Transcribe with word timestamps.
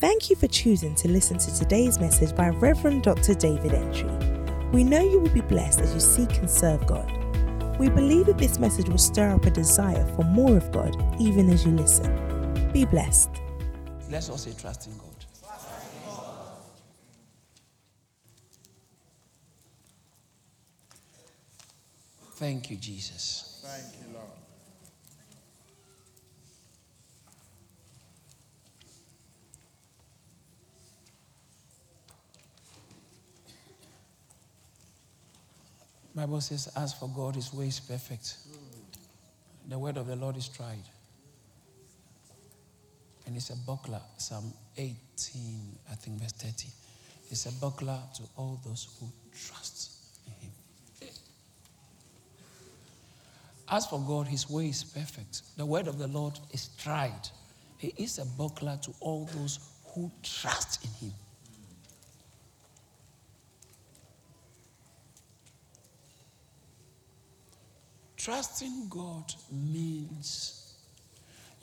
Thank 0.00 0.30
you 0.30 0.36
for 0.36 0.46
choosing 0.46 0.94
to 0.94 1.08
listen 1.08 1.36
to 1.36 1.54
today's 1.54 2.00
message 2.00 2.34
by 2.34 2.48
Reverend 2.48 3.02
Dr. 3.02 3.34
David 3.34 3.74
Entry. 3.74 4.10
We 4.72 4.82
know 4.82 5.02
you 5.02 5.20
will 5.20 5.28
be 5.28 5.42
blessed 5.42 5.80
as 5.80 5.92
you 5.92 6.00
seek 6.00 6.38
and 6.38 6.48
serve 6.48 6.86
God. 6.86 7.12
We 7.78 7.90
believe 7.90 8.24
that 8.24 8.38
this 8.38 8.58
message 8.58 8.88
will 8.88 8.96
stir 8.96 9.34
up 9.34 9.44
a 9.44 9.50
desire 9.50 10.06
for 10.16 10.22
more 10.22 10.56
of 10.56 10.72
God 10.72 10.96
even 11.20 11.50
as 11.50 11.66
you 11.66 11.72
listen. 11.72 12.70
Be 12.72 12.86
blessed. 12.86 13.28
Let's 14.08 14.30
all 14.30 14.38
say 14.38 14.54
trust 14.58 14.86
in 14.86 14.96
God. 14.96 15.10
Thank 22.36 22.70
you, 22.70 22.78
Jesus. 22.78 23.62
Thank 23.66 24.02
you, 24.02 24.09
Bible 36.14 36.40
says, 36.40 36.72
as 36.76 36.92
for 36.92 37.08
God, 37.08 37.36
his 37.36 37.52
way 37.54 37.68
is 37.68 37.80
perfect. 37.80 38.36
The 39.68 39.78
word 39.78 39.96
of 39.96 40.06
the 40.06 40.16
Lord 40.16 40.36
is 40.36 40.48
tried. 40.48 40.82
And 43.26 43.36
it's 43.36 43.50
a 43.50 43.56
buckler, 43.56 44.00
Psalm 44.16 44.52
18, 44.76 44.92
I 45.90 45.94
think 45.94 46.20
verse 46.20 46.32
30. 46.32 46.68
It's 47.30 47.46
a 47.46 47.52
buckler 47.60 48.00
to 48.16 48.22
all 48.36 48.60
those 48.64 48.88
who 48.98 49.06
trust 49.32 49.92
in 50.26 50.32
him. 50.32 50.52
As 53.68 53.86
for 53.86 54.00
God, 54.00 54.26
his 54.26 54.50
way 54.50 54.68
is 54.68 54.82
perfect. 54.82 55.42
The 55.56 55.64
word 55.64 55.86
of 55.86 55.98
the 55.98 56.08
Lord 56.08 56.36
is 56.52 56.70
tried. 56.76 57.28
He 57.78 57.94
is 57.96 58.18
a 58.18 58.24
buckler 58.24 58.78
to 58.82 58.92
all 58.98 59.28
those 59.36 59.60
who 59.94 60.10
trust 60.24 60.84
in 60.84 60.90
him. 61.08 61.14
Trusting 68.22 68.88
God 68.90 69.32
means, 69.50 70.74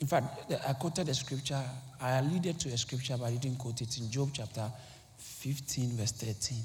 in 0.00 0.08
fact, 0.08 0.52
I 0.68 0.72
quoted 0.72 1.08
a 1.08 1.14
scripture, 1.14 1.62
I 2.00 2.18
alluded 2.18 2.58
to 2.58 2.68
a 2.70 2.76
scripture, 2.76 3.16
but 3.16 3.26
I 3.26 3.36
didn't 3.36 3.58
quote 3.58 3.80
it 3.80 3.96
in 3.98 4.10
Job 4.10 4.30
chapter 4.32 4.68
15, 5.18 5.90
verse 5.90 6.10
13. 6.10 6.58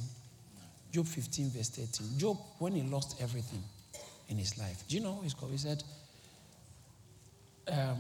Job 0.92 1.06
15, 1.06 1.50
verse 1.52 1.70
13. 1.70 2.18
Job, 2.18 2.38
when 2.58 2.74
he 2.74 2.82
lost 2.82 3.22
everything 3.22 3.62
in 4.30 4.38
his 4.40 4.58
life, 4.58 4.84
do 4.88 4.96
you 4.96 5.04
know 5.04 5.20
his 5.22 5.36
He 5.52 5.58
said, 5.58 5.84
um, 7.68 8.00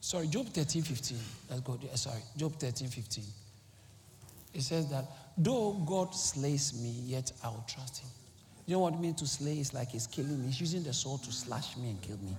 sorry, 0.00 0.26
Job 0.26 0.48
13, 0.48 0.82
15. 0.82 1.18
Let's 1.50 1.60
go, 1.60 1.78
sorry, 1.94 2.20
Job 2.36 2.54
13, 2.54 2.88
15. 2.88 3.24
He 4.54 4.60
says 4.60 4.90
that, 4.90 5.04
though 5.36 5.74
God 5.86 6.16
slays 6.16 6.74
me, 6.82 6.90
yet 7.04 7.30
I 7.44 7.48
will 7.48 7.64
trust 7.68 7.98
him. 7.98 8.10
You 8.68 8.74
know 8.74 8.80
what 8.80 9.00
mean 9.00 9.14
to 9.14 9.26
slay? 9.26 9.54
It's 9.54 9.72
like 9.72 9.88
he's 9.88 10.06
killing 10.06 10.42
me. 10.42 10.48
He's 10.48 10.60
using 10.60 10.82
the 10.82 10.92
sword 10.92 11.22
to 11.22 11.32
slash 11.32 11.74
me 11.78 11.88
and 11.88 12.02
kill 12.02 12.18
me. 12.18 12.36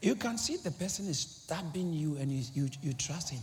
You 0.00 0.16
can 0.16 0.36
see 0.36 0.56
the 0.56 0.72
person 0.72 1.06
is 1.06 1.20
stabbing 1.20 1.92
you 1.92 2.16
and 2.16 2.32
you, 2.32 2.42
you, 2.52 2.68
you 2.82 2.92
trust 2.94 3.30
him. 3.30 3.40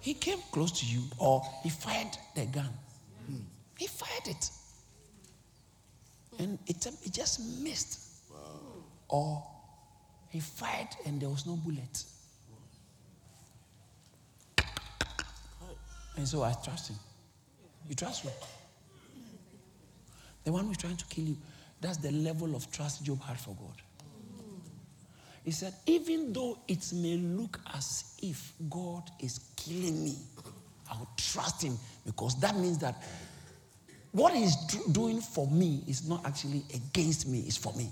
He 0.00 0.14
came 0.14 0.40
close 0.50 0.72
to 0.80 0.86
you 0.86 1.02
or 1.18 1.42
he 1.62 1.70
fired 1.70 2.08
the 2.34 2.44
gun. 2.46 2.70
He 3.78 3.86
fired 3.86 4.26
it. 4.26 4.50
And 6.40 6.58
it, 6.66 6.84
it 6.84 7.12
just 7.12 7.38
missed. 7.62 8.00
Or 9.08 9.44
he 10.30 10.40
fired 10.40 10.88
and 11.06 11.20
there 11.20 11.28
was 11.28 11.46
no 11.46 11.54
bullet. 11.54 12.04
And 16.16 16.26
so 16.26 16.42
I 16.42 16.52
trust 16.64 16.88
him. 16.90 16.96
You 17.88 17.94
trust 17.94 18.24
me? 18.24 18.32
The 20.44 20.52
one 20.52 20.66
who's 20.66 20.76
trying 20.76 20.96
to 20.96 21.06
kill 21.06 21.24
you. 21.24 21.36
That's 21.80 21.96
the 21.96 22.12
level 22.12 22.54
of 22.54 22.70
trust 22.70 23.04
Job 23.04 23.22
had 23.22 23.38
for 23.38 23.54
God. 23.54 23.82
He 25.44 25.50
said, 25.50 25.74
even 25.86 26.32
though 26.32 26.58
it 26.68 26.92
may 26.94 27.16
look 27.16 27.58
as 27.74 28.16
if 28.22 28.52
God 28.70 29.10
is 29.18 29.40
killing 29.56 30.04
me, 30.04 30.16
I 30.90 30.96
will 30.96 31.08
trust 31.16 31.62
him 31.62 31.76
because 32.06 32.38
that 32.40 32.56
means 32.56 32.78
that 32.78 33.02
what 34.12 34.34
he's 34.34 34.54
doing 34.92 35.20
for 35.20 35.48
me 35.48 35.82
is 35.88 36.06
not 36.06 36.24
actually 36.24 36.62
against 36.74 37.26
me, 37.26 37.40
it's 37.40 37.56
for 37.56 37.72
me. 37.72 37.90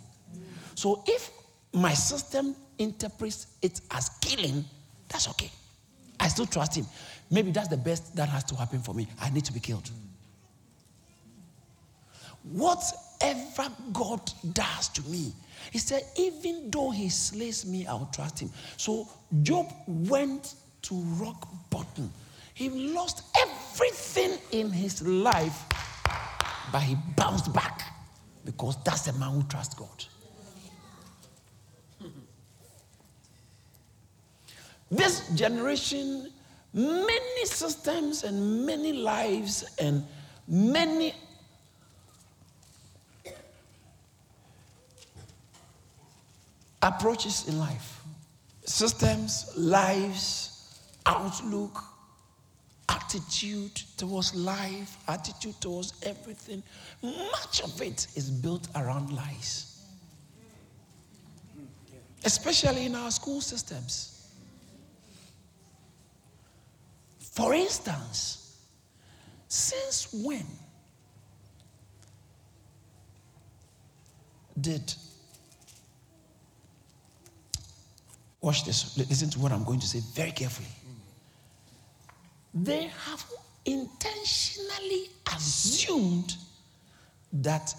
So 0.75 1.03
if 1.07 1.31
my 1.73 1.95
system 1.95 2.55
interprets 2.79 3.47
it 3.63 3.81
as 3.91 4.11
killing, 4.21 4.65
that's 5.09 5.29
okay. 5.31 5.51
I 6.21 6.29
still 6.29 6.47
trust 6.47 6.77
him. 6.77 6.87
Maybe 7.31 7.51
that's 7.51 7.69
the 7.69 7.77
best 7.77 8.15
that 8.17 8.29
has 8.29 8.45
to 8.45 8.55
happen 8.55 8.81
for 8.81 8.95
me. 8.95 9.09
I 9.21 9.31
need 9.31 9.45
to 9.47 9.53
be 9.53 9.61
killed. 9.61 9.91
Whatever 12.45 13.71
God 13.93 14.21
does 14.53 14.89
to 14.91 15.03
me, 15.03 15.33
he 15.71 15.79
said, 15.79 16.03
even 16.17 16.71
though 16.71 16.91
he 16.91 17.09
slays 17.09 17.67
me, 17.67 17.87
I'll 17.87 18.11
trust 18.13 18.41
him. 18.41 18.51
So 18.77 19.09
Job 19.43 19.67
went 19.87 20.55
to 20.83 20.95
rock 20.95 21.49
bottom. 21.69 22.11
He 22.55 22.69
lost 22.69 23.23
everything 23.41 24.39
in 24.53 24.71
his 24.71 25.03
life, 25.03 25.65
but 26.73 26.83
he 26.83 26.97
bounced 27.17 27.53
back 27.53 27.83
because 28.45 28.77
that's 28.85 29.03
the 29.03 29.13
man 29.15 29.31
who 29.33 29.43
trusts 29.45 29.75
God. 29.75 30.05
This 34.91 35.29
generation, 35.31 36.33
many 36.73 37.47
systems 37.47 38.25
and 38.25 38.67
many 38.67 38.93
lives 38.93 39.65
and 39.79 40.05
many 40.49 41.15
approaches 46.83 47.49
in 47.49 47.59
life 47.59 48.01
systems, 48.65 49.53
lives, 49.57 50.81
outlook, 51.07 51.83
attitude 52.89 53.75
towards 53.97 54.35
life, 54.35 54.97
attitude 55.09 55.61
towards 55.61 55.95
everything. 56.05 56.63
Much 57.03 57.63
of 57.63 57.81
it 57.83 58.07
is 58.15 58.31
built 58.31 58.69
around 58.77 59.13
lies, 59.13 59.83
especially 62.25 62.87
in 62.87 62.95
our 62.95 63.11
school 63.11 63.41
systems. 63.41 64.31
For 67.19 67.55
instance, 67.55 68.57
since 69.49 70.13
when 70.13 70.47
did 74.61 74.95
Watch 78.41 78.65
this. 78.65 78.97
Listen 78.97 79.29
to 79.31 79.39
what 79.39 79.53
I'm 79.53 79.65
going 79.65 79.81
to 79.81 79.87
say 79.87 80.01
very 80.15 80.33
carefully. 80.33 80.69
They 82.55 82.91
have 83.07 83.25
intentionally 83.65 85.09
assumed 85.35 86.37
that 87.33 87.75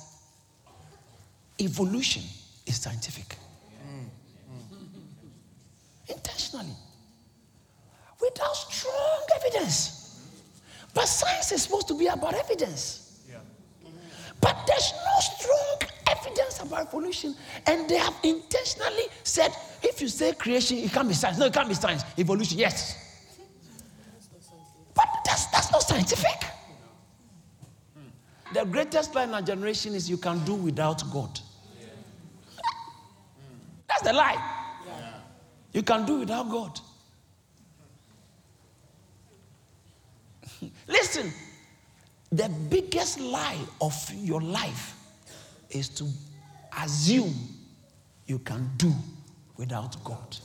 evolution 1.59 2.23
is 2.65 2.79
scientific. 2.79 3.35
Intentionally. 6.07 6.75
Without 8.21 8.55
strong 8.55 9.21
evidence. 9.37 10.19
But 10.93 11.05
science 11.05 11.51
is 11.51 11.63
supposed 11.63 11.87
to 11.87 11.97
be 11.97 12.07
about 12.07 12.33
evidence. 12.35 13.19
But 14.39 14.57
there's 14.67 14.93
no 14.93 15.19
strong 15.19 15.90
evidence 16.21 16.59
about 16.61 16.87
evolution. 16.87 17.35
And 17.65 17.89
they 17.89 17.97
have 17.97 18.15
intentionally 18.23 19.05
said, 19.23 19.51
if 19.83 20.01
you 20.01 20.07
say 20.07 20.33
creation, 20.33 20.77
it 20.77 20.91
can't 20.91 21.07
be 21.07 21.13
science. 21.13 21.37
No, 21.37 21.45
it 21.45 21.53
can't 21.53 21.67
be 21.67 21.75
science. 21.75 22.03
Evolution, 22.17 22.57
yes. 22.57 22.97
But 24.95 25.05
that's, 25.25 25.47
that's 25.47 25.71
not 25.71 25.81
scientific. 25.83 26.43
The 28.53 28.65
greatest 28.65 29.15
lie 29.15 29.23
in 29.23 29.33
our 29.33 29.41
generation 29.41 29.95
is 29.95 30.09
you 30.09 30.17
can 30.17 30.43
do 30.43 30.55
without 30.55 31.03
God. 31.11 31.39
That's 33.87 34.01
the 34.03 34.13
lie. 34.13 34.57
You 35.73 35.83
can 35.83 36.05
do 36.05 36.19
without 36.19 36.49
God. 36.49 36.79
Listen, 40.87 41.31
the 42.29 42.49
biggest 42.69 43.21
lie 43.21 43.59
of 43.79 43.93
your 44.13 44.41
life 44.41 44.95
is 45.71 45.89
to 45.89 46.05
assume 46.83 47.33
you 48.25 48.39
can 48.39 48.69
do 48.77 48.93
without 49.57 50.01
God. 50.03 50.37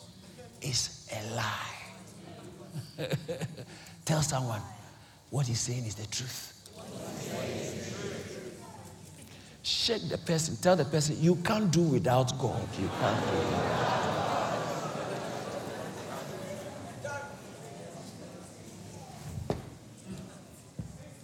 It's 0.62 1.08
a 1.12 1.34
lie. 1.34 1.76
Tell 4.04 4.22
someone 4.22 4.60
what 5.30 5.46
he's 5.46 5.60
saying 5.60 5.84
is 5.84 5.94
the 5.94 6.06
truth. 6.06 6.52
Shake 9.62 10.08
the 10.08 10.18
person, 10.18 10.56
tell 10.62 10.76
the 10.76 10.84
person, 10.84 11.16
you 11.20 11.34
can't 11.36 11.70
do 11.72 11.80
without 11.80 12.38
God. 12.38 12.68
You 12.80 12.88
can't 13.00 13.20
do 13.26 13.32
without 13.36 13.50
God. 13.50 13.96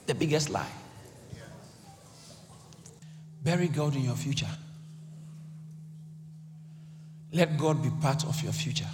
the 0.06 0.14
biggest 0.14 0.50
lie. 0.50 0.81
Bury 3.42 3.68
God 3.68 3.96
in 3.96 4.04
your 4.04 4.14
future. 4.14 4.48
Let 7.32 7.56
God 7.56 7.82
be 7.82 7.90
part 8.00 8.24
of 8.24 8.40
your 8.42 8.52
future. 8.52 8.88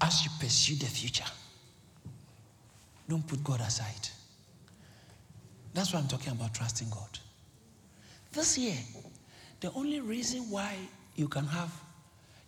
As 0.00 0.24
you 0.24 0.30
pursue 0.38 0.76
the 0.76 0.86
future, 0.86 1.24
don't 3.08 3.26
put 3.26 3.42
God 3.42 3.60
aside. 3.60 4.08
That's 5.74 5.92
why 5.92 5.98
I'm 5.98 6.08
talking 6.08 6.32
about 6.32 6.54
trusting 6.54 6.88
God. 6.90 7.18
This 8.32 8.56
year, 8.56 8.76
the 9.60 9.72
only 9.72 10.00
reason 10.00 10.42
why 10.50 10.76
you 11.16 11.28
can 11.28 11.44
have, 11.44 11.72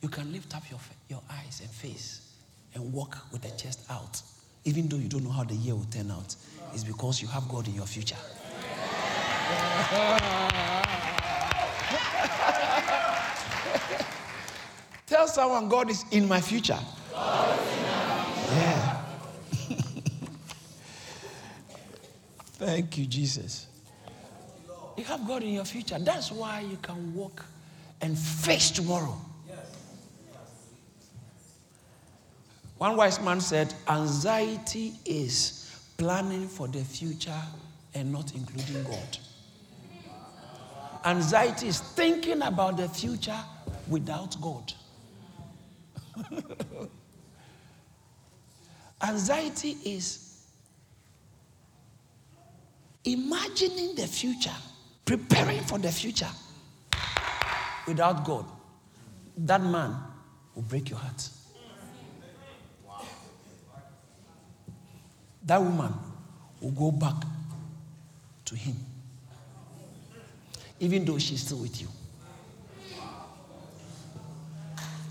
you 0.00 0.08
can 0.08 0.32
lift 0.32 0.54
up 0.56 0.62
your, 0.70 0.78
your 1.08 1.22
eyes 1.30 1.60
and 1.60 1.70
face 1.70 2.32
and 2.74 2.92
walk 2.92 3.18
with 3.32 3.42
the 3.42 3.50
chest 3.50 3.80
out, 3.90 4.22
even 4.64 4.88
though 4.88 4.96
you 4.96 5.08
don't 5.08 5.24
know 5.24 5.30
how 5.30 5.44
the 5.44 5.54
year 5.54 5.74
will 5.74 5.84
turn 5.84 6.10
out, 6.10 6.36
is 6.74 6.84
because 6.84 7.20
you 7.20 7.28
have 7.28 7.48
God 7.48 7.66
in 7.66 7.74
your 7.74 7.86
future. 7.86 8.16
Tell 15.06 15.26
someone 15.26 15.68
God 15.68 15.90
is 15.90 16.04
in 16.10 16.28
my 16.28 16.40
future. 16.40 16.78
Yeah. 17.12 18.96
Thank 22.54 22.96
you, 22.98 23.06
Jesus. 23.06 23.66
You 24.96 25.04
have 25.04 25.26
God 25.26 25.42
in 25.42 25.54
your 25.54 25.64
future. 25.64 25.98
That's 25.98 26.30
why 26.30 26.60
you 26.60 26.76
can 26.82 27.14
walk 27.14 27.44
and 28.00 28.16
face 28.18 28.70
tomorrow. 28.70 29.18
One 32.80 32.96
wise 32.96 33.20
man 33.20 33.42
said, 33.42 33.74
Anxiety 33.88 34.94
is 35.04 35.70
planning 35.98 36.48
for 36.48 36.66
the 36.66 36.82
future 36.82 37.42
and 37.94 38.10
not 38.10 38.34
including 38.34 38.84
God. 38.84 39.18
Anxiety 41.04 41.68
is 41.68 41.80
thinking 41.80 42.42
about 42.42 42.76
the 42.76 42.88
future 42.88 43.38
without 43.88 44.40
God. 44.40 44.72
Anxiety 49.02 49.76
is 49.84 50.30
imagining 53.04 53.94
the 53.94 54.06
future, 54.06 54.54
preparing 55.04 55.60
for 55.60 55.78
the 55.78 55.90
future 55.90 56.28
without 57.86 58.24
God. 58.24 58.44
That 59.38 59.62
man 59.62 59.96
will 60.54 60.62
break 60.62 60.90
your 60.90 60.98
heart. 60.98 61.28
That 65.44 65.62
woman 65.62 65.94
will 66.60 66.70
go 66.72 66.90
back 66.92 67.14
to 68.44 68.54
him, 68.54 68.76
even 70.80 71.04
though 71.04 71.18
she's 71.18 71.42
still 71.42 71.58
with 71.58 71.80
you. 71.80 71.86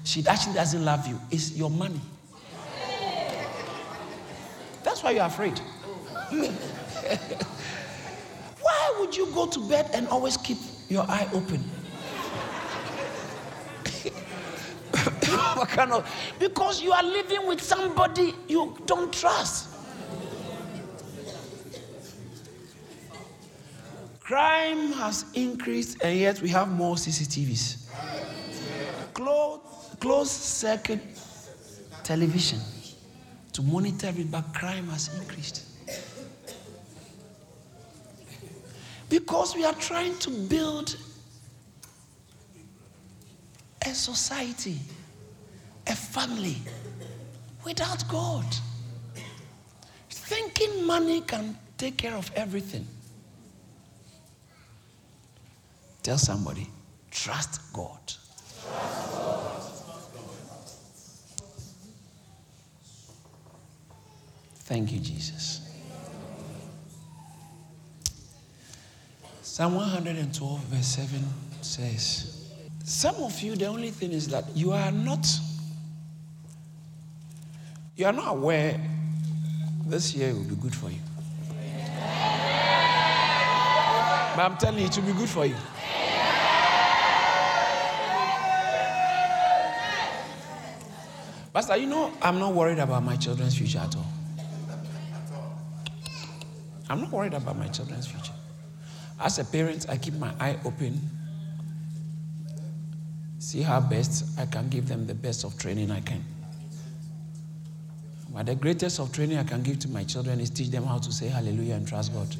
She 0.04 0.26
actually 0.28 0.56
doesn't 0.56 0.84
love 0.84 1.08
you, 1.08 1.20
it's 1.32 1.52
your 1.56 1.70
money. 1.70 2.02
That's 4.84 5.04
why 5.04 5.12
you're 5.12 5.26
afraid. 5.26 5.60
why 8.62 8.96
would 9.00 9.16
you 9.16 9.28
go 9.28 9.46
to 9.48 9.70
bed 9.70 9.92
and 9.94 10.08
always 10.08 10.36
keep 10.38 10.58
your 10.90 11.04
eye 11.04 11.28
open? 11.32 11.64
because 16.40 16.82
you 16.82 16.92
are 16.92 17.04
living 17.04 17.46
with 17.48 17.62
somebody 17.62 18.34
you 18.48 18.76
don't 18.86 19.14
trust. 19.14 19.69
Crime 24.30 24.92
has 24.92 25.26
increased, 25.34 25.98
and 26.04 26.20
yet 26.20 26.40
we 26.40 26.50
have 26.50 26.70
more 26.70 26.98
CCTVs. 26.98 27.90
Closed, 29.12 29.64
closed 30.00 30.30
circuit 30.30 31.00
television 32.04 32.60
to 33.54 33.64
monitor 33.64 34.14
it, 34.16 34.30
but 34.30 34.44
crime 34.54 34.88
has 34.90 35.10
increased. 35.18 35.66
Because 39.10 39.56
we 39.56 39.66
are 39.66 39.74
trying 39.74 40.16
to 40.20 40.30
build 40.30 40.96
a 43.84 43.96
society, 43.96 44.78
a 45.88 45.96
family 45.96 46.58
without 47.66 48.08
God. 48.08 48.46
Thinking 50.12 50.86
money 50.86 51.22
can 51.22 51.58
take 51.80 51.98
care 51.98 52.14
of 52.14 52.30
everything. 52.36 52.86
Tell 56.04 56.18
somebody, 56.18 56.68
trust 57.12 57.74
God. 57.74 58.14
Thank 64.70 64.92
you, 64.92 65.00
Jesus. 65.00 65.62
Psalm 69.42 69.76
112, 69.76 70.60
verse 70.66 70.86
7 70.86 71.26
says, 71.62 72.50
Some 72.86 73.16
of 73.16 73.42
you, 73.42 73.56
the 73.56 73.66
only 73.66 73.90
thing 73.90 74.12
is 74.12 74.28
that 74.28 74.46
you 74.56 74.72
are 74.72 74.92
not, 74.92 75.28
you 77.98 78.06
are 78.06 78.14
not 78.14 78.28
aware 78.30 78.80
this 79.86 80.14
year 80.14 80.34
will 80.34 80.44
be 80.44 80.56
good 80.56 80.76
for 80.76 80.90
you. 80.90 81.00
But 84.40 84.46
I'm 84.46 84.58
telling 84.58 84.80
you, 84.80 84.86
it 84.86 84.96
will 84.96 85.04
be 85.04 85.12
good 85.12 85.28
for 85.28 85.46
you. 85.46 85.56
Pastor, 91.54 91.76
you 91.76 91.88
know, 91.88 92.14
I'm 92.22 92.40
not 92.40 92.54
worried 92.54 92.80
about 92.80 93.04
my 93.04 93.18
children's 93.18 93.58
future 93.58 93.80
at 93.80 93.94
all. 93.98 94.06
I'm 96.90 97.02
not 97.02 97.12
worried 97.12 97.34
about 97.34 97.58
my 97.58 97.68
children's 97.68 98.08
future. 98.08 98.32
As 99.20 99.40
a 99.40 99.44
parent, 99.44 99.88
I 99.90 99.98
keep 99.98 100.14
my 100.14 100.32
eye 100.40 100.58
open, 100.64 101.02
see 103.40 103.62
how 103.62 103.82
best 103.82 104.40
I 104.40 104.46
can 104.46 104.70
give 104.70 104.88
them 104.88 105.06
the 105.06 105.16
best 105.16 105.44
of 105.44 105.60
training 105.60 105.92
I 105.92 106.00
can. 106.00 106.24
But 108.30 108.46
the 108.46 108.56
greatest 108.56 109.02
of 109.02 109.12
training 109.12 109.38
I 109.38 109.44
can 109.44 109.64
give 109.64 109.80
to 109.80 109.90
my 109.90 110.06
children 110.06 110.40
is 110.40 110.50
teach 110.50 110.70
them 110.70 110.86
how 110.86 111.00
to 111.00 111.12
say 111.12 111.28
hallelujah 111.28 111.74
and 111.74 111.86
trust 111.86 112.14
God. 112.14 112.34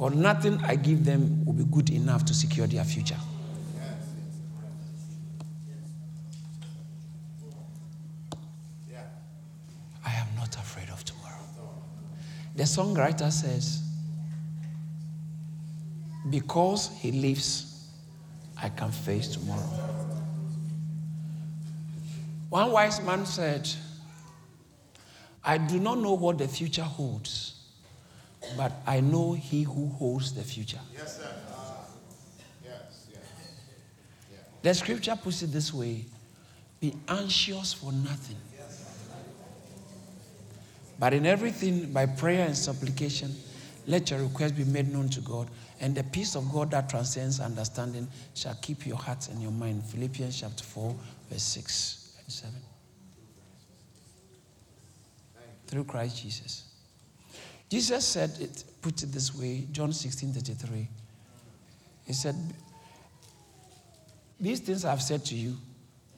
Because 0.00 0.14
nothing 0.14 0.58
I 0.64 0.76
give 0.76 1.04
them 1.04 1.44
will 1.44 1.52
be 1.52 1.64
good 1.64 1.90
enough 1.90 2.24
to 2.24 2.32
secure 2.32 2.66
their 2.66 2.84
future. 2.84 3.18
I 10.02 10.10
am 10.14 10.26
not 10.36 10.56
afraid 10.56 10.88
of 10.88 11.04
tomorrow. 11.04 11.44
The 12.56 12.62
songwriter 12.62 13.30
says, 13.30 13.82
Because 16.30 16.90
he 16.98 17.12
lives, 17.12 17.90
I 18.56 18.70
can 18.70 18.90
face 18.92 19.28
tomorrow. 19.28 19.68
One 22.48 22.72
wise 22.72 23.02
man 23.02 23.26
said, 23.26 23.68
I 25.44 25.58
do 25.58 25.78
not 25.78 25.98
know 25.98 26.14
what 26.14 26.38
the 26.38 26.48
future 26.48 26.84
holds, 26.84 27.59
but 28.56 28.72
I 28.86 29.00
know 29.00 29.32
he 29.32 29.62
who 29.62 29.88
holds 29.88 30.32
the 30.32 30.42
future. 30.42 30.80
Yes, 30.92 31.18
sir. 31.18 31.34
Ah, 31.52 31.86
yes, 32.64 33.06
yes. 33.10 33.20
The 34.62 34.74
scripture 34.74 35.16
puts 35.16 35.42
it 35.42 35.52
this 35.52 35.72
way 35.72 36.04
be 36.80 36.94
anxious 37.08 37.74
for 37.74 37.92
nothing 37.92 38.36
but 41.00 41.14
in 41.14 41.24
everything, 41.24 41.90
by 41.92 42.04
prayer 42.04 42.46
and 42.46 42.54
supplication, 42.54 43.34
let 43.86 44.10
your 44.10 44.20
request 44.20 44.54
be 44.54 44.64
made 44.64 44.92
known 44.92 45.08
to 45.08 45.20
God, 45.22 45.48
and 45.80 45.94
the 45.94 46.04
peace 46.04 46.36
of 46.36 46.52
God 46.52 46.70
that 46.72 46.90
transcends 46.90 47.40
understanding 47.40 48.06
shall 48.34 48.54
keep 48.60 48.86
your 48.86 48.98
hearts 48.98 49.28
and 49.28 49.40
your 49.40 49.50
mind. 49.50 49.82
Philippians 49.84 50.38
chapter 50.38 50.62
4, 50.62 50.94
verse 51.30 51.42
6 51.42 52.18
and 52.22 52.30
7. 52.30 52.54
Through 55.68 55.84
Christ 55.84 56.22
Jesus. 56.22 56.69
Jesus 57.70 58.04
said 58.04 58.32
it, 58.40 58.64
put 58.82 59.02
it 59.02 59.12
this 59.12 59.34
way, 59.34 59.66
John 59.70 59.92
16 59.92 60.32
33. 60.32 60.88
He 62.04 62.12
said, 62.12 62.34
These 64.40 64.60
things 64.60 64.84
I've 64.84 65.00
said 65.00 65.24
to 65.26 65.36
you, 65.36 65.56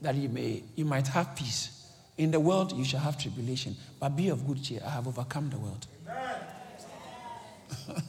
that 0.00 0.14
you 0.14 0.30
may 0.30 0.62
you 0.74 0.86
might 0.86 1.06
have 1.08 1.36
peace. 1.36 1.78
In 2.16 2.30
the 2.30 2.40
world 2.40 2.72
you 2.72 2.84
shall 2.84 3.00
have 3.00 3.18
tribulation, 3.18 3.76
but 4.00 4.16
be 4.16 4.28
of 4.28 4.46
good 4.46 4.62
cheer. 4.62 4.80
I 4.84 4.90
have 4.90 5.06
overcome 5.06 5.50
the 5.50 5.58
world. 5.58 5.86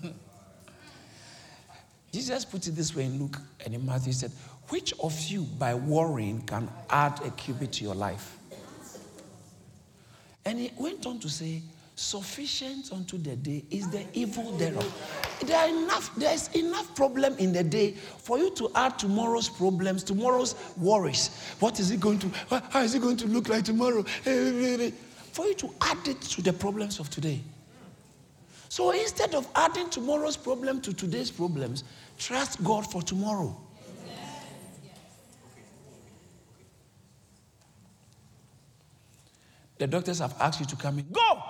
Jesus 2.14 2.46
put 2.46 2.68
it 2.68 2.72
this 2.72 2.96
way 2.96 3.06
in 3.06 3.20
Luke 3.20 3.38
and 3.66 3.74
in 3.74 3.86
Matthew. 3.86 4.08
He 4.08 4.14
said, 4.14 4.32
Which 4.70 4.94
of 5.02 5.20
you 5.24 5.44
by 5.44 5.74
worrying 5.74 6.42
can 6.44 6.70
add 6.90 7.20
a 7.26 7.32
cubit 7.32 7.74
to 7.74 7.84
your 7.84 7.96
life? 7.96 8.38
And 10.46 10.60
he 10.60 10.72
went 10.78 11.06
on 11.06 11.20
to 11.20 11.30
say, 11.30 11.62
Sufficient 11.96 12.92
unto 12.92 13.20
the 13.20 13.36
day 13.36 13.64
is 13.70 13.88
the 13.90 14.04
evil 14.14 14.52
thereof. 14.54 15.38
There 15.46 15.56
are 15.56 15.70
enough, 15.70 16.14
there's 16.16 16.48
enough 16.56 16.96
problem 16.96 17.38
in 17.38 17.54
the 17.54 17.64
day 17.64 17.92
for 17.92 18.40
you 18.40 18.50
to 18.56 18.72
add 18.74 18.98
tomorrow's 18.98 19.48
problems, 19.48 20.04
tomorrow's 20.04 20.56
worries. 20.76 21.30
What 21.60 21.80
is 21.80 21.92
it 21.92 22.00
going 22.00 22.18
to, 22.20 22.32
how 22.50 22.82
is 22.82 22.96
it 22.96 23.02
going 23.02 23.18
to 23.18 23.28
look 23.28 23.48
like 23.48 23.64
tomorrow? 23.64 24.02
For 24.02 25.46
you 25.46 25.54
to 25.54 25.70
add 25.82 26.08
it 26.08 26.20
to 26.22 26.42
the 26.42 26.54
problems 26.54 27.00
of 27.00 27.12
today. 27.12 27.42
So 28.70 28.90
instead 28.90 29.36
of 29.36 29.48
adding 29.56 29.88
tomorrow's 29.92 30.36
problem 30.36 30.82
to 30.82 30.94
today's 30.94 31.30
problems, 31.30 31.84
trust 32.18 32.64
God 32.64 32.92
for 32.92 33.04
tomorrow. 33.04 33.56
The 39.78 39.86
doctors 39.86 40.20
have 40.20 40.36
asked 40.40 40.60
you 40.60 40.66
to 40.66 40.76
come 40.76 40.98
in. 40.98 41.06
Go! 41.12 41.44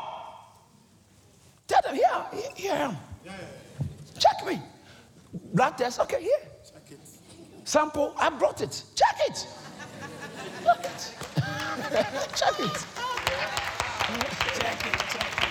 Tell 1.68 1.82
them, 1.84 1.96
here, 1.96 2.26
here 2.56 2.74
I 2.74 2.78
am. 2.78 2.98
Check 4.20 4.46
me. 4.46 4.62
Blood 5.54 5.78
test, 5.78 6.00
okay, 6.02 6.22
here. 6.22 6.40
Sample, 7.64 8.14
I 8.18 8.30
brought 8.30 8.62
it. 8.62 8.84
Check 8.96 9.16
it. 9.28 9.48
Check 10.66 10.86
it. 10.86 10.98
Check 12.36 12.60
it. 12.60 12.86
Check 14.56 14.84
it. 14.86 15.44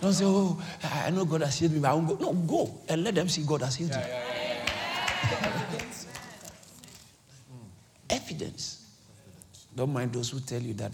Don't 0.00 0.12
say, 0.12 0.24
oh, 0.24 0.62
I 1.04 1.10
know 1.10 1.24
God 1.24 1.42
has 1.42 1.58
healed 1.58 1.72
me, 1.72 1.80
but 1.80 1.90
I 1.90 1.94
won't 1.94 2.08
go. 2.08 2.14
No, 2.14 2.32
go 2.32 2.74
and 2.88 3.02
let 3.02 3.16
them 3.16 3.28
see 3.28 3.42
God 3.42 3.62
has 3.62 3.74
healed 3.74 3.90
you. 3.90 4.00
Evidence. 8.08 8.84
Don't 9.74 9.92
mind 9.92 10.12
those 10.12 10.30
who 10.30 10.40
tell 10.40 10.62
you 10.62 10.74
that 10.74 10.92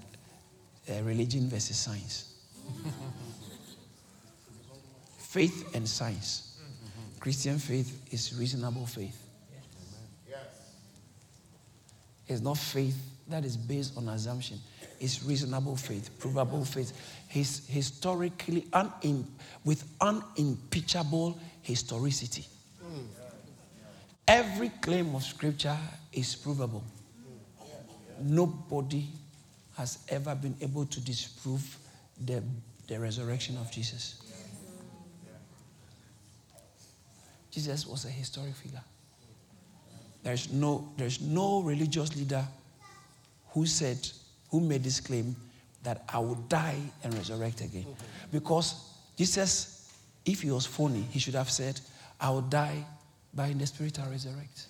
uh, 0.90 1.02
religion 1.02 1.48
versus 1.48 1.76
science. 1.76 2.34
Faith 5.34 5.74
and 5.74 5.88
science. 5.88 6.60
Christian 7.18 7.58
faith 7.58 8.00
is 8.12 8.32
reasonable 8.38 8.86
faith. 8.86 9.20
It's 12.28 12.40
not 12.40 12.56
faith 12.56 12.96
that 13.26 13.44
is 13.44 13.56
based 13.56 13.96
on 13.96 14.08
assumption. 14.10 14.60
It's 15.00 15.24
reasonable 15.24 15.74
faith, 15.74 16.08
provable 16.20 16.64
faith. 16.64 16.92
His, 17.26 17.66
historically, 17.66 18.68
un, 18.72 19.26
with 19.64 19.82
unimpeachable 20.00 21.36
historicity. 21.62 22.46
Every 24.28 24.68
claim 24.68 25.16
of 25.16 25.24
scripture 25.24 25.76
is 26.12 26.36
provable. 26.36 26.84
Nobody 28.22 29.08
has 29.76 29.98
ever 30.08 30.36
been 30.36 30.54
able 30.60 30.86
to 30.86 31.00
disprove 31.00 31.76
the, 32.24 32.40
the 32.86 33.00
resurrection 33.00 33.56
of 33.56 33.72
Jesus. 33.72 34.20
Jesus 37.54 37.86
was 37.86 38.04
a 38.04 38.08
historic 38.08 38.52
figure. 38.54 38.82
There's 40.24 40.52
no, 40.52 40.88
there's 40.96 41.20
no 41.20 41.60
religious 41.62 42.16
leader 42.16 42.44
who 43.50 43.64
said, 43.64 44.08
who 44.50 44.58
made 44.58 44.82
this 44.82 44.98
claim 44.98 45.36
that 45.84 46.02
I 46.08 46.18
will 46.18 46.34
die 46.34 46.80
and 47.04 47.14
resurrect 47.14 47.60
again. 47.60 47.86
Because 48.32 48.90
Jesus, 49.16 49.92
if 50.24 50.42
he 50.42 50.50
was 50.50 50.66
phony, 50.66 51.02
he 51.10 51.20
should 51.20 51.34
have 51.34 51.50
said, 51.50 51.80
I 52.20 52.30
will 52.30 52.40
die, 52.40 52.84
but 53.32 53.50
in 53.50 53.58
the 53.58 53.66
spirit 53.66 54.00
I'll 54.00 54.10
resurrect. 54.10 54.66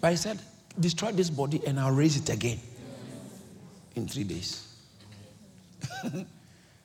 but 0.00 0.10
he 0.10 0.16
said, 0.16 0.40
destroy 0.80 1.12
this 1.12 1.30
body 1.30 1.60
and 1.66 1.78
I'll 1.78 1.94
raise 1.94 2.16
it 2.16 2.30
again 2.30 2.58
in 3.94 4.08
three 4.08 4.24
days. 4.24 4.74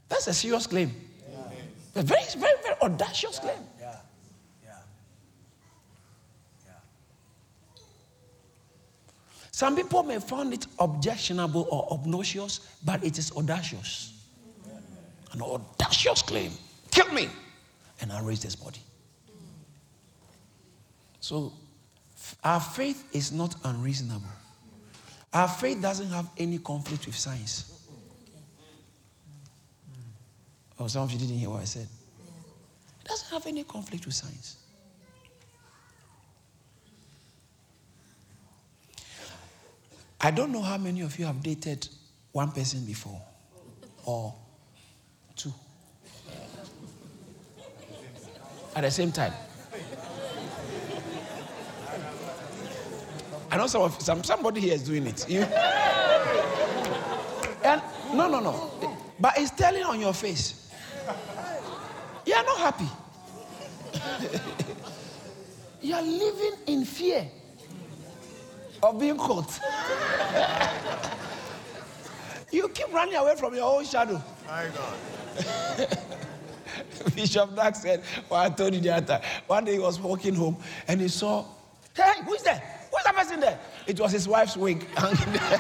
That's 0.10 0.28
a 0.28 0.34
serious 0.34 0.68
claim. 0.68 0.92
Yeah. 1.32 2.02
Very, 2.04 2.22
very 2.38 2.58
audacious 2.84 3.40
claim. 3.40 3.58
Yeah. 3.80 3.96
Yeah. 4.64 4.72
Yeah. 6.66 6.72
Some 9.52 9.76
people 9.76 10.04
may 10.04 10.20
find 10.20 10.54
it 10.54 10.68
objectionable 10.80 11.68
or 11.72 11.88
obnoxious, 11.92 12.60
but 12.86 13.04
it 13.04 13.18
is 13.18 13.32
audacious. 13.36 14.12
An 15.32 15.42
audacious 15.42 16.22
claim. 16.22 16.52
Kill 16.92 17.12
me, 17.12 17.28
and 18.02 18.12
I'll 18.12 18.24
raise 18.24 18.42
this 18.42 18.56
body. 18.56 18.82
So, 21.20 21.54
our 22.44 22.60
faith 22.60 23.08
is 23.14 23.32
not 23.32 23.56
unreasonable. 23.64 24.28
Our 25.34 25.48
faith 25.48 25.82
doesn't 25.82 26.10
have 26.10 26.30
any 26.38 26.60
conflict 26.60 27.08
with 27.08 27.16
science. 27.16 27.70
Oh, 30.80 30.88
some 30.88 31.04
of 31.04 31.12
you 31.12 31.18
didn't 31.18 31.38
hear 31.38 31.50
what 31.50 31.62
I 31.62 31.66
said. 31.66 31.88
Doesn't 33.06 33.30
have 33.32 33.48
any 33.48 33.64
conflict 33.64 34.06
with 34.06 34.16
science. 34.16 34.58
I 40.22 40.32
don't 40.32 40.52
know 40.54 40.62
how 40.62 40.78
many 40.78 41.02
of 41.02 41.20
you 41.20 41.26
have 41.26 41.44
dated 41.44 41.88
one 42.32 42.52
person 42.52 42.86
before 42.86 43.22
or 44.06 44.34
two 45.36 45.54
at 48.76 48.82
the 48.82 48.92
same 48.92 49.12
time. 49.12 49.34
I 53.52 53.58
know 53.58 53.68
some, 53.68 53.82
of, 53.84 54.02
some 54.02 54.24
somebody 54.24 54.62
here 54.62 54.74
is 54.74 54.84
doing 54.84 55.06
it. 55.06 55.30
You, 55.30 55.42
and 57.64 57.82
no, 58.14 58.28
no, 58.28 58.40
no. 58.40 58.98
But 59.20 59.34
it's 59.38 59.52
telling 59.52 59.84
on 59.84 60.00
your 60.00 60.14
face. 60.14 60.63
Are 62.44 62.46
not 62.46 62.60
happy. 62.60 62.90
you 65.82 65.96
are 65.96 66.02
living 66.02 66.54
in 66.68 66.86
fear 66.86 67.26
of 68.82 69.00
being 69.00 69.18
caught. 69.18 69.60
you 72.52 72.68
keep 72.70 72.92
running 72.94 73.16
away 73.16 73.36
from 73.38 73.56
your 73.56 73.78
own 73.78 73.86
shadow. 73.86 74.22
My 74.46 74.68
God. 74.76 75.98
Bishop 77.16 77.56
Dag 77.56 77.76
said, 77.76 78.04
well, 78.30 78.42
I 78.42 78.50
told 78.50 78.74
you 78.74 78.82
the 78.82 78.94
other 78.96 79.06
time. 79.06 79.22
One 79.48 79.64
day 79.66 79.74
he 79.74 79.80
was 79.80 80.00
walking 80.00 80.36
home 80.36 80.58
and 80.88 81.00
he 81.00 81.08
saw, 81.08 81.46
hey, 81.96 82.24
who's 82.26 82.44
there? 82.44 82.62
Who's 82.92 83.04
that 83.06 83.16
person 83.16 83.40
there? 83.40 83.60
It 83.88 84.00
was 84.00 84.12
his 84.12 84.28
wife's 84.28 84.58
wig 84.58 84.86
hanging 84.96 85.34
there. 85.34 85.54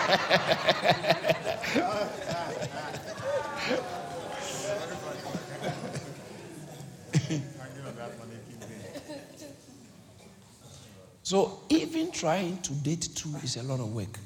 So 11.24 11.62
even 11.70 12.12
trying 12.12 12.58
to 12.62 12.74
date 12.74 13.10
two 13.16 13.34
is 13.44 13.58
a 13.58 13.64
lot 13.64 13.80
of 13.80 13.94
work. 13.94 14.20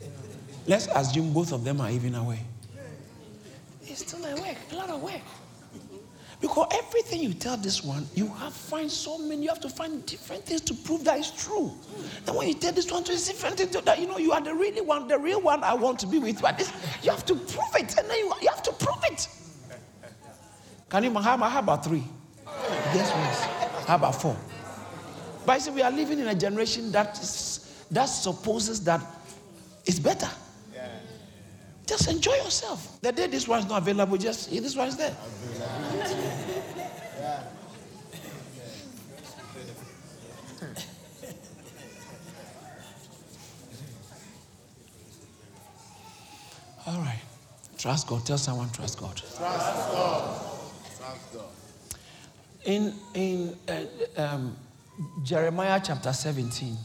Let's 0.67 0.87
assume 0.87 1.31
both 1.31 1.53
of 1.53 1.63
them 1.63 1.79
are 1.79 1.89
even 1.91 2.15
away. 2.15 2.39
It's 3.83 3.99
still 3.99 4.25
a 4.25 4.35
work, 4.35 4.57
a 4.71 4.75
lot 4.75 4.89
of 4.89 5.01
work. 5.01 5.21
Because 6.39 6.67
everything 6.71 7.21
you 7.21 7.33
tell 7.33 7.57
this 7.57 7.83
one, 7.83 8.07
you 8.13 8.27
have 8.27 8.53
find 8.53 8.91
so 8.91 9.17
many, 9.17 9.43
you 9.43 9.49
have 9.49 9.59
to 9.61 9.69
find 9.69 10.05
different 10.05 10.45
things 10.45 10.61
to 10.61 10.73
prove 10.73 11.03
that 11.03 11.17
it's 11.17 11.31
true. 11.31 11.71
Then 12.25 12.35
when 12.35 12.47
you 12.47 12.53
tell 12.53 12.71
this 12.71 12.91
one 12.91 13.03
to 13.05 13.13
it's 13.13 13.27
different 13.27 13.57
things 13.57 13.71
that 13.71 13.99
you 13.99 14.07
know 14.07 14.17
you 14.17 14.33
are 14.33 14.41
the 14.41 14.53
really 14.53 14.81
one, 14.81 15.07
the 15.07 15.17
real 15.17 15.41
one 15.41 15.63
I 15.63 15.73
want 15.73 15.97
to 15.99 16.07
be 16.07 16.19
with. 16.19 16.41
But 16.41 16.57
this, 16.57 16.71
you 17.01 17.09
have 17.09 17.25
to 17.25 17.35
prove 17.35 17.75
it, 17.75 17.97
and 17.97 18.07
then 18.09 18.17
you, 18.19 18.33
you 18.41 18.49
have 18.49 18.61
to 18.63 18.71
prove 18.73 19.03
it. 19.05 19.27
Can 20.89 21.03
you 21.03 21.13
how 21.13 21.59
about 21.59 21.83
three? 21.83 22.03
Guess 22.93 23.11
what? 23.11 23.87
How 23.87 23.95
about 23.95 24.21
four? 24.21 24.37
But 25.47 25.53
I 25.53 25.59
say 25.59 25.71
we 25.71 25.81
are 25.81 25.89
living 25.89 26.19
in 26.19 26.27
a 26.27 26.35
generation 26.35 26.91
that 26.91 27.17
is, 27.19 27.85
that 27.89 28.07
supposes 28.07 28.83
that 28.83 28.99
it's 29.85 29.97
better. 29.97 30.27
Just 31.85 32.09
enjoy 32.09 32.35
yourself. 32.35 32.99
The 32.99 33.13
day 33.13 33.27
this 33.27 33.47
one 33.47 33.59
is 33.59 33.65
not 33.69 33.81
available, 33.81 34.17
just 34.17 34.51
this 34.51 34.75
one 34.75 34.89
is 34.89 34.97
there. 34.97 35.15
All 46.85 46.99
right. 46.99 47.21
Trust 47.77 48.07
God. 48.07 48.25
Tell 48.25 48.37
someone, 48.37 48.69
trust 48.71 48.99
God. 48.99 49.15
Trust 49.15 49.39
God. 49.39 50.41
Trust 50.97 51.33
God. 51.33 51.45
In, 52.65 52.93
in 53.13 53.55
uh, 53.69 54.21
um, 54.21 54.57
Jeremiah 55.23 55.79
chapter 55.83 56.11
17, 56.11 56.75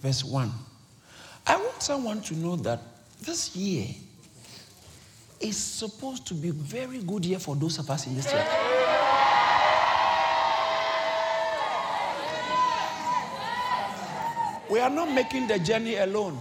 verse 0.00 0.24
1, 0.24 0.50
I 1.46 1.56
want 1.56 1.82
someone 1.82 2.20
to 2.22 2.34
know 2.36 2.56
that 2.56 2.80
this 3.20 3.56
year 3.56 3.86
is 5.40 5.56
supposed 5.56 6.26
to 6.28 6.34
be 6.34 6.50
a 6.50 6.52
very 6.52 6.98
good 6.98 7.24
year 7.24 7.38
for 7.38 7.56
those 7.56 7.78
of 7.78 7.90
us 7.90 8.06
in 8.06 8.14
this 8.14 8.30
church. 8.30 8.46
We 14.70 14.78
are 14.78 14.90
not 14.90 15.10
making 15.10 15.48
the 15.48 15.58
journey 15.58 15.96
alone. 15.96 16.38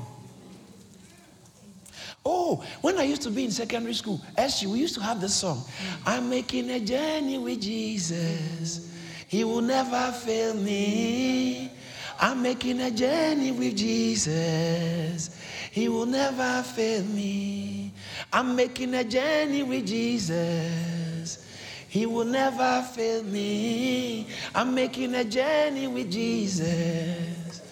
Oh, 2.31 2.63
when 2.81 2.99
I 2.99 3.03
used 3.05 3.23
to 3.23 3.31
be 3.31 3.43
in 3.45 3.49
secondary 3.49 3.95
school, 3.95 4.21
actually, 4.37 4.73
we 4.73 4.79
used 4.79 4.93
to 4.93 5.01
have 5.01 5.19
this 5.19 5.33
song. 5.33 5.63
I'm 6.05 6.29
making 6.29 6.69
a 6.69 6.79
journey 6.79 7.39
with 7.39 7.59
Jesus. 7.59 8.93
He 9.27 9.43
will 9.43 9.61
never 9.61 10.11
fail 10.11 10.53
me. 10.53 11.71
I'm 12.19 12.43
making 12.43 12.81
a 12.81 12.91
journey 12.91 13.51
with 13.51 13.75
Jesus. 13.75 15.41
He 15.71 15.89
will 15.89 16.05
never 16.05 16.61
fail 16.61 17.03
me. 17.03 17.93
I'm 18.31 18.55
making 18.55 18.93
a 18.93 19.03
journey 19.03 19.63
with 19.63 19.87
Jesus. 19.87 21.43
He 21.87 22.05
will 22.05 22.25
never 22.25 22.83
fail 22.93 23.23
me. 23.23 24.27
I'm 24.53 24.75
making 24.75 25.15
a 25.15 25.23
journey 25.23 25.87
with 25.87 26.11
Jesus. 26.11 27.63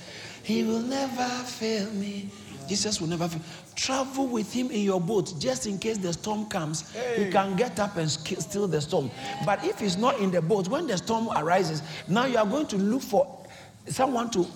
He 0.41 0.63
will 0.63 0.81
never 0.81 1.27
fail 1.45 1.91
me. 1.91 2.31
Jesus 2.67 2.99
will 2.99 3.07
never 3.07 3.27
fail. 3.27 3.41
Travel 3.77 4.25
with 4.25 4.51
him 4.51 4.71
in 4.71 4.81
your 4.81 4.99
boat 4.99 5.35
just 5.39 5.67
in 5.67 5.77
case 5.77 5.99
the 5.99 6.11
storm 6.11 6.47
comes. 6.47 6.91
Hey. 6.91 7.23
You 7.25 7.31
can 7.31 7.55
get 7.55 7.79
up 7.79 7.95
and 7.95 8.09
still 8.09 8.67
the 8.67 8.81
storm. 8.81 9.11
But 9.45 9.63
if 9.63 9.79
he's 9.79 9.97
not 9.97 10.19
in 10.19 10.31
the 10.31 10.41
boat, 10.41 10.67
when 10.67 10.87
the 10.87 10.97
storm 10.97 11.29
arises, 11.37 11.83
now 12.07 12.25
you 12.25 12.39
are 12.39 12.45
going 12.45 12.65
to 12.67 12.75
look 12.75 13.03
for 13.03 13.45
someone 13.85 14.31
to 14.31 14.47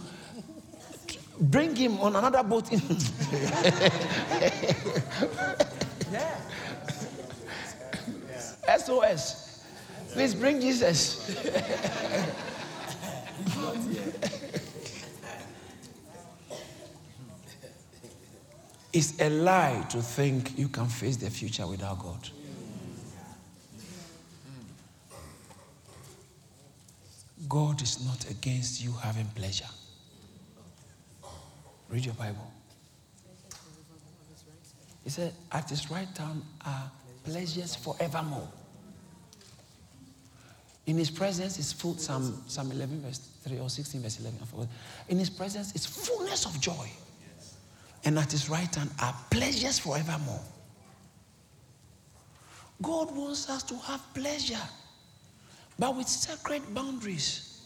bring 1.39 1.75
him 1.75 1.99
on 1.99 2.15
another 2.15 2.41
boat. 2.41 2.71
yeah. 6.11 6.41
SOS. 8.75 9.63
Please 10.13 10.33
bring 10.33 10.59
Jesus. 10.59 11.29
it's 18.93 19.19
a 19.21 19.29
lie 19.29 19.85
to 19.89 20.01
think 20.01 20.57
you 20.57 20.67
can 20.67 20.87
face 20.87 21.17
the 21.17 21.29
future 21.29 21.65
without 21.65 21.99
God. 21.99 22.29
God 27.47 27.81
is 27.81 28.05
not 28.05 28.29
against 28.29 28.83
you 28.83 28.91
having 28.93 29.27
pleasure. 29.27 29.65
Read 31.89 32.05
your 32.05 32.13
Bible. 32.13 32.51
He 35.03 35.09
said, 35.09 35.33
At 35.51 35.69
his 35.69 35.89
right 35.91 36.13
time 36.15 36.43
are 36.65 36.91
pleasures 37.23 37.75
forevermore. 37.75 38.47
In 40.85 40.97
his 40.97 41.09
presence 41.09 41.59
is 41.59 41.73
full, 41.73 41.97
Psalm, 41.97 42.41
Psalm 42.47 42.71
11, 42.71 43.01
verse 43.01 43.19
3 43.43 43.59
or 43.59 43.69
16, 43.69 44.01
verse 44.01 44.19
11. 44.19 44.69
In 45.09 45.19
his 45.19 45.29
presence 45.29 45.75
is 45.75 45.85
fullness 45.85 46.45
of 46.45 46.59
joy. 46.59 46.89
And 48.11 48.19
at 48.19 48.29
his 48.29 48.49
right 48.49 48.75
hand 48.75 48.89
are 49.01 49.15
pleasures 49.29 49.79
forevermore. 49.79 50.41
God 52.81 53.15
wants 53.15 53.49
us 53.49 53.63
to 53.63 53.77
have 53.77 54.01
pleasure, 54.13 54.59
but 55.79 55.95
with 55.95 56.09
sacred 56.09 56.61
boundaries. 56.73 57.61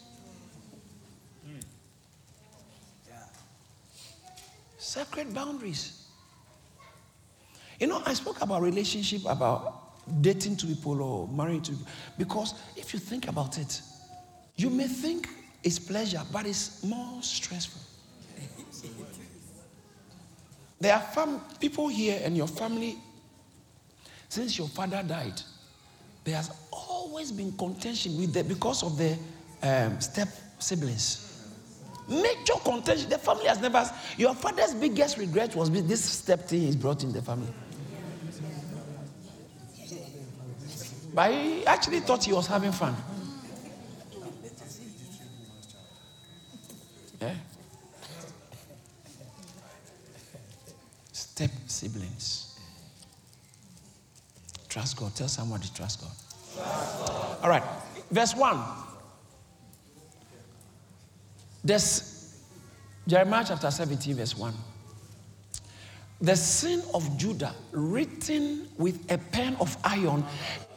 Sacred 4.77 5.33
boundaries. 5.33 6.05
You 7.79 7.87
know, 7.87 8.03
I 8.05 8.13
spoke 8.13 8.39
about 8.39 8.61
relationship, 8.61 9.21
about 9.27 10.21
dating 10.21 10.57
two 10.57 10.67
people 10.67 11.01
or 11.01 11.27
marrying 11.27 11.63
two 11.63 11.71
people. 11.71 11.87
Because 12.19 12.53
if 12.75 12.93
you 12.93 12.99
think 12.99 13.27
about 13.27 13.57
it, 13.57 13.81
you 14.57 14.69
may 14.69 14.85
think 14.85 15.27
it's 15.63 15.79
pleasure, 15.79 16.21
but 16.31 16.45
it's 16.45 16.83
more 16.83 17.23
stressful. 17.23 17.81
There 20.85 20.93
are 20.93 21.01
fam- 21.01 21.41
people 21.59 21.87
here 21.87 22.21
and 22.23 22.37
your 22.37 22.45
family, 22.45 22.95
since 24.29 24.55
your 24.55 24.67
father 24.67 25.01
died, 25.01 25.41
there 26.23 26.35
has 26.35 26.51
always 26.71 27.31
been 27.31 27.57
contention 27.57 28.15
with 28.19 28.31
them 28.35 28.47
because 28.47 28.83
of 28.83 28.95
the 28.95 29.17
um, 29.63 29.99
step 29.99 30.27
siblings. 30.59 31.49
Major 32.07 32.53
contention. 32.63 33.09
The 33.09 33.17
family 33.17 33.47
has 33.47 33.59
never. 33.59 33.83
Your 34.15 34.35
father's 34.35 34.75
biggest 34.75 35.17
regret 35.17 35.55
was 35.55 35.71
this 35.71 36.03
step 36.03 36.41
thing 36.41 36.61
he's 36.61 36.75
brought 36.75 37.01
in 37.01 37.11
the 37.11 37.23
family. 37.23 37.51
But 41.15 41.31
he 41.31 41.65
actually 41.65 42.01
thought 42.01 42.23
he 42.23 42.33
was 42.33 42.45
having 42.45 42.71
fun. 42.71 42.95
Step 51.35 51.51
siblings. 51.67 52.57
Trust 54.69 54.95
God. 54.95 55.13
Tell 55.15 55.27
somebody, 55.27 55.67
trust 55.75 55.99
God. 55.99 56.11
Trust 56.55 57.07
God. 57.07 57.37
All 57.43 57.49
right. 57.49 57.63
Verse 58.09 58.33
1. 58.33 58.57
This 61.61 62.39
Jeremiah 63.05 63.43
chapter 63.45 63.69
17, 63.69 64.15
verse 64.15 64.37
1 64.37 64.53
the 66.21 66.37
sin 66.37 66.81
of 66.93 67.17
Judah 67.17 67.53
written 67.73 68.69
with 68.77 69.11
a 69.11 69.17
pen 69.17 69.57
of 69.59 69.75
iron 69.83 70.23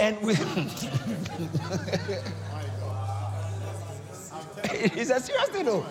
and 0.01 0.21
with. 0.21 0.41
it's 4.65 5.11
a 5.11 5.21
serious 5.21 5.49
thing, 5.51 5.67
though. 5.67 5.87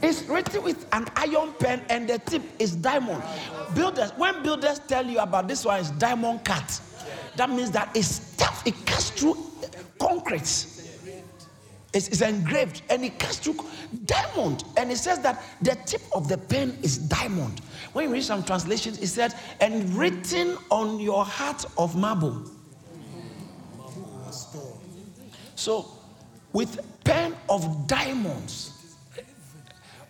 It's 0.00 0.22
written 0.24 0.62
with 0.62 0.86
an 0.92 1.06
iron 1.16 1.52
pen 1.58 1.84
and 1.88 2.08
the 2.08 2.18
tip 2.18 2.42
is 2.58 2.76
diamond. 2.76 3.22
Builders, 3.74 4.12
when 4.16 4.42
builders 4.42 4.80
tell 4.80 5.04
you 5.04 5.18
about 5.18 5.48
this 5.48 5.64
one, 5.64 5.80
is 5.80 5.90
diamond 5.92 6.44
cut. 6.44 6.80
That 7.36 7.50
means 7.50 7.70
that 7.72 7.90
it's 7.94 8.36
tough, 8.36 8.66
it 8.66 8.74
cuts 8.86 9.10
through 9.10 9.32
uh, 9.32 9.66
concrete. 9.98 10.66
It's, 11.94 12.08
it's, 12.08 12.20
engraved 12.20 12.82
and 12.90 13.02
it 13.04 13.18
cuts 13.18 13.38
through 13.38 13.56
diamond. 14.04 14.64
And 14.76 14.92
it 14.92 14.98
says 14.98 15.20
that 15.20 15.42
the 15.62 15.76
tip 15.86 16.02
of 16.12 16.28
the 16.28 16.38
pen 16.38 16.78
is 16.82 16.98
diamond. 16.98 17.60
When 17.92 18.08
you 18.08 18.12
read 18.12 18.24
some 18.24 18.42
translations, 18.44 18.98
it 18.98 19.06
said, 19.08 19.34
and 19.60 19.88
written 19.94 20.58
on 20.70 21.00
your 21.00 21.24
heart 21.24 21.64
of 21.76 21.96
marble. 21.96 22.44
So, 25.54 25.86
with 26.52 26.80
pen 27.04 27.34
of 27.48 27.86
diamonds, 27.88 28.77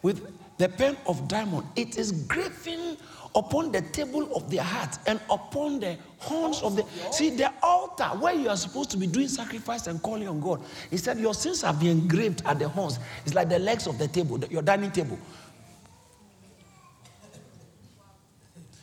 with 0.03 0.27
the 0.59 0.69
pen 0.69 0.97
of 1.07 1.29
diamond, 1.29 1.67
it 1.77 1.99
is 1.99 2.13
graven 2.13 2.97
upon 3.35 3.71
the 3.71 3.81
table 3.81 4.35
of 4.35 4.51
their 4.51 4.63
heart 4.63 4.99
and 5.07 5.21
upon 5.31 5.81
the 5.81 5.97
horns 6.19 6.63
of 6.63 6.77
the. 6.77 6.85
See, 7.13 7.31
the 7.31 7.53
altar 7.63 8.05
where 8.05 8.35
you 8.35 8.49
are 8.49 8.57
supposed 8.57 8.91
to 8.91 8.97
be 8.97 9.07
doing 9.07 9.29
sacrifice 9.29 9.87
and 9.87 10.03
calling 10.03 10.29
on 10.29 10.41
God. 10.41 10.61
He 10.91 10.97
said, 10.97 11.19
Your 11.19 11.35
sins 11.35 11.63
have 11.63 11.79
been 11.81 11.91
engraved 11.91 12.43
at 12.45 12.59
the 12.59 12.69
horns. 12.69 12.99
It's 13.25 13.35
like 13.35 13.49
the 13.49 13.59
legs 13.59 13.87
of 13.87 13.99
the 13.99 14.09
table, 14.09 14.39
your 14.51 14.63
dining 14.63 14.91
table. 14.91 15.19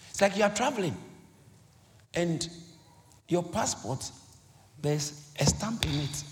It's 0.09 0.21
like 0.21 0.37
you 0.37 0.43
are 0.43 0.53
traveling 0.53 0.95
and 2.13 2.47
your 3.27 3.43
passport, 3.43 4.09
there's 4.81 5.31
a 5.39 5.45
stamp 5.45 5.85
in 5.85 5.99
it 5.99 6.23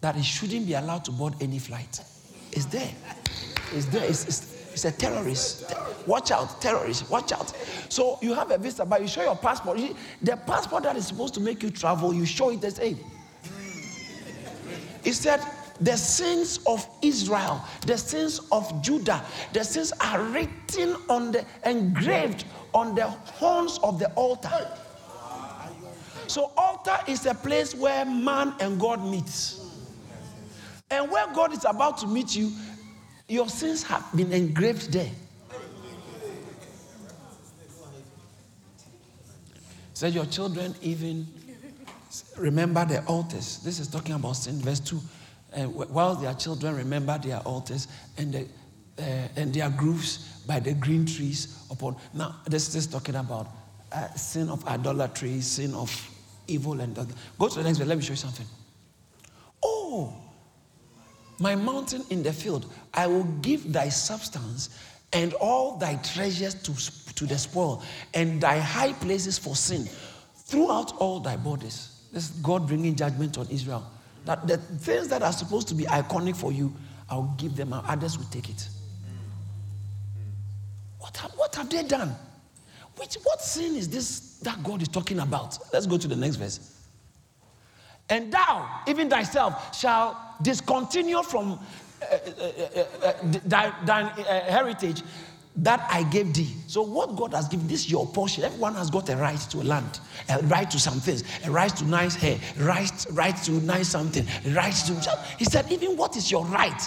that 0.00 0.16
it 0.16 0.24
shouldn't 0.24 0.66
be 0.66 0.74
allowed 0.74 1.04
to 1.06 1.10
board 1.10 1.34
any 1.40 1.58
flight. 1.58 2.00
It's 2.52 2.66
there. 2.66 2.90
It's 3.72 3.86
there. 3.86 4.04
It's, 4.04 4.26
it's, 4.26 4.52
He's 4.72 4.86
a 4.86 4.92
terrorist. 4.92 5.74
Watch 6.06 6.30
out, 6.30 6.60
terrorist. 6.62 7.10
Watch 7.10 7.30
out. 7.32 7.50
So 7.90 8.18
you 8.22 8.32
have 8.32 8.50
a 8.50 8.56
visa, 8.56 8.86
but 8.86 9.02
you 9.02 9.06
show 9.06 9.22
your 9.22 9.36
passport. 9.36 9.78
The 10.22 10.36
passport 10.38 10.84
that 10.84 10.96
is 10.96 11.06
supposed 11.06 11.34
to 11.34 11.40
make 11.40 11.62
you 11.62 11.70
travel, 11.70 12.14
you 12.14 12.24
show 12.24 12.50
it 12.50 12.64
as 12.64 12.80
a. 12.80 12.96
He 15.04 15.12
said, 15.12 15.42
the 15.80 15.96
sins 15.96 16.60
of 16.66 16.88
Israel, 17.02 17.62
the 17.86 17.98
sins 17.98 18.40
of 18.50 18.82
Judah, 18.82 19.22
the 19.52 19.62
sins 19.62 19.92
are 20.00 20.22
written 20.22 20.96
on 21.08 21.32
the 21.32 21.44
engraved 21.66 22.44
on 22.72 22.94
the 22.94 23.06
horns 23.06 23.78
of 23.82 23.98
the 23.98 24.10
altar. 24.14 24.70
So 26.28 26.52
altar 26.56 26.98
is 27.06 27.26
a 27.26 27.34
place 27.34 27.74
where 27.74 28.06
man 28.06 28.54
and 28.60 28.80
God 28.80 29.04
meets. 29.04 29.58
And 30.90 31.10
where 31.10 31.26
God 31.34 31.52
is 31.52 31.64
about 31.64 31.98
to 31.98 32.06
meet 32.06 32.36
you, 32.36 32.52
your 33.28 33.48
sins 33.48 33.82
have 33.84 34.04
been 34.14 34.32
engraved 34.32 34.92
there. 34.92 35.10
Said 39.94 40.12
so 40.12 40.14
your 40.16 40.26
children 40.26 40.74
even 40.82 41.26
remember 42.36 42.84
their 42.84 43.04
altars. 43.06 43.58
This 43.58 43.78
is 43.78 43.88
talking 43.88 44.14
about 44.14 44.32
sin, 44.32 44.60
verse 44.60 44.80
2. 44.80 45.00
Uh, 45.54 45.62
while 45.64 46.14
their 46.14 46.34
children 46.34 46.74
remember 46.74 47.18
their 47.18 47.38
altars 47.40 47.86
and, 48.16 48.32
the, 48.32 48.46
uh, 48.98 49.28
and 49.36 49.52
their 49.52 49.68
grooves 49.70 50.42
by 50.46 50.58
the 50.58 50.72
green 50.72 51.04
trees 51.04 51.66
upon. 51.70 51.96
Now, 52.14 52.36
this 52.46 52.74
is 52.74 52.86
talking 52.86 53.16
about 53.16 53.48
uh, 53.92 54.08
sin 54.14 54.48
of 54.48 54.66
idolatry, 54.66 55.40
sin 55.40 55.74
of 55.74 55.90
evil, 56.48 56.80
and 56.80 56.94
go 57.38 57.48
to 57.48 57.54
the 57.56 57.64
next 57.64 57.78
one. 57.78 57.88
Let 57.88 57.98
me 57.98 58.04
show 58.04 58.14
you 58.14 58.16
something. 58.16 58.46
Oh, 59.62 60.14
my 61.38 61.54
mountain 61.54 62.04
in 62.10 62.22
the 62.22 62.32
field, 62.32 62.72
I 62.94 63.06
will 63.06 63.24
give 63.42 63.72
thy 63.72 63.88
substance 63.88 64.70
and 65.12 65.34
all 65.34 65.76
thy 65.76 65.96
treasures 65.96 66.54
to, 66.54 67.14
to 67.14 67.26
the 67.26 67.36
spoil, 67.36 67.82
and 68.14 68.40
thy 68.40 68.58
high 68.58 68.92
places 68.94 69.38
for 69.38 69.54
sin, 69.54 69.86
throughout 70.36 70.96
all 70.96 71.20
thy 71.20 71.36
borders. 71.36 72.06
This 72.12 72.30
is 72.30 72.36
God 72.36 72.66
bringing 72.66 72.94
judgment 72.94 73.36
on 73.38 73.46
Israel. 73.48 73.90
That 74.24 74.46
the 74.46 74.56
things 74.56 75.08
that 75.08 75.22
are 75.22 75.32
supposed 75.32 75.68
to 75.68 75.74
be 75.74 75.84
iconic 75.84 76.36
for 76.36 76.52
you, 76.52 76.72
I'll 77.10 77.34
give 77.36 77.56
them, 77.56 77.72
and 77.72 77.86
others 77.86 78.16
will 78.16 78.26
take 78.26 78.48
it. 78.48 78.68
What 80.98 81.16
have, 81.16 81.32
what 81.32 81.54
have 81.56 81.68
they 81.68 81.82
done? 81.82 82.14
Which, 82.96 83.16
what 83.22 83.40
sin 83.42 83.74
is 83.74 83.88
this 83.88 84.38
that 84.40 84.62
God 84.62 84.82
is 84.82 84.88
talking 84.88 85.18
about? 85.18 85.58
Let's 85.72 85.86
go 85.86 85.98
to 85.98 86.08
the 86.08 86.16
next 86.16 86.36
verse. 86.36 86.71
And 88.12 88.30
thou, 88.30 88.68
even 88.86 89.08
thyself, 89.08 89.74
shall 89.74 90.36
discontinue 90.42 91.22
from 91.22 91.58
uh, 92.02 92.18
uh, 93.10 93.14
uh, 93.50 94.40
heritage 94.50 95.02
that 95.56 95.88
I 95.90 96.02
gave 96.02 96.34
thee. 96.34 96.52
So, 96.66 96.82
what 96.82 97.16
God 97.16 97.32
has 97.32 97.48
given, 97.48 97.66
this 97.66 97.88
your 97.88 98.06
portion. 98.06 98.44
Everyone 98.44 98.74
has 98.74 98.90
got 98.90 99.08
a 99.08 99.16
right 99.16 99.38
to 99.38 99.62
a 99.62 99.64
land, 99.64 100.00
a 100.28 100.40
right 100.40 100.70
to 100.70 100.78
some 100.78 101.00
things, 101.00 101.24
a 101.46 101.50
right 101.50 101.74
to 101.74 101.84
nice 101.86 102.14
hair, 102.14 102.38
right, 102.58 103.06
right 103.12 103.36
to 103.44 103.52
nice 103.52 103.88
something, 103.88 104.26
right 104.54 104.74
to. 104.74 105.18
He 105.38 105.46
said, 105.46 105.72
even 105.72 105.96
what 105.96 106.14
is 106.14 106.30
your 106.30 106.44
right? 106.44 106.82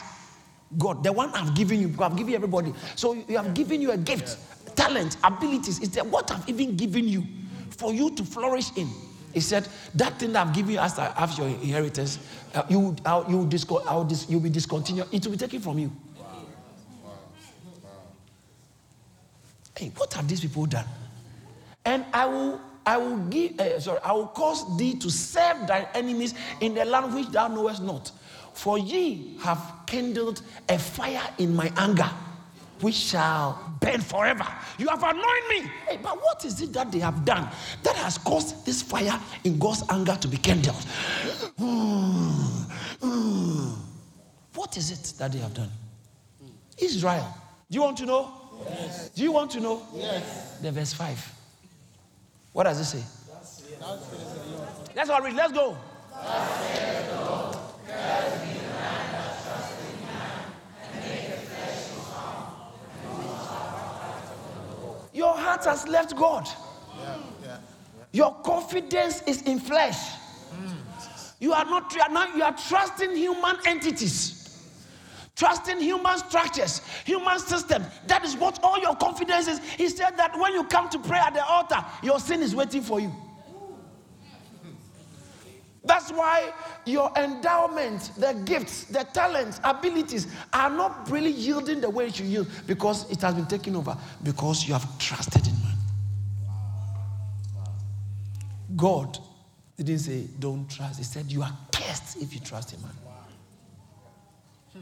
God, 0.77 1.03
the 1.03 1.11
one 1.11 1.31
I've 1.33 1.55
given 1.55 1.81
you, 1.81 1.95
I've 2.01 2.15
given 2.15 2.35
everybody. 2.35 2.71
So, 2.95 3.13
you 3.13 3.37
have 3.37 3.55
given 3.55 3.81
you 3.81 3.93
a 3.93 3.97
gift, 3.97 4.37
talent, 4.77 5.17
abilities. 5.23 5.79
Is 5.79 5.89
that 5.91 6.05
what 6.05 6.29
I've 6.29 6.47
even 6.47 6.77
given 6.77 7.07
you 7.07 7.23
for 7.71 7.91
you 7.91 8.11
to 8.11 8.23
flourish 8.23 8.69
in? 8.77 8.87
He 9.35 9.41
said, 9.41 9.67
That 9.95 10.17
thing 10.17 10.31
that 10.31 10.47
I've 10.47 10.53
given 10.53 10.71
you 10.71 10.79
as, 10.79 10.97
as 10.97 11.37
your 11.37 11.47
inheritance, 11.49 12.19
uh, 12.55 12.63
you, 12.69 12.95
you, 13.27 13.45
disco- 13.45 13.83
I'll 13.85 14.05
dis- 14.05 14.27
you'll 14.29 14.39
be 14.39 14.49
discontinued. 14.49 15.07
It 15.11 15.25
will 15.25 15.33
be 15.33 15.37
taken 15.37 15.59
from 15.59 15.77
you. 15.77 15.91
Hey, 19.77 19.91
what 19.97 20.13
have 20.13 20.25
these 20.25 20.39
people 20.39 20.65
done? 20.65 20.85
And 21.83 22.05
I 22.13 22.25
will, 22.25 22.61
I 22.85 22.95
will 22.95 23.17
give, 23.27 23.59
uh, 23.59 23.77
sorry, 23.81 23.99
I 24.05 24.13
will 24.13 24.27
cause 24.27 24.77
thee 24.77 24.93
to 24.99 25.09
serve 25.11 25.67
thy 25.67 25.85
enemies 25.93 26.33
in 26.61 26.73
the 26.73 26.85
land 26.85 27.13
which 27.13 27.27
thou 27.27 27.49
knowest 27.49 27.83
not. 27.83 28.13
For 28.53 28.77
ye 28.79 29.35
have 29.41 29.59
kindled 29.85 30.41
a 30.69 30.79
fire 30.79 31.21
in 31.39 31.53
my 31.53 31.69
anger 31.75 32.09
which 32.81 32.95
shall 32.95 33.77
burn 33.79 34.01
forever. 34.01 34.45
You 34.77 34.87
have 34.87 35.03
anointed 35.03 35.49
me. 35.49 35.71
Hey, 35.87 35.99
but 36.01 36.21
what 36.21 36.43
is 36.45 36.61
it 36.61 36.73
that 36.73 36.91
they 36.91 36.99
have 36.99 37.25
done 37.25 37.49
that 37.83 37.95
has 37.95 38.17
caused 38.17 38.65
this 38.65 38.81
fire 38.81 39.19
in 39.43 39.57
God's 39.57 39.83
anger 39.89 40.15
to 40.15 40.27
be 40.27 40.37
kindled? 40.37 40.83
Hmm, 41.57 42.31
hmm. 43.01 43.73
What 44.53 44.77
is 44.77 44.91
it 44.91 45.17
that 45.19 45.31
they 45.31 45.39
have 45.39 45.53
done? 45.53 45.71
Israel. 46.77 47.33
Do 47.69 47.75
you 47.75 47.81
want 47.81 47.97
to 47.97 48.05
know? 48.05 48.31
Yes. 48.69 49.09
Do 49.09 49.23
you 49.23 49.31
want 49.31 49.51
to 49.51 49.59
know? 49.59 49.81
Yes. 49.93 50.57
The 50.61 50.71
verse 50.71 50.93
5. 50.93 51.33
What 52.53 52.63
does 52.63 52.79
it 52.79 52.85
say? 52.85 53.03
Let's 54.95 55.09
all 55.09 55.21
read. 55.21 55.35
Let's 55.35 55.51
go. 55.51 55.77
Your 65.15 65.33
heart 65.33 65.63
has 65.63 65.87
left 65.87 66.13
God. 66.17 66.45
Yeah, 66.99 67.17
yeah, 67.41 67.47
yeah. 67.47 67.57
Your 68.11 68.35
confidence 68.43 69.21
is 69.23 69.43
in 69.43 69.59
flesh. 69.59 69.97
You 71.39 71.53
are 71.53 71.63
not 71.63 71.95
not 72.11 72.35
you 72.35 72.43
are 72.43 72.55
trusting 72.67 73.15
human 73.15 73.55
entities, 73.65 74.67
trusting 75.35 75.79
human 75.79 76.17
structures, 76.17 76.81
human 77.05 77.39
systems. 77.39 77.85
That 78.07 78.25
is 78.25 78.35
what 78.35 78.61
all 78.61 78.77
your 78.81 78.95
confidence 78.95 79.47
is. 79.47 79.59
He 79.77 79.87
said 79.87 80.17
that 80.17 80.37
when 80.37 80.53
you 80.53 80.65
come 80.65 80.89
to 80.89 80.99
pray 80.99 81.19
at 81.19 81.33
the 81.33 81.45
altar, 81.45 81.83
your 82.03 82.19
sin 82.19 82.41
is 82.41 82.53
waiting 82.53 82.81
for 82.81 82.99
you. 82.99 83.11
That's 85.85 86.11
why 86.11 86.51
your 86.85 87.11
endowment, 87.15 88.11
the 88.17 88.33
gifts, 88.43 88.85
the 88.85 89.03
talents, 89.13 89.59
abilities 89.63 90.27
are 90.51 90.69
not 90.69 91.09
really 91.11 91.29
yielding 91.29 91.79
the 91.79 91.89
way 91.89 92.07
it 92.07 92.15
should 92.15 92.25
yield 92.25 92.47
because 92.65 93.09
it 93.11 93.21
has 93.21 93.35
been 93.35 93.45
taken 93.45 93.75
over 93.75 93.95
because 94.23 94.67
you 94.67 94.73
have 94.73 94.97
trusted 94.97 95.45
in 95.45 95.53
man. 95.53 95.77
God 98.75 99.19
didn't 99.77 99.99
say, 99.99 100.25
don't 100.39 100.67
trust. 100.69 100.97
He 100.97 101.03
said, 101.03 101.31
you 101.31 101.43
are 101.43 101.55
cursed 101.71 102.17
if 102.21 102.33
you 102.33 102.39
trust 102.39 102.73
in 102.73 102.81
man. 102.81 102.91
Hmm. 104.73 104.79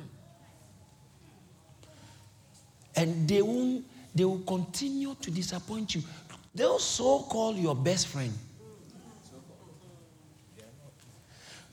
And 2.95 3.27
they 3.27 3.41
will, 3.41 3.81
they 4.15 4.23
will 4.23 4.39
continue 4.39 5.15
to 5.15 5.31
disappoint 5.31 5.95
you. 5.95 6.03
They'll 6.55 6.79
so 6.79 7.23
call 7.23 7.55
your 7.55 7.75
best 7.75 8.07
friend 8.07 8.31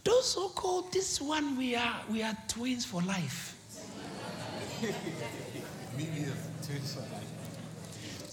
Those 0.05 0.33
so-called 0.33 0.93
this 0.93 1.21
one 1.21 1.57
we 1.57 1.75
are 1.77 2.01
we 2.11 2.23
are 2.23 2.37
twins 2.49 2.85
for 2.85 3.03
life. 3.03 3.57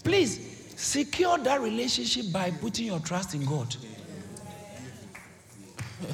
Please 0.04 0.72
secure 0.76 1.36
that 1.38 1.60
relationship 1.60 2.32
by 2.32 2.50
putting 2.50 2.86
your 2.86 3.00
trust 3.00 3.34
in 3.34 3.44
God. 3.44 3.76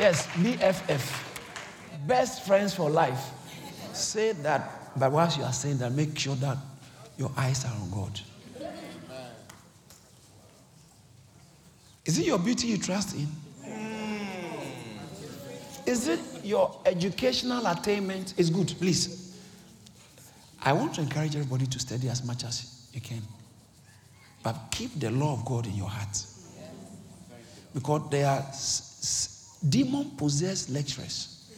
yes, 0.00 0.26
BFF. 0.28 1.22
Best 2.06 2.46
friends 2.46 2.74
for 2.74 2.90
life. 2.90 3.30
Say 3.92 4.32
that, 4.32 4.98
but 4.98 5.12
whilst 5.12 5.38
you 5.38 5.44
are 5.44 5.52
saying 5.52 5.78
that, 5.78 5.92
make 5.92 6.18
sure 6.18 6.34
that 6.36 6.58
your 7.16 7.30
eyes 7.36 7.64
are 7.64 7.72
on 7.72 7.90
God. 7.90 8.20
Is 12.04 12.18
it 12.18 12.26
your 12.26 12.38
beauty 12.38 12.66
you 12.68 12.78
trust 12.78 13.16
in? 13.16 13.26
Is 15.86 16.08
it 16.08 16.20
your 16.42 16.80
educational 16.86 17.66
attainment? 17.66 18.34
Is 18.38 18.50
good, 18.50 18.74
please. 18.78 19.38
I 20.62 20.72
want 20.72 20.94
to 20.94 21.02
encourage 21.02 21.36
everybody 21.36 21.66
to 21.66 21.78
study 21.78 22.08
as 22.08 22.24
much 22.24 22.44
as 22.44 22.88
you 22.92 23.00
can. 23.00 23.22
But 24.42 24.56
keep 24.70 24.98
the 24.98 25.10
law 25.10 25.34
of 25.34 25.44
God 25.44 25.66
in 25.66 25.74
your 25.74 25.88
heart. 25.88 26.24
Because 27.74 28.02
there 28.10 28.26
are 28.28 28.44
demon 29.68 30.10
possessed 30.16 30.70
lecturers. 30.70 31.50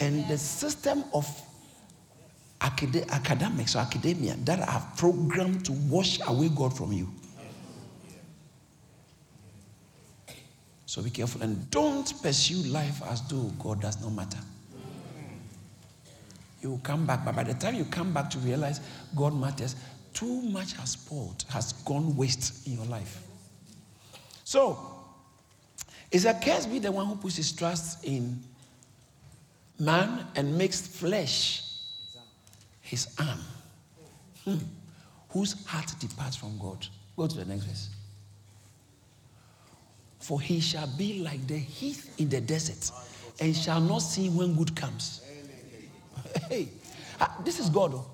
And 0.00 0.26
the 0.28 0.38
system 0.38 1.04
of 1.12 1.26
academics 2.60 3.76
or 3.76 3.80
academia 3.80 4.36
that 4.44 4.66
are 4.66 4.92
programmed 4.96 5.64
to 5.66 5.72
wash 5.72 6.20
away 6.26 6.48
God 6.48 6.76
from 6.76 6.92
you. 6.92 7.08
So 10.86 11.02
be 11.02 11.10
careful 11.10 11.42
and 11.42 11.68
don't 11.70 12.10
pursue 12.22 12.68
life 12.68 13.02
as 13.10 13.20
though 13.28 13.50
God 13.58 13.80
does 13.80 14.00
not 14.00 14.12
matter. 14.12 14.38
You 16.62 16.70
will 16.70 16.78
come 16.78 17.06
back, 17.06 17.24
but 17.24 17.34
by 17.36 17.42
the 17.42 17.54
time 17.54 17.74
you 17.74 17.84
come 17.84 18.14
back 18.14 18.30
to 18.30 18.38
realize 18.38 18.80
God 19.14 19.38
matters, 19.38 19.76
too 20.14 20.42
much 20.42 20.72
has 20.74 20.92
spoiled, 20.92 21.44
has 21.50 21.72
gone 21.84 22.16
waste 22.16 22.66
in 22.66 22.74
your 22.74 22.86
life. 22.86 23.22
So, 24.44 24.78
is 26.10 26.24
a 26.24 26.34
curse 26.34 26.66
be 26.66 26.78
the 26.78 26.90
one 26.90 27.06
who 27.06 27.16
puts 27.16 27.36
his 27.36 27.52
trust 27.52 28.04
in 28.04 28.42
man 29.78 30.26
and 30.36 30.56
makes 30.56 30.86
flesh 30.86 31.62
his 32.80 33.08
arm? 33.18 33.40
Hmm. 34.44 34.64
Whose 35.30 35.66
heart 35.66 35.92
departs 35.98 36.36
from 36.36 36.56
God? 36.58 36.86
Go 37.16 37.26
to 37.26 37.36
the 37.36 37.44
next 37.44 37.64
verse. 37.64 37.90
For 40.26 40.40
he 40.40 40.58
shall 40.58 40.88
be 40.88 41.20
like 41.20 41.46
the 41.46 41.56
heath 41.56 42.12
in 42.18 42.28
the 42.28 42.40
desert 42.40 42.90
and 43.38 43.54
shall 43.54 43.80
not 43.80 44.00
see 44.00 44.28
when 44.28 44.56
good 44.56 44.74
comes. 44.74 45.20
Hey, 46.48 46.68
uh, 47.20 47.28
this 47.44 47.60
is 47.60 47.70
God. 47.70 47.92
Oh. 47.94 48.10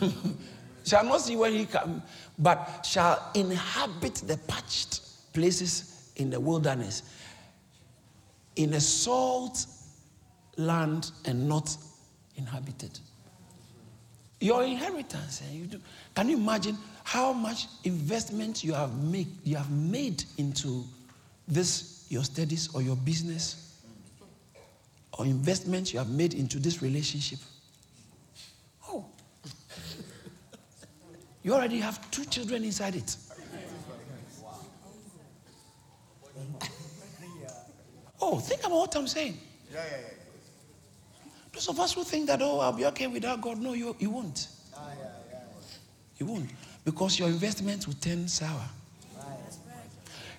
shall 0.86 1.04
not 1.04 1.20
see 1.20 1.36
when 1.36 1.52
he 1.52 1.66
comes, 1.66 2.00
but 2.38 2.86
shall 2.86 3.30
inhabit 3.34 4.14
the 4.26 4.38
parched 4.48 5.02
places 5.34 6.12
in 6.16 6.30
the 6.30 6.40
wilderness, 6.40 7.02
in 8.56 8.72
a 8.72 8.80
salt 8.80 9.66
land 10.56 11.10
and 11.26 11.46
not 11.46 11.76
inhabited. 12.36 12.98
Your 14.40 14.64
inheritance, 14.64 15.42
eh, 15.42 15.52
you 15.54 15.66
do, 15.66 15.78
can 16.14 16.30
you 16.30 16.38
imagine 16.38 16.78
how 17.04 17.32
much 17.34 17.66
investment 17.84 18.64
you 18.64 18.72
have 18.72 18.94
made 18.96 19.28
you 19.44 19.56
have 19.56 19.70
made 19.70 20.24
into 20.38 20.84
this 21.46 22.06
your 22.08 22.24
studies 22.24 22.74
or 22.74 22.80
your 22.80 22.96
business? 22.96 23.66
Or 25.18 25.26
investment 25.26 25.92
you 25.92 25.98
have 25.98 26.08
made 26.08 26.32
into 26.32 26.58
this 26.58 26.80
relationship? 26.82 27.38
Oh. 28.88 29.04
You 31.42 31.54
already 31.54 31.80
have 31.80 32.10
two 32.10 32.24
children 32.26 32.64
inside 32.64 32.96
it. 32.96 33.16
Oh, 38.22 38.38
think 38.38 38.60
about 38.60 38.72
what 38.78 38.94
I'm 38.96 39.06
saying. 39.08 39.38
Yeah, 39.72 39.82
yeah, 39.90 39.96
yeah. 39.96 40.19
Those 41.52 41.68
of 41.68 41.80
us 41.80 41.92
who 41.92 42.04
think 42.04 42.26
that, 42.28 42.40
oh, 42.42 42.60
I'll 42.60 42.72
be 42.72 42.86
okay 42.86 43.06
without 43.06 43.40
God, 43.40 43.58
no, 43.58 43.72
you, 43.72 43.94
you 43.98 44.10
won't. 44.10 44.48
Ah, 44.76 44.88
yeah, 44.98 45.04
yeah. 45.30 45.38
You 46.18 46.26
won't. 46.26 46.50
Because 46.84 47.18
your 47.18 47.28
investment 47.28 47.86
will 47.86 47.94
turn 47.94 48.28
sour. 48.28 48.64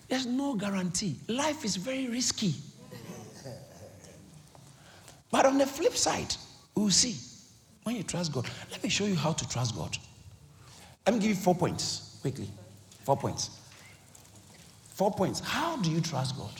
There's 0.07 0.25
no 0.25 0.55
guarantee. 0.55 1.15
Life 1.29 1.63
is 1.63 1.77
very 1.77 2.07
risky. 2.07 2.53
But 5.31 5.45
on 5.45 5.57
the 5.57 5.65
flip 5.65 5.95
side, 5.95 6.35
we'll 6.75 6.89
see 6.89 7.15
when 7.83 7.95
you 7.95 8.03
trust 8.03 8.33
God. 8.33 8.49
Let 8.69 8.83
me 8.83 8.89
show 8.89 9.05
you 9.05 9.15
how 9.15 9.31
to 9.31 9.47
trust 9.47 9.75
God. 9.75 9.97
Let 11.05 11.15
me 11.15 11.21
give 11.21 11.29
you 11.29 11.35
four 11.35 11.55
points 11.55 12.17
quickly. 12.21 12.49
Four 13.05 13.15
points. 13.15 13.51
Four 14.93 15.11
points. 15.11 15.39
How 15.39 15.77
do 15.77 15.89
you 15.89 16.01
trust 16.01 16.37
God? 16.37 16.51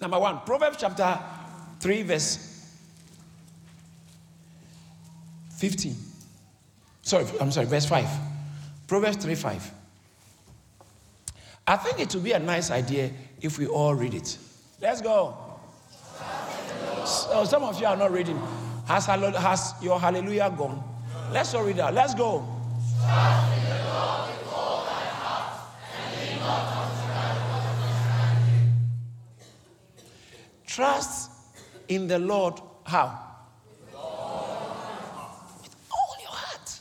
Number 0.00 0.18
one, 0.18 0.40
Proverbs 0.40 0.78
chapter 0.80 1.18
3, 1.80 2.02
verse 2.02 2.50
15. 5.56 5.94
Sorry, 7.02 7.26
I'm 7.40 7.50
sorry, 7.50 7.66
verse 7.66 7.86
5. 7.86 8.08
Proverbs 8.86 9.16
3 9.18 9.34
5. 9.34 9.70
I 11.66 11.76
think 11.76 12.00
it 12.00 12.14
would 12.14 12.24
be 12.24 12.32
a 12.32 12.38
nice 12.38 12.70
idea 12.70 13.10
if 13.40 13.58
we 13.58 13.66
all 13.66 13.94
read 13.94 14.14
it. 14.14 14.38
Let's 14.80 15.00
go. 15.00 15.36
So 17.04 17.44
some 17.44 17.62
of 17.62 17.80
you 17.80 17.86
are 17.86 17.96
not 17.96 18.10
reading. 18.10 18.40
Has, 18.86 19.06
has 19.06 19.74
your 19.82 20.00
hallelujah 20.00 20.52
gone? 20.56 20.82
Let's 21.30 21.54
all 21.54 21.64
read 21.64 21.76
that. 21.76 21.94
Let's 21.94 22.14
go. 22.14 22.44
Trust 30.66 31.19
in 31.90 32.06
the 32.06 32.18
Lord 32.18 32.54
how? 32.84 33.26
With 35.60 35.76
all 35.92 36.16
your 36.20 36.30
heart. 36.30 36.80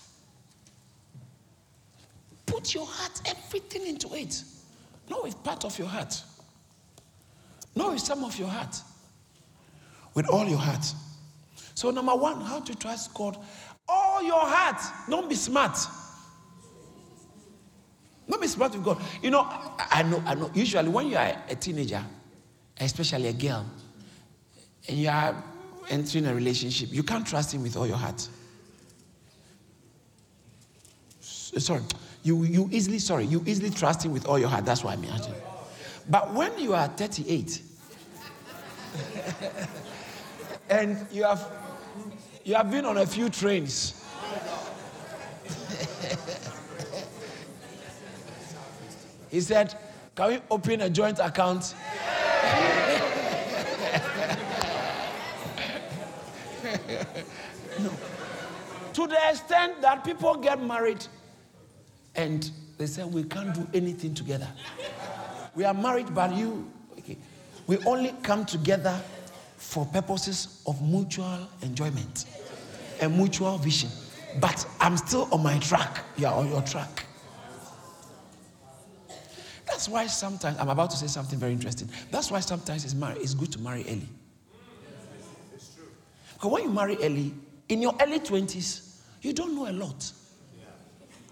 Put 2.46 2.74
your 2.74 2.86
heart, 2.86 3.20
everything 3.26 3.88
into 3.88 4.14
it. 4.14 4.44
Not 5.10 5.24
with 5.24 5.44
part 5.44 5.66
of 5.66 5.78
your 5.78 5.88
heart. 5.88 6.22
Not 7.76 7.92
with 7.94 8.02
some 8.02 8.24
of 8.24 8.38
your 8.38 8.48
heart. 8.48 8.80
With 10.14 10.30
all 10.30 10.48
your 10.48 10.60
heart. 10.60 10.86
So, 11.74 11.90
number 11.90 12.16
one, 12.16 12.42
how 12.42 12.60
to 12.60 12.76
trust 12.76 13.14
God? 13.14 13.38
All 13.88 14.22
your 14.22 14.40
heart. 14.40 14.82
Don't 15.10 15.28
be 15.28 15.36
smart. 15.36 15.78
Don't 18.30 18.42
be 18.42 18.48
smart 18.48 18.74
with 18.74 18.84
God. 18.84 19.02
You 19.24 19.32
know, 19.32 19.48
I 19.50 20.04
know, 20.04 20.22
I 20.26 20.36
know. 20.36 20.52
Usually, 20.54 20.90
when 20.90 21.08
you 21.08 21.18
are 21.18 21.36
a 21.50 21.56
teenager, 21.56 22.04
especially 22.80 23.30
a 23.30 23.34
girl, 23.34 23.66
and 24.88 24.98
you 24.98 25.10
are 25.10 25.44
entering 25.90 26.28
a 26.28 26.34
relationship, 26.34 26.90
you 26.92 27.04
can't 27.04 27.26
trust 27.26 27.54
him 27.54 27.64
with 27.64 27.76
all 27.76 27.88
your 27.88 27.98
heart. 27.98 28.28
Sorry, 31.22 31.82
you, 32.24 32.44
you 32.44 32.70
easily, 32.72 33.00
sorry, 33.00 33.26
you 33.26 33.44
easily 33.46 33.70
trust 33.70 34.06
him 34.06 34.12
with 34.12 34.26
all 34.26 34.40
your 34.40 34.50
heart. 34.50 34.66
That's 34.66 34.84
what 34.84 34.98
I 34.98 35.02
mean. 35.02 35.12
But 36.10 36.34
when 36.34 36.58
you 36.60 36.74
are 36.74 36.88
38 36.88 37.62
and 40.70 41.06
you 41.12 41.24
have 41.24 41.52
you 42.50 42.56
have 42.56 42.72
been 42.72 42.86
on 42.86 42.98
a 42.98 43.06
few 43.06 43.30
trains. 43.30 44.04
he 49.30 49.40
said, 49.40 49.76
Can 50.16 50.30
we 50.30 50.40
open 50.50 50.82
a 50.82 50.90
joint 50.90 51.20
account? 51.20 51.76
no. 51.78 52.19
To 58.94 59.08
the 59.08 59.18
extent 59.30 59.82
that 59.82 60.04
people 60.04 60.36
get 60.36 60.62
married 60.62 61.06
and 62.16 62.50
they 62.78 62.86
say, 62.86 63.04
We 63.04 63.24
can't 63.24 63.54
do 63.54 63.68
anything 63.74 64.14
together. 64.14 64.48
We 65.56 65.64
are 65.64 65.74
married, 65.74 66.14
but 66.14 66.36
you, 66.36 66.70
okay. 66.98 67.18
We 67.68 67.78
only 67.86 68.14
come 68.24 68.46
together 68.46 69.00
for 69.58 69.86
purposes 69.86 70.64
of 70.66 70.82
mutual 70.82 71.48
enjoyment 71.62 72.26
and 73.00 73.16
mutual 73.16 73.58
vision. 73.58 73.90
But 74.40 74.66
I'm 74.80 74.98
still 74.98 75.28
on 75.32 75.44
my 75.44 75.58
track. 75.60 76.04
You're 76.18 76.32
on 76.32 76.50
your 76.50 76.62
track. 76.62 77.06
That's 79.68 79.88
why 79.88 80.08
sometimes, 80.08 80.58
I'm 80.58 80.70
about 80.70 80.90
to 80.92 80.98
say 80.98 81.08
something 81.08 81.38
very 81.40 81.54
interesting. 81.54 81.90
That's 82.12 82.32
why 82.32 82.40
sometimes 82.40 82.86
it's, 82.86 82.96
marry, 82.96 83.20
it's 83.20 83.34
good 83.34 83.52
to 83.54 83.60
marry 83.60 83.84
early. 83.88 84.10
Because 86.40 86.54
when 86.54 86.64
you 86.64 86.70
marry 86.70 86.96
early, 87.04 87.34
in 87.68 87.82
your 87.82 87.94
early 88.00 88.20
20s, 88.20 89.02
you 89.22 89.34
don't 89.34 89.54
know 89.54 89.70
a 89.70 89.74
lot. 89.74 90.10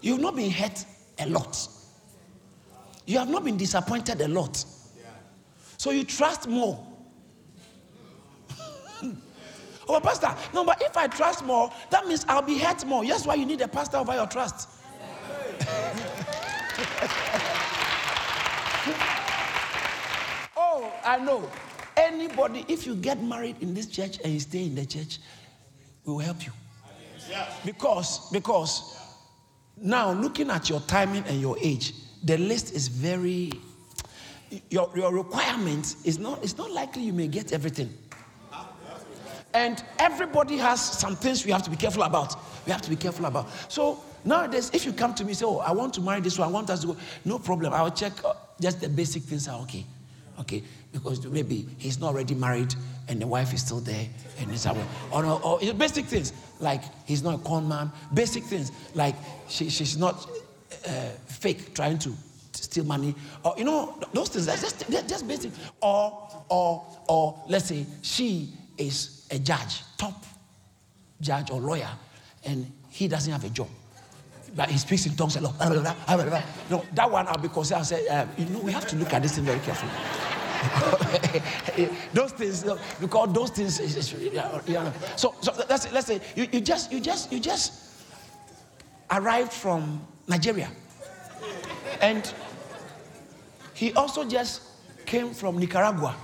You've 0.02 0.20
not 0.20 0.36
been 0.36 0.50
hurt 0.50 0.84
a 1.18 1.26
lot. 1.26 1.66
You 3.06 3.18
have 3.18 3.30
not 3.30 3.42
been 3.42 3.56
disappointed 3.56 4.20
a 4.20 4.28
lot. 4.28 4.62
So 5.78 5.92
you 5.92 6.04
trust 6.04 6.46
more. 6.46 6.86
oh, 9.88 9.98
pastor, 10.00 10.34
no, 10.52 10.62
but 10.62 10.82
if 10.82 10.94
I 10.94 11.06
trust 11.06 11.42
more, 11.42 11.72
that 11.88 12.06
means 12.06 12.26
I'll 12.28 12.42
be 12.42 12.58
hurt 12.58 12.84
more. 12.84 13.02
That's 13.06 13.24
why 13.24 13.36
you 13.36 13.46
need 13.46 13.62
a 13.62 13.68
pastor 13.68 13.96
over 13.96 14.12
your 14.12 14.26
trust. 14.26 14.68
oh, 20.54 20.92
I 21.02 21.18
know. 21.18 21.48
Anybody, 22.08 22.64
if 22.68 22.86
you 22.86 22.94
get 22.94 23.22
married 23.22 23.56
in 23.60 23.74
this 23.74 23.86
church 23.86 24.18
and 24.24 24.32
you 24.32 24.40
stay 24.40 24.64
in 24.64 24.74
the 24.74 24.86
church, 24.86 25.18
we 26.04 26.14
will 26.14 26.20
help 26.20 26.44
you. 26.44 26.52
Because, 27.64 28.30
because 28.32 28.98
now 29.76 30.12
looking 30.12 30.50
at 30.50 30.70
your 30.70 30.80
timing 30.80 31.22
and 31.28 31.38
your 31.40 31.56
age, 31.60 31.92
the 32.24 32.38
list 32.38 32.74
is 32.74 32.88
very 32.88 33.52
your, 34.70 34.90
your 34.96 35.12
requirement 35.12 35.96
is 36.04 36.18
not 36.18 36.42
it's 36.42 36.56
not 36.56 36.70
likely 36.70 37.02
you 37.02 37.12
may 37.12 37.28
get 37.28 37.52
everything. 37.52 37.92
And 39.54 39.82
everybody 39.98 40.56
has 40.58 40.80
some 40.80 41.16
things 41.16 41.44
we 41.44 41.52
have 41.52 41.62
to 41.62 41.70
be 41.70 41.76
careful 41.76 42.02
about. 42.02 42.36
We 42.66 42.72
have 42.72 42.82
to 42.82 42.90
be 42.90 42.96
careful 42.96 43.24
about. 43.24 43.48
So 43.70 44.02
nowadays, 44.24 44.70
if 44.74 44.84
you 44.84 44.92
come 44.92 45.14
to 45.14 45.24
me 45.24 45.34
say, 45.34 45.46
"Oh, 45.46 45.58
I 45.58 45.72
want 45.72 45.94
to 45.94 46.00
marry 46.00 46.20
this 46.20 46.38
one, 46.38 46.48
I 46.48 46.50
want 46.50 46.70
us 46.70 46.80
to 46.82 46.88
go," 46.88 46.96
no 47.24 47.38
problem. 47.38 47.72
I'll 47.72 47.90
check 47.90 48.12
uh, 48.24 48.34
just 48.60 48.80
the 48.80 48.88
basic 48.88 49.22
things 49.22 49.48
are 49.48 49.60
okay, 49.62 49.84
okay 50.40 50.62
because 50.92 51.26
maybe 51.26 51.66
he's 51.78 51.98
not 51.98 52.08
already 52.08 52.34
married 52.34 52.74
and 53.08 53.20
the 53.20 53.26
wife 53.26 53.52
is 53.52 53.62
still 53.62 53.80
there 53.80 54.06
and 54.38 54.50
it's 54.50 54.66
away. 54.66 54.84
Or, 55.10 55.24
or, 55.24 55.42
or 55.42 55.74
basic 55.74 56.06
things 56.06 56.32
like 56.60 56.82
he's 57.06 57.22
not 57.22 57.40
a 57.40 57.42
con 57.42 57.68
man. 57.68 57.90
Basic 58.14 58.44
things 58.44 58.72
like 58.94 59.14
she, 59.48 59.68
she's 59.68 59.96
not 59.96 60.28
uh, 60.86 60.90
fake 61.26 61.74
trying 61.74 61.98
to 61.98 62.12
steal 62.52 62.84
money. 62.84 63.14
Or 63.44 63.54
you 63.56 63.64
know 63.64 63.98
those 64.12 64.28
things. 64.28 64.46
That's 64.46 64.62
just 64.62 65.08
just 65.08 65.26
basic. 65.26 65.52
Or 65.80 66.44
or 66.48 66.86
or 67.08 67.42
let's 67.48 67.66
say 67.66 67.86
she 68.02 68.52
is 68.76 69.26
a 69.30 69.38
judge, 69.38 69.82
top 69.96 70.24
judge 71.20 71.50
or 71.50 71.60
lawyer, 71.60 71.90
and 72.44 72.70
he 72.90 73.08
doesn't 73.08 73.32
have 73.32 73.44
a 73.44 73.50
job 73.50 73.68
but 74.58 74.68
he 74.68 74.76
speaks 74.76 75.06
in 75.06 75.14
tongues 75.14 75.36
a 75.36 75.40
lot. 75.40 75.54
No, 75.60 76.84
that 76.92 77.08
one 77.08 77.28
I'll 77.28 77.38
be 77.38 77.48
concerned. 77.48 77.82
I 77.82 77.84
say, 77.84 78.08
uh, 78.08 78.26
you 78.36 78.44
know, 78.46 78.58
we 78.58 78.72
have 78.72 78.88
to 78.88 78.96
look 78.96 79.14
at 79.14 79.22
this 79.22 79.36
thing 79.36 79.44
very 79.44 79.60
carefully. 79.60 79.92
those 82.12 82.32
things, 82.32 82.64
because 83.00 83.32
those 83.32 83.50
things, 83.50 83.78
is, 83.78 84.12
yeah, 84.32 84.92
so, 85.14 85.32
so 85.40 85.54
let's, 85.70 85.92
let's 85.92 86.08
say 86.08 86.20
you, 86.34 86.48
you 86.50 86.60
just, 86.60 86.90
you 86.90 86.98
just, 86.98 87.30
you 87.30 87.38
just 87.38 88.02
arrived 89.12 89.52
from 89.52 90.04
Nigeria, 90.26 90.68
and 92.00 92.34
he 93.74 93.92
also 93.92 94.28
just 94.28 94.62
came 95.06 95.32
from 95.34 95.56
Nicaragua. 95.56 96.16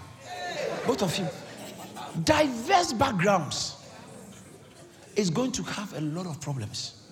Both 0.88 1.04
of 1.04 1.16
you, 1.16 1.28
diverse 2.24 2.92
backgrounds, 2.92 3.76
is 5.14 5.30
going 5.30 5.52
to 5.52 5.62
have 5.62 5.96
a 5.96 6.00
lot 6.00 6.26
of 6.26 6.40
problems. 6.40 7.03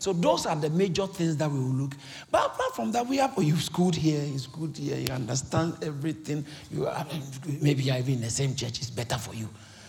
So 0.00 0.14
those 0.14 0.46
are 0.46 0.56
the 0.56 0.70
major 0.70 1.06
things 1.06 1.36
that 1.36 1.50
we 1.50 1.58
will 1.58 1.66
look. 1.66 1.92
But 2.30 2.46
apart 2.46 2.74
from 2.74 2.90
that, 2.92 3.06
we 3.06 3.18
have 3.18 3.34
oh, 3.36 3.42
you've 3.42 3.62
schooled 3.62 3.94
here, 3.94 4.24
you 4.24 4.38
schooled 4.38 4.76
here, 4.76 4.96
you 4.96 5.12
understand 5.12 5.76
everything. 5.82 6.44
You 6.70 6.86
are, 6.86 7.06
maybe 7.60 7.82
you're 7.82 7.96
even 7.96 8.14
in 8.14 8.20
the 8.22 8.30
same 8.30 8.54
church, 8.54 8.78
it's 8.78 8.88
better 8.88 9.18
for 9.18 9.34
you. 9.34 9.48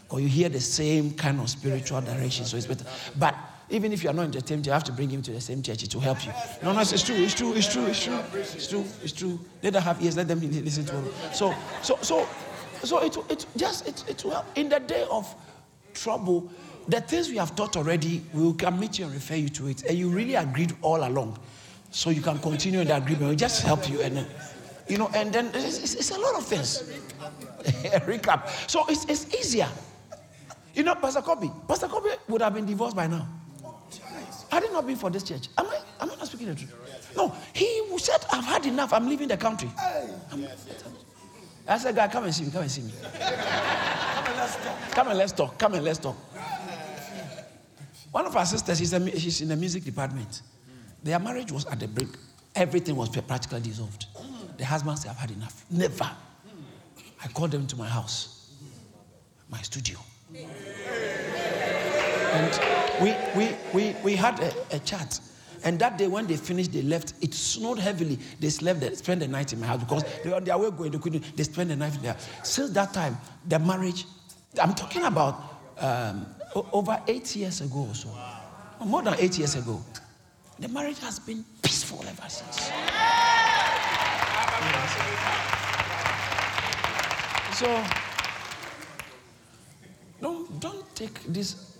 Or 0.09 0.19
you 0.19 0.27
hear 0.27 0.49
the 0.49 0.59
same 0.59 1.13
kind 1.13 1.39
of 1.39 1.49
spiritual 1.49 2.01
direction, 2.01 2.43
so 2.43 2.57
it's 2.57 2.65
better. 2.65 2.83
But 3.17 3.35
even 3.69 3.93
if 3.93 4.03
you're 4.03 4.11
not 4.11 4.25
in 4.25 4.31
the 4.31 4.45
same 4.45 4.59
church, 4.59 4.67
you 4.67 4.73
have 4.73 4.83
to 4.83 4.91
bring 4.91 5.09
him 5.09 5.21
to 5.21 5.31
the 5.31 5.39
same 5.39 5.63
church. 5.63 5.93
Will 5.93 6.01
help 6.01 6.25
you. 6.25 6.33
No, 6.61 6.73
no, 6.73 6.81
it's 6.81 7.03
true. 7.03 7.15
It's 7.15 7.33
true. 7.33 7.53
It's 7.53 7.71
true. 7.71 7.85
It's 7.85 8.03
true. 8.03 8.19
It's 8.33 8.67
true. 8.67 8.85
It's 9.01 9.13
true. 9.13 9.39
Let 9.63 9.71
them 9.71 9.81
have 9.81 10.03
ears. 10.03 10.17
Let 10.17 10.27
them 10.27 10.41
listen 10.41 10.83
to 10.87 10.93
him. 10.93 11.05
So, 11.31 11.55
so, 11.81 11.97
so, 12.01 12.27
so 12.83 12.99
it, 12.99 13.15
it 13.29 13.45
just 13.55 13.87
it, 13.87 14.03
it 14.09 14.23
will 14.25 14.31
help. 14.31 14.57
In 14.57 14.67
the 14.67 14.79
day 14.81 15.05
of 15.09 15.33
trouble, 15.93 16.51
the 16.87 17.01
things 17.01 17.29
we 17.29 17.37
have 17.37 17.55
taught 17.55 17.77
already, 17.77 18.23
we 18.33 18.53
can 18.53 18.79
meet 18.79 18.99
you 18.99 19.05
and 19.05 19.13
refer 19.13 19.35
you 19.35 19.49
to 19.49 19.67
it. 19.67 19.83
And 19.83 19.97
you 19.97 20.09
really 20.09 20.35
agreed 20.35 20.75
all 20.81 21.07
along. 21.07 21.37
So 21.91 22.09
you 22.09 22.21
can 22.21 22.39
continue 22.39 22.79
in 22.79 22.87
the 22.87 22.95
agreement. 22.95 23.27
We'll 23.27 23.35
just 23.35 23.63
help 23.63 23.89
you 23.89 24.01
and 24.01 24.25
You 24.87 24.97
know, 24.97 25.09
and 25.13 25.31
then 25.31 25.51
it's, 25.53 25.79
it's, 25.79 25.95
it's 25.95 26.11
a 26.11 26.19
lot 26.19 26.35
of 26.35 26.45
things. 26.45 26.81
a 27.93 27.99
recap. 28.01 28.69
So 28.69 28.85
it's, 28.87 29.05
it's 29.05 29.33
easier. 29.33 29.69
You 30.73 30.83
know, 30.83 30.95
Pastor 30.95 31.21
Kobe, 31.21 31.49
Pastor 31.67 31.87
Kobe 31.87 32.09
would 32.29 32.41
have 32.41 32.53
been 32.53 32.65
divorced 32.65 32.95
by 32.95 33.07
now. 33.07 33.27
Had 34.49 34.63
it 34.63 34.73
not 34.73 34.85
been 34.85 34.97
for 34.97 35.09
this 35.09 35.23
church, 35.23 35.47
am 35.57 35.67
I, 35.67 35.75
am 36.01 36.11
I 36.11 36.15
not 36.15 36.27
speaking 36.27 36.47
the 36.47 36.55
truth? 36.55 36.73
No, 37.15 37.33
he 37.53 37.81
said, 37.97 38.25
I've 38.31 38.43
had 38.43 38.65
enough, 38.65 38.91
I'm 38.91 39.07
leaving 39.07 39.27
the 39.27 39.37
country. 39.37 39.69
I 41.67 41.77
said, 41.77 41.95
God, 41.95 42.11
come 42.11 42.25
and 42.25 42.33
see 42.33 42.45
me, 42.45 42.51
come 42.51 42.63
and 42.63 42.71
see 42.71 42.81
me. 42.81 42.91
Come 44.21 44.27
and 44.27 44.37
let's 44.37 44.55
talk. 44.55 44.91
Come 44.91 45.07
and 45.07 45.17
let's 45.17 45.31
talk, 45.31 45.57
come 45.57 45.73
and 45.73 45.83
let's 45.83 45.99
talk. 45.99 46.15
One 48.11 48.25
of 48.25 48.35
our 48.35 48.45
sisters, 48.45 48.77
she's, 48.77 48.93
a, 48.93 49.19
she's 49.19 49.41
in 49.41 49.47
the 49.47 49.55
music 49.55 49.83
department. 49.83 50.41
Their 51.03 51.19
marriage 51.19 51.51
was 51.51 51.65
at 51.65 51.79
the 51.79 51.87
brink. 51.87 52.17
Everything 52.53 52.95
was 52.95 53.09
practically 53.09 53.61
dissolved. 53.61 54.05
The 54.57 54.65
husband 54.65 54.99
said, 54.99 55.11
I've 55.11 55.17
had 55.17 55.31
enough. 55.31 55.65
Never. 55.71 56.09
I 57.23 57.27
called 57.27 57.51
them 57.51 57.67
to 57.67 57.75
my 57.75 57.87
house, 57.87 58.51
my 59.49 59.61
studio. 59.61 59.97
And 62.33 62.59
we, 63.01 63.15
we, 63.35 63.55
we, 63.73 63.95
we 64.03 64.15
had 64.15 64.39
a, 64.39 64.53
a 64.75 64.79
chat. 64.79 65.19
And 65.63 65.77
that 65.79 65.97
day, 65.97 66.07
when 66.07 66.25
they 66.27 66.37
finished, 66.37 66.71
they 66.73 66.81
left. 66.81 67.13
It 67.21 67.33
snowed 67.33 67.77
heavily. 67.77 68.17
They 68.39 68.49
slept 68.49 68.79
there, 68.79 68.95
spent 68.95 69.19
the 69.19 69.27
night 69.27 69.53
in 69.53 69.59
my 69.59 69.67
house 69.67 69.79
because 69.79 70.03
they 70.23 70.29
were 70.29 70.37
on 70.37 70.43
their 70.43 70.57
way 70.57 70.71
going. 70.71 70.91
They 70.91 70.97
couldn't. 70.97 71.37
They 71.37 71.43
spent 71.43 71.69
the 71.69 71.75
night 71.75 71.93
there. 72.01 72.17
Since 72.43 72.71
that 72.71 72.93
time, 72.93 73.17
the 73.47 73.59
marriage. 73.59 74.05
I'm 74.59 74.73
talking 74.73 75.03
about 75.03 75.59
um, 75.77 76.25
over 76.55 77.01
eight 77.07 77.35
years 77.35 77.61
ago 77.61 77.87
or 77.89 77.95
so, 77.95 78.09
more 78.85 79.01
than 79.01 79.15
eight 79.19 79.37
years 79.37 79.55
ago. 79.55 79.81
The 80.59 80.67
marriage 80.67 80.99
has 80.99 81.19
been 81.19 81.43
peaceful 81.61 82.03
ever 82.07 82.29
since. 82.29 82.71
So, 87.57 87.83
don't, 90.21 90.59
don't 90.59 90.95
take 90.95 91.23
this 91.25 91.77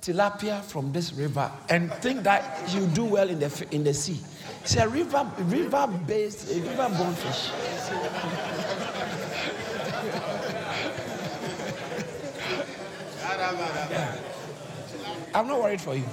tilapia 0.00 0.62
from 0.62 0.92
this 0.92 1.12
river 1.12 1.50
and 1.68 1.92
think 1.94 2.22
that 2.22 2.72
you 2.72 2.86
do 2.88 3.04
well 3.04 3.28
in 3.28 3.38
the, 3.38 3.66
in 3.70 3.84
the 3.84 3.94
sea. 3.94 4.20
It's 4.62 4.76
a 4.76 4.88
river, 4.88 5.30
river 5.40 5.86
based, 6.06 6.48
river 6.48 6.88
born 6.96 7.14
fish. 7.14 7.50
I'm 15.34 15.46
not 15.46 15.60
worried 15.60 15.80
for 15.80 15.94
you. 15.94 16.04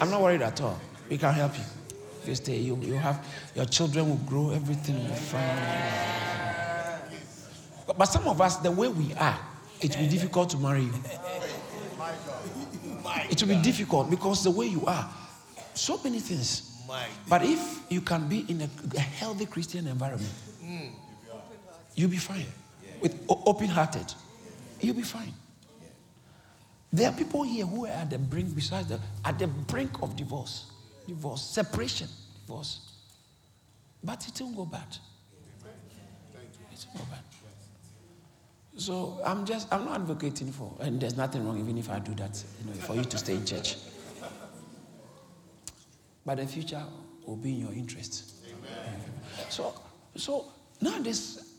I'm 0.00 0.10
not 0.10 0.20
worried 0.20 0.42
at 0.42 0.60
all. 0.60 0.78
We 1.08 1.18
can 1.18 1.32
help 1.34 1.56
you. 1.56 1.64
If 2.22 2.28
you 2.28 2.34
stay, 2.34 2.56
you, 2.56 2.76
you 2.76 2.94
have 2.94 3.24
your 3.54 3.64
children 3.64 4.08
will 4.08 4.16
grow, 4.26 4.50
everything 4.50 4.96
will 4.98 5.08
be 5.08 5.14
fine. 5.14 7.00
But, 7.86 7.98
but 7.98 8.04
some 8.06 8.26
of 8.28 8.40
us, 8.40 8.56
the 8.56 8.70
way 8.70 8.88
we 8.88 9.14
are, 9.14 9.38
it 9.80 9.96
will 9.96 10.02
be 10.04 10.08
difficult 10.08 10.50
to 10.50 10.58
marry 10.58 10.82
you. 10.82 10.92
It 13.30 13.40
will 13.42 13.48
be 13.48 13.62
difficult 13.62 14.10
because 14.10 14.44
the 14.44 14.50
way 14.50 14.66
you 14.66 14.84
are, 14.86 15.08
so 15.74 15.98
many 16.04 16.20
things. 16.20 16.82
But 17.28 17.42
if 17.44 17.80
you 17.90 18.00
can 18.00 18.28
be 18.28 18.44
in 18.48 18.62
a, 18.62 18.68
a 18.96 19.00
healthy 19.00 19.46
Christian 19.46 19.86
environment, 19.86 20.32
you'll 21.94 22.10
be 22.10 22.16
fine. 22.18 22.46
With 23.00 23.14
open 23.28 23.68
hearted, 23.68 24.12
you'll 24.80 24.96
be 24.96 25.02
fine. 25.02 25.32
There 26.92 27.08
are 27.08 27.12
people 27.12 27.42
here 27.42 27.66
who 27.66 27.86
are 27.86 27.90
at 27.90 28.10
the 28.10 28.18
brink, 28.18 28.54
besides 28.54 28.88
the, 28.88 28.98
at 29.24 29.38
the 29.38 29.46
brink 29.46 30.02
of 30.02 30.16
divorce, 30.16 30.70
divorce, 31.06 31.42
separation, 31.42 32.08
divorce. 32.46 32.80
But 34.02 34.26
it 34.26 34.40
won't 34.40 34.56
go 34.56 34.64
bad. 34.64 34.96
It 36.72 36.86
won't 36.94 36.98
go 36.98 37.04
bad. 37.10 37.20
So 38.78 39.20
I'm 39.24 39.44
just, 39.44 39.66
I'm 39.72 39.84
not 39.84 40.00
advocating 40.00 40.52
for, 40.52 40.72
and 40.80 41.00
there's 41.00 41.16
nothing 41.16 41.44
wrong 41.44 41.58
even 41.58 41.76
if 41.76 41.90
I 41.90 41.98
do 41.98 42.14
that, 42.14 42.42
you 42.60 42.70
know, 42.70 42.76
for 42.80 42.94
you 42.94 43.04
to 43.04 43.18
stay 43.18 43.34
in 43.34 43.44
church. 43.44 43.76
But 46.24 46.36
the 46.36 46.46
future 46.46 46.82
will 47.26 47.36
be 47.36 47.54
in 47.54 47.60
your 47.60 47.72
interest. 47.72 48.34
Amen. 48.46 49.00
So, 49.50 49.74
so 50.14 50.46
now 50.80 50.98
this, 51.00 51.54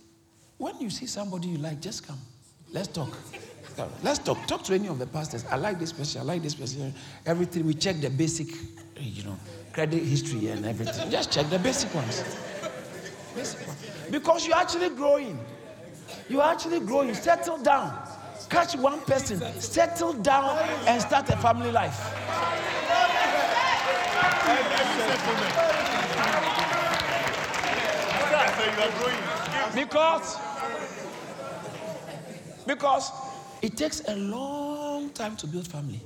when 0.57 0.79
you 0.79 0.89
see 0.89 1.07
somebody 1.07 1.49
you 1.49 1.57
like, 1.57 1.81
just 1.81 2.07
come. 2.07 2.19
Let's 2.71 2.87
talk. 2.87 3.09
Let's 4.03 4.19
talk. 4.19 4.45
Talk 4.45 4.63
to 4.65 4.73
any 4.73 4.87
of 4.87 4.99
the 4.99 5.07
pastors. 5.07 5.45
I 5.49 5.55
like 5.55 5.79
this 5.79 5.91
person. 5.91 6.21
I 6.21 6.23
like 6.23 6.43
this 6.43 6.53
person. 6.53 6.93
Everything. 7.25 7.65
We 7.65 7.73
check 7.73 7.99
the 8.01 8.09
basic, 8.09 8.47
you 8.99 9.23
know, 9.23 9.37
credit 9.73 10.03
history 10.03 10.49
and 10.49 10.65
everything. 10.65 11.09
Just 11.09 11.31
check 11.31 11.49
the 11.49 11.59
basic 11.59 11.93
ones. 11.95 12.23
Basic 13.35 13.65
ones. 13.67 13.85
Because 14.11 14.45
you're 14.45 14.57
actually 14.57 14.89
growing. 14.89 15.39
You're 16.27 16.43
actually 16.43 16.81
growing. 16.81 17.13
Settle 17.13 17.57
down. 17.57 17.97
Catch 18.49 18.75
one 18.75 18.99
person. 19.01 19.39
Settle 19.61 20.13
down 20.13 20.57
and 20.85 21.01
start 21.01 21.29
a 21.29 21.37
family 21.37 21.71
life. 21.71 21.97
Because 29.73 30.37
because 32.69 33.11
it 33.63 33.75
takes 33.75 34.01
a 34.07 34.15
long 34.15 35.09
time 35.09 35.35
to 35.37 35.47
build 35.47 35.67
family. 35.67 35.99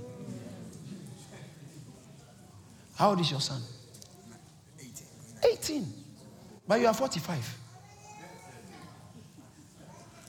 How 2.95 3.10
old 3.10 3.19
is 3.19 3.30
your 3.30 3.41
son? 3.41 3.62
18. 4.80 4.93
18. 5.52 5.93
But 6.65 6.80
you 6.80 6.88
are 6.88 6.93
45. 6.93 7.58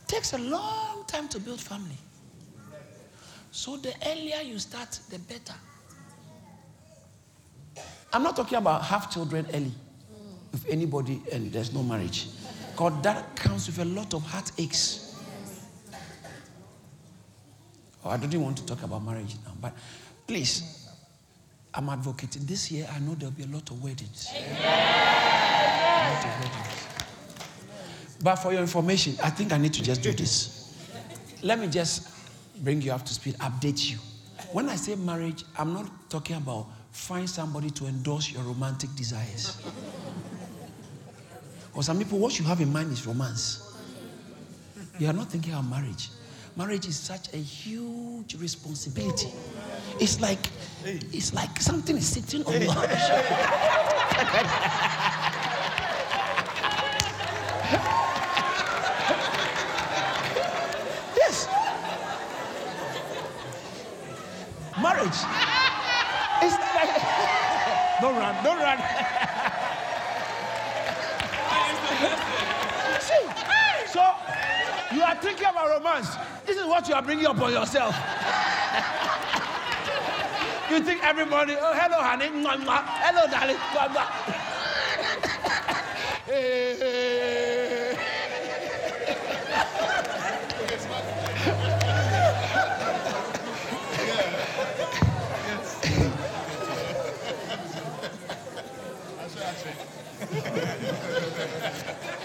Takes 0.08 0.32
a 0.32 0.38
long 0.38 1.04
time 1.06 1.28
to 1.28 1.38
build 1.38 1.60
family. 1.60 1.96
So 3.52 3.76
the 3.76 3.94
earlier 4.04 4.42
you 4.42 4.58
start, 4.58 4.98
the 5.10 5.20
better. 5.20 5.54
I'm 8.12 8.24
not 8.24 8.34
talking 8.34 8.58
about 8.58 8.82
have 8.82 9.08
children 9.08 9.46
early 9.54 9.72
with 10.50 10.66
anybody 10.68 11.22
and 11.30 11.52
there's 11.52 11.72
no 11.72 11.84
marriage. 11.84 12.26
Because 12.72 13.00
that 13.02 13.36
comes 13.36 13.68
with 13.68 13.78
a 13.78 13.84
lot 13.84 14.14
of 14.14 14.24
heartaches. 14.24 15.13
Oh, 18.04 18.10
I 18.10 18.16
don't 18.18 18.32
even 18.32 18.42
want 18.42 18.58
to 18.58 18.66
talk 18.66 18.82
about 18.82 19.02
marriage 19.02 19.36
now, 19.46 19.52
but 19.60 19.72
please, 20.26 20.88
I'm 21.72 21.88
advocating. 21.88 22.44
This 22.44 22.70
year, 22.70 22.86
I 22.92 22.98
know 22.98 23.14
there'll 23.14 23.34
be 23.34 23.44
a 23.44 23.46
lot 23.46 23.70
of 23.70 23.82
weddings. 23.82 24.30
A 24.30 24.40
lot 26.10 26.24
of 26.24 26.30
weddings. 26.40 26.86
But 28.22 28.36
for 28.36 28.52
your 28.52 28.60
information, 28.60 29.16
I 29.22 29.30
think 29.30 29.52
I 29.52 29.58
need 29.58 29.72
to 29.74 29.82
just 29.82 30.02
do 30.02 30.12
this. 30.12 30.76
Let 31.42 31.58
me 31.58 31.66
just 31.68 32.10
bring 32.62 32.82
you 32.82 32.92
up 32.92 33.04
to 33.06 33.14
speed, 33.14 33.36
update 33.38 33.90
you. 33.90 33.98
When 34.52 34.68
I 34.68 34.76
say 34.76 34.96
marriage, 34.96 35.44
I'm 35.58 35.72
not 35.72 35.86
talking 36.10 36.36
about 36.36 36.66
find 36.92 37.28
somebody 37.28 37.70
to 37.70 37.86
endorse 37.86 38.30
your 38.30 38.42
romantic 38.42 38.94
desires. 38.94 39.60
Because 41.66 41.86
some 41.86 41.98
people, 41.98 42.18
what 42.18 42.38
you 42.38 42.44
have 42.44 42.60
in 42.60 42.72
mind 42.72 42.92
is 42.92 43.06
romance. 43.06 43.74
You 44.98 45.08
are 45.08 45.12
not 45.12 45.28
thinking 45.28 45.54
about 45.54 45.68
marriage 45.68 46.10
marriage 46.56 46.86
is 46.86 46.96
such 46.96 47.32
a 47.34 47.36
huge 47.36 48.34
responsibility. 48.36 49.32
It's 50.00 50.20
like 50.20 50.38
it's 50.84 51.34
like 51.34 51.60
something 51.60 51.96
is 51.96 52.06
sitting 52.06 52.44
on 52.46 52.52
your 52.52 52.72
shoulder. 52.72 54.04
yes. 61.16 61.48
Marriage. 64.81 65.18
It's 66.42 66.56
like 66.74 66.94
don't 68.00 68.16
run, 68.16 68.44
don't 68.44 68.58
run. 68.58 68.79
See, 73.00 73.26
so 73.87 74.12
you 74.92 75.02
are 75.02 75.14
thinking 75.16 75.46
about 75.46 75.68
romance. 75.79 76.08
This 76.46 76.58
is 76.58 76.66
what 76.66 76.86
you 76.88 76.94
are 76.94 77.02
bringing 77.02 77.26
upon 77.26 77.52
yourself. 77.52 77.94
you 80.70 80.80
think 80.80 81.02
everybody, 81.02 81.56
oh, 81.58 81.74
hello, 81.74 82.02
honey, 82.02 82.28
mwah, 82.28 82.56
mwah. 82.58 82.84
hello, 83.00 83.26
darling, 83.30 83.56
mwah, 83.56 83.88
mwah. 83.88 84.08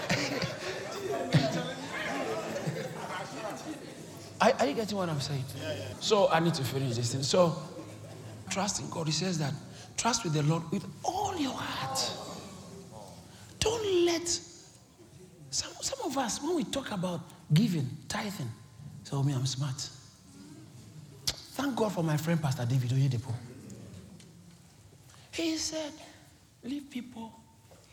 Are, 4.52 4.60
are, 4.60 4.66
you 4.66 4.74
getting 4.74 4.96
what 4.98 5.08
I'm 5.08 5.20
saying? 5.20 5.44
Yeah, 5.60 5.72
yeah. 5.72 5.84
So 6.00 6.28
I 6.30 6.40
need 6.40 6.54
to 6.54 6.64
finish 6.64 6.96
this 6.96 7.12
thing. 7.12 7.22
So 7.22 7.56
trust 8.50 8.80
in 8.80 8.90
God. 8.90 9.06
He 9.06 9.12
says 9.12 9.38
that 9.38 9.52
trust 9.96 10.24
with 10.24 10.34
the 10.34 10.42
Lord 10.42 10.62
with 10.72 10.84
all 11.04 11.36
your 11.36 11.52
heart. 11.52 12.10
Don't 13.58 14.04
let 14.06 14.40
Some 15.50 15.72
some 15.80 15.98
of 16.06 16.16
us, 16.16 16.42
when 16.42 16.56
we 16.56 16.64
talk 16.64 16.92
about 16.92 17.20
giving, 17.52 17.88
tithing, 18.08 18.50
say, 19.02 19.16
oh, 19.16 19.22
me, 19.22 19.34
I'm 19.34 19.46
smart. 19.46 19.88
Thank 21.26 21.76
God 21.76 21.92
for 21.92 22.04
my 22.04 22.16
friend, 22.16 22.40
Pastor 22.40 22.64
David 22.64 22.90
Oyedepo. 22.90 23.32
He 25.32 25.56
said, 25.56 25.92
leave 26.64 26.88
people. 26.90 27.32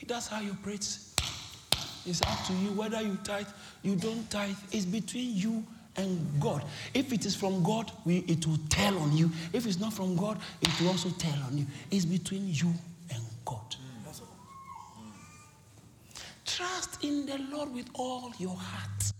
That's 0.05 0.27
how 0.27 0.39
you 0.39 0.53
preach. 0.61 0.85
It's 2.05 2.21
up 2.21 2.45
to 2.45 2.53
you 2.53 2.69
whether 2.71 3.01
you 3.01 3.17
tithe, 3.23 3.47
you 3.83 3.95
don't 3.95 4.29
tithe. 4.29 4.55
It's 4.71 4.85
between 4.85 5.35
you 5.35 5.65
and 5.97 6.39
God. 6.39 6.63
If 6.93 7.11
it 7.11 7.25
is 7.25 7.35
from 7.35 7.63
God, 7.63 7.91
we, 8.05 8.19
it 8.19 8.45
will 8.45 8.59
tell 8.69 8.97
on 8.99 9.17
you. 9.17 9.31
If 9.51 9.65
it's 9.65 9.79
not 9.79 9.93
from 9.93 10.15
God, 10.15 10.39
it 10.61 10.69
will 10.79 10.89
also 10.89 11.09
tell 11.17 11.37
on 11.47 11.57
you. 11.57 11.65
It's 11.91 12.05
between 12.05 12.47
you 12.47 12.73
and 13.11 13.23
God. 13.43 13.75
Trust 16.45 17.03
in 17.03 17.25
the 17.25 17.37
Lord 17.51 17.73
with 17.73 17.89
all 17.93 18.31
your 18.39 18.55
heart. 18.55 19.11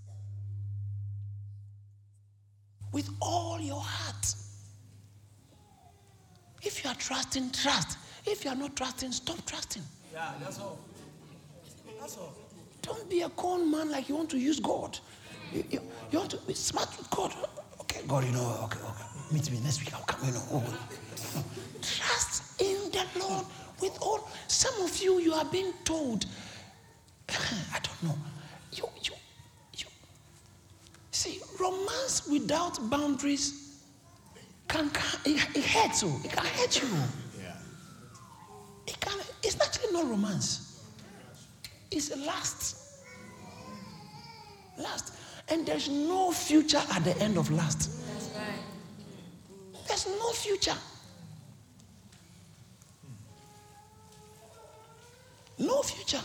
With 2.92 3.10
all 3.22 3.60
your 3.60 3.82
heart. 3.82 4.34
If 6.64 6.84
you 6.84 6.90
are 6.90 6.96
trusting, 6.96 7.52
trust. 7.52 7.98
If 8.26 8.44
you 8.44 8.52
are 8.52 8.56
not 8.56 8.76
trusting, 8.76 9.12
stop 9.12 9.46
trusting. 9.46 9.84
Yeah, 10.14 10.32
that's 10.42 10.60
all. 10.60 10.80
That's 12.00 12.18
all. 12.18 12.34
Don't 12.82 13.10
be 13.10 13.22
a 13.22 13.30
con 13.30 13.70
man 13.70 13.92
like 13.92 14.10
you 14.10 14.16
want 14.16 14.30
to 14.30 14.38
use 14.38 14.60
God. 14.60 14.98
You, 15.54 15.64
you, 15.70 15.82
you, 16.12 16.20
want 16.20 16.32
to 16.32 16.38
be 16.38 16.54
smart 16.54 16.90
with 16.98 17.10
God. 17.10 17.34
Okay, 17.82 18.02
God, 18.08 18.26
you 18.26 18.32
know, 18.32 18.60
okay, 18.66 18.80
okay. 18.80 19.04
Meet 19.32 19.52
me 19.52 19.60
next 19.62 19.80
week. 19.80 19.94
I'll 19.94 20.02
come, 20.02 20.28
you 20.28 20.34
know. 20.34 20.44
Oh. 20.52 20.78
Trust 21.82 22.62
in 22.62 22.92
the 22.92 23.06
Lord 23.20 23.46
with 23.82 23.98
all. 24.02 24.30
Some 24.48 24.82
of 24.84 24.98
you, 25.02 25.20
you 25.20 25.34
are 25.34 25.46
being 25.46 25.74
told, 25.84 26.26
I 27.30 27.80
don't 27.82 28.04
know. 28.04 28.18
You, 28.74 28.84
you, 29.04 29.14
you. 29.78 29.86
See, 31.12 31.40
romance 31.60 32.28
without 32.28 32.90
boundaries 32.90 33.68
can, 34.68 34.90
can 34.90 35.20
it, 35.26 35.48
it 35.56 35.66
hurts 35.66 36.04
you. 36.04 36.20
It 36.24 36.32
can 36.32 36.46
hurt 36.46 36.82
you. 36.82 36.88
Yeah. 37.40 37.56
It 38.86 39.00
can, 39.00 39.20
it's 39.44 39.60
actually 39.62 39.94
not 39.94 40.10
romance. 40.10 40.84
It's 41.92 42.16
last. 42.18 42.84
Last. 44.78 45.14
And 45.50 45.66
there's 45.66 45.90
no 45.90 46.32
future 46.32 46.82
at 46.92 47.04
the 47.04 47.18
end 47.20 47.38
of 47.38 47.50
last. 47.52 47.90
Right. 48.36 48.46
There's 49.88 50.08
no 50.08 50.32
future. 50.32 50.76
No 55.60 55.82
future. 55.82 56.22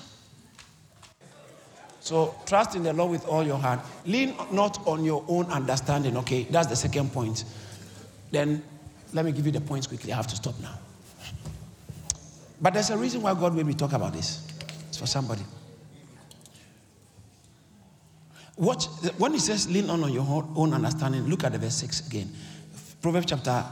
So 2.00 2.34
trust 2.46 2.74
in 2.74 2.82
the 2.82 2.92
Lord 2.92 3.12
with 3.12 3.26
all 3.26 3.44
your 3.44 3.58
heart. 3.58 3.80
Lean 4.04 4.34
not 4.50 4.84
on 4.86 5.04
your 5.04 5.24
own 5.28 5.46
understanding. 5.46 6.16
Okay, 6.18 6.42
that's 6.50 6.66
the 6.66 6.76
second 6.76 7.12
point. 7.12 7.44
Then 8.32 8.62
let 9.12 9.24
me 9.24 9.30
give 9.32 9.46
you 9.46 9.52
the 9.52 9.60
points 9.60 9.86
quickly. 9.86 10.12
I 10.12 10.16
have 10.16 10.26
to 10.26 10.36
stop 10.36 10.58
now. 10.60 10.74
But 12.60 12.74
there's 12.74 12.90
a 12.90 12.98
reason 12.98 13.22
why 13.22 13.34
God 13.34 13.54
made 13.54 13.66
me 13.66 13.74
talk 13.74 13.92
about 13.92 14.12
this. 14.12 14.46
It's 14.88 14.98
for 14.98 15.06
somebody. 15.06 15.42
Watch 18.56 18.86
when 19.16 19.32
he 19.32 19.38
says 19.38 19.68
lean 19.68 19.88
on 19.88 20.04
on 20.04 20.12
your 20.12 20.26
own 20.56 20.74
understanding. 20.74 21.26
Look 21.26 21.44
at 21.44 21.52
the 21.52 21.58
verse 21.58 21.74
six 21.74 22.06
again. 22.06 22.30
Proverbs 23.00 23.26
chapter 23.26 23.64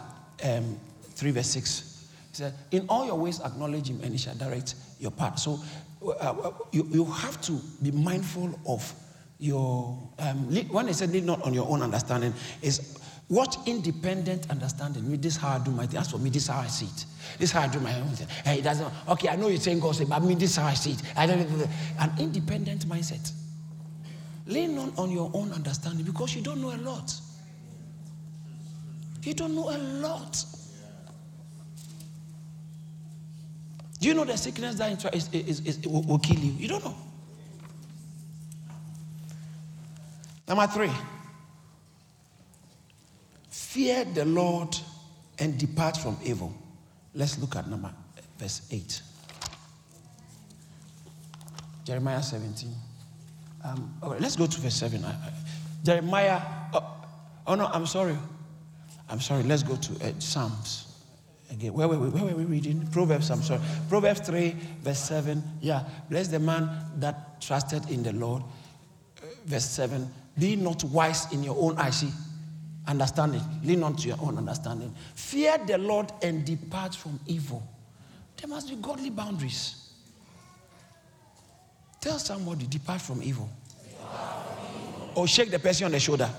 um, 0.45 0.79
three 1.03 1.33
verse 1.33 1.49
six. 1.49 2.09
He 2.31 2.37
said, 2.37 2.55
"In 2.71 2.87
all 2.89 3.05
your 3.05 3.17
ways 3.17 3.41
acknowledge 3.41 3.91
him, 3.91 4.01
and 4.03 4.13
he 4.13 4.19
shall 4.19 4.35
direct 4.35 4.75
your 4.99 5.11
path." 5.11 5.39
So 5.39 5.61
uh, 6.19 6.51
you, 6.73 6.87
you 6.91 7.05
have 7.05 7.41
to 7.43 7.61
be 7.83 7.91
mindful 7.91 8.59
of 8.67 8.95
your 9.39 9.99
um, 10.19 10.51
when 10.71 10.87
he 10.87 10.93
said 10.95 11.11
lean 11.11 11.27
not 11.27 11.43
on 11.43 11.53
your 11.53 11.69
own 11.69 11.83
understanding 11.83 12.33
is 12.63 12.99
what 13.29 13.59
independent 13.67 14.51
understanding. 14.51 15.09
Me, 15.09 15.17
this 15.17 15.35
is 15.35 15.41
how 15.41 15.57
I 15.57 15.59
do 15.59 15.71
my 15.71 15.87
thing. 15.87 16.01
As 16.01 16.11
for 16.11 16.19
me, 16.19 16.31
this 16.31 16.45
is 16.45 16.49
how 16.49 16.61
I 16.61 16.67
see 16.67 16.87
it. 16.87 17.05
This 17.39 17.51
is 17.51 17.53
how 17.53 17.61
I 17.61 17.69
do 17.69 17.81
my 17.81 17.95
own 18.01 18.09
thing. 18.09 18.29
Hey, 18.45 18.59
it 18.59 18.63
doesn't. 18.63 18.91
Okay, 19.09 19.29
I 19.29 19.37
know 19.37 19.49
you're 19.49 19.61
saying 19.61 19.81
God 19.81 19.97
but 20.09 20.23
me, 20.23 20.35
this 20.35 20.51
is 20.51 20.57
how 20.57 20.67
I 20.67 20.75
see 20.75 20.93
it. 20.93 21.03
I 21.17 21.27
don't. 21.27 21.41
An 21.99 22.13
independent 22.19 22.87
mindset. 22.89 23.31
Lean 24.51 24.77
on 24.79 24.93
on 24.97 25.11
your 25.11 25.31
own 25.33 25.53
understanding 25.53 26.05
because 26.05 26.35
you 26.35 26.43
don't 26.43 26.61
know 26.61 26.75
a 26.75 26.77
lot. 26.79 27.15
You 29.23 29.35
don't 29.35 29.55
know 29.55 29.71
a 29.71 29.79
lot. 29.79 30.45
Do 34.01 34.09
you 34.09 34.15
know 34.15 34.25
the 34.25 34.37
sickness 34.37 34.77
that 34.77 35.15
is, 35.15 35.29
is, 35.33 35.61
is, 35.61 35.87
will, 35.87 36.03
will 36.03 36.19
kill 36.19 36.39
you? 36.39 36.53
You 36.53 36.69
don't 36.69 36.85
know. 36.85 36.97
Number 40.49 40.67
three, 40.67 40.91
fear 43.51 44.05
the 44.05 44.25
Lord 44.25 44.75
and 45.39 45.59
depart 45.59 45.99
from 45.99 46.17
evil. 46.25 46.53
Let's 47.15 47.39
look 47.39 47.57
at 47.57 47.69
number 47.69 47.93
verse 48.39 48.67
8. 48.71 49.03
Jeremiah 51.85 52.23
17. 52.23 52.90
Um, 53.63 53.95
right, 54.03 54.21
let's 54.21 54.37
go 54.37 54.47
to 54.47 54.61
verse 54.61 54.75
7. 54.75 55.05
I- 55.05 55.09
I- 55.11 55.33
Jeremiah, 55.85 56.41
oh, 56.75 57.05
oh 57.47 57.55
no, 57.55 57.67
I'm 57.67 57.87
sorry. 57.87 58.17
I'm 59.09 59.21
sorry. 59.21 59.43
Let's 59.43 59.63
go 59.63 59.77
to 59.77 60.07
uh, 60.07 60.13
Psalms. 60.19 60.87
Again, 61.51 61.73
where 61.73 61.89
were, 61.89 61.99
we, 61.99 62.09
where 62.11 62.25
were 62.25 62.39
we 62.39 62.45
reading? 62.45 62.87
Proverbs, 62.93 63.31
I'm 63.31 63.43
sorry. 63.43 63.61
Proverbs 63.89 64.21
3, 64.21 64.51
verse 64.83 65.01
7. 65.01 65.43
Yeah. 65.61 65.85
Bless 66.09 66.29
the 66.29 66.39
man 66.39 66.71
that 66.99 67.41
trusted 67.41 67.91
in 67.91 68.03
the 68.03 68.13
Lord. 68.13 68.43
Uh, 69.23 69.27
verse 69.47 69.65
7. 69.65 70.09
Be 70.39 70.55
not 70.57 70.85
wise 70.85 71.31
in 71.33 71.43
your 71.43 71.57
own 71.59 71.77
eyes. 71.77 72.05
Understanding. 72.87 73.43
Lean 73.65 73.83
on 73.83 73.97
to 73.97 74.09
your 74.09 74.19
own 74.23 74.39
understanding. 74.39 74.95
Fear 75.15 75.59
the 75.67 75.79
Lord 75.79 76.13
and 76.23 76.45
depart 76.45 76.95
from 76.95 77.19
evil. 77.27 77.63
There 78.37 78.49
must 78.49 78.69
be 78.69 78.77
godly 78.77 79.11
boundaries. 79.11 79.80
Tell 82.01 82.19
somebody, 82.19 82.67
depart 82.67 83.03
from 83.03 83.23
evil. 83.23 83.49
Or 85.15 85.27
shake 85.27 85.51
the 85.51 85.59
person 85.59 85.87
on 85.87 85.93
the 85.93 86.01
shoulder. 86.01 86.31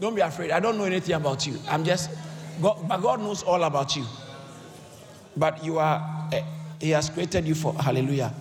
Don't 0.00 0.14
be 0.14 0.20
afraid. 0.20 0.50
I 0.50 0.60
don't 0.60 0.76
know 0.78 0.84
anything 0.84 1.14
about 1.14 1.46
you. 1.46 1.58
I'm 1.68 1.84
just, 1.84 2.10
God, 2.60 2.86
but 2.88 2.98
God 2.98 3.20
knows 3.20 3.42
all 3.42 3.62
about 3.64 3.96
you. 3.96 4.04
But 5.36 5.64
you 5.64 5.78
are, 5.78 6.28
eh, 6.32 6.42
He 6.80 6.90
has 6.90 7.10
created 7.10 7.46
you 7.46 7.54
for 7.54 7.74
hallelujah. 7.74 8.32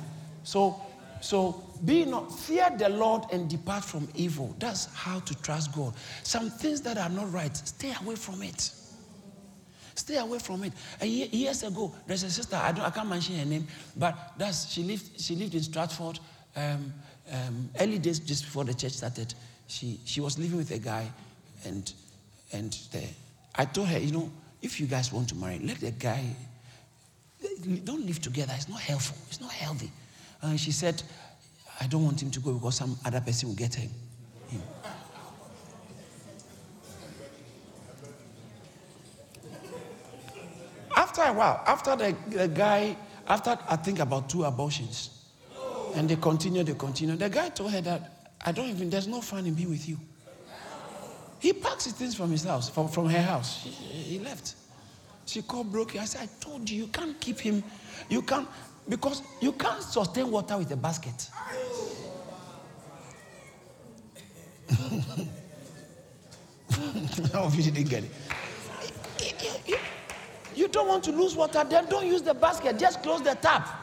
So, 0.43 0.81
so 1.21 1.63
be 1.83 2.05
not 2.05 2.33
fear 2.37 2.69
the 2.77 2.89
Lord 2.89 3.23
and 3.31 3.49
depart 3.49 3.83
from 3.83 4.07
evil. 4.15 4.55
That's 4.59 4.93
how 4.93 5.19
to 5.19 5.35
trust 5.41 5.73
God. 5.73 5.93
Some 6.23 6.49
things 6.49 6.81
that 6.81 6.97
are 6.97 7.09
not 7.09 7.31
right, 7.31 7.55
stay 7.55 7.93
away 8.01 8.15
from 8.15 8.43
it. 8.43 8.71
Stay 10.05 10.17
away 10.17 10.37
from 10.37 10.63
it. 10.63 10.71
And 11.01 11.09
years 11.09 11.63
ago, 11.63 11.91
there's 12.05 12.21
a 12.21 12.29
sister. 12.29 12.55
I 12.55 12.71
don't. 12.71 12.85
I 12.85 12.91
can't 12.91 13.09
mention 13.09 13.39
her 13.39 13.45
name, 13.45 13.65
but 13.97 14.33
that's 14.37 14.69
she 14.69 14.83
lived. 14.83 15.19
She 15.19 15.35
lived 15.35 15.55
in 15.55 15.63
Stratford. 15.63 16.19
Um, 16.55 16.93
um, 17.31 17.69
early 17.79 17.97
days, 17.97 18.19
just 18.19 18.43
before 18.43 18.65
the 18.65 18.75
church 18.75 18.91
started, 18.91 19.33
she 19.65 19.99
she 20.05 20.21
was 20.21 20.37
living 20.37 20.57
with 20.57 20.69
a 20.69 20.77
guy, 20.77 21.11
and 21.65 21.91
and 22.53 22.71
the, 22.91 23.03
I 23.55 23.65
told 23.65 23.87
her, 23.87 23.97
you 23.97 24.11
know, 24.11 24.29
if 24.61 24.79
you 24.79 24.85
guys 24.85 25.11
want 25.11 25.27
to 25.29 25.35
marry, 25.35 25.57
let 25.57 25.79
the 25.79 25.89
guy. 25.89 26.23
Don't 27.83 28.05
live 28.05 28.21
together. 28.21 28.53
It's 28.55 28.69
not 28.69 28.81
helpful. 28.81 29.17
It's 29.27 29.41
not 29.41 29.51
healthy. 29.51 29.91
And 30.43 30.59
she 30.59 30.71
said, 30.71 31.01
I 31.81 31.87
don't 31.87 32.05
want 32.05 32.21
him 32.21 32.29
to 32.29 32.39
go 32.39 32.53
because 32.53 32.75
some 32.75 32.95
other 33.05 33.21
person 33.21 33.49
will 33.49 33.55
get 33.55 33.73
him. 33.73 33.89
him. 34.49 34.61
After 41.17 41.31
a 41.31 41.33
while, 41.33 41.63
after 41.65 41.95
the, 41.95 42.13
the 42.27 42.47
guy, 42.49 42.97
after 43.25 43.57
I 43.69 43.77
think 43.77 43.99
about 43.99 44.29
two 44.29 44.43
abortions, 44.43 45.11
and 45.95 46.09
they 46.09 46.17
continue, 46.17 46.61
they 46.61 46.73
continue, 46.73 47.15
the 47.15 47.29
guy 47.29 47.47
told 47.47 47.71
her 47.71 47.79
that 47.79 48.33
I 48.45 48.51
don't 48.51 48.67
even, 48.67 48.89
there's 48.89 49.07
no 49.07 49.21
fun 49.21 49.45
in 49.45 49.53
being 49.53 49.69
with 49.69 49.87
you. 49.87 49.97
He 51.39 51.53
packs 51.53 51.85
his 51.85 51.93
things 51.93 52.15
from 52.15 52.31
his 52.31 52.43
house, 52.43 52.67
from, 52.69 52.89
from 52.89 53.07
her 53.07 53.21
house. 53.21 53.63
He, 53.63 54.19
left. 54.19 54.55
She 55.25 55.41
called 55.41 55.71
Brokey. 55.71 55.99
I 55.99 56.05
said, 56.05 56.23
I 56.23 56.43
told 56.43 56.69
you, 56.69 56.83
you 56.83 56.87
can't 56.87 57.17
keep 57.21 57.39
him. 57.39 57.63
You 58.09 58.21
can't, 58.21 58.49
because 58.89 59.21
you 59.39 59.53
can't 59.53 59.81
sustain 59.81 60.29
water 60.29 60.57
with 60.57 60.69
a 60.71 60.75
basket. 60.75 61.29
Of 67.33 67.55
you 67.55 67.63
didn't 67.63 67.89
get 67.89 68.03
it. 68.03 68.11
You- 70.55 70.67
don't 70.67 70.87
want 70.87 71.03
to 71.05 71.11
lose 71.11 71.35
water, 71.35 71.63
then 71.63 71.85
don't 71.87 72.07
use 72.07 72.21
the 72.21 72.33
basket. 72.33 72.79
Just 72.79 73.03
close 73.03 73.21
the 73.21 73.35
tap. 73.35 73.67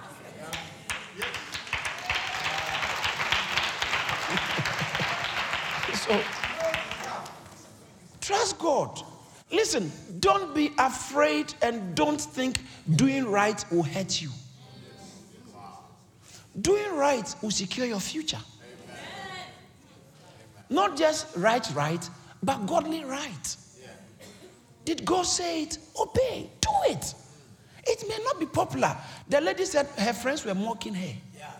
so, 5.94 6.20
trust 8.20 8.58
God. 8.58 9.02
Listen, 9.50 9.92
don't 10.20 10.54
be 10.54 10.72
afraid 10.78 11.52
and 11.60 11.94
don't 11.94 12.20
think 12.20 12.58
doing 12.96 13.26
right 13.26 13.62
will 13.70 13.82
hurt 13.82 14.22
you. 14.22 14.30
Doing 16.60 16.94
right 16.94 17.34
will 17.42 17.50
secure 17.50 17.86
your 17.86 18.00
future. 18.00 18.38
Not 20.70 20.96
just 20.96 21.26
right, 21.36 21.68
right, 21.74 22.08
but 22.42 22.66
godly 22.66 23.04
right. 23.04 23.56
Did 24.86 25.04
God 25.04 25.26
say 25.26 25.64
it? 25.64 25.78
Obey, 25.99 26.51
do 26.61 26.70
it. 26.86 27.14
It 27.84 28.05
may 28.09 28.18
not 28.24 28.38
be 28.38 28.47
popular. 28.47 28.97
The 29.28 29.40
lady 29.40 29.64
said 29.64 29.86
her 29.99 30.12
friends 30.12 30.45
were 30.45 30.55
mocking 30.55 30.95
her. 30.95 31.14
Yeah. 31.36 31.51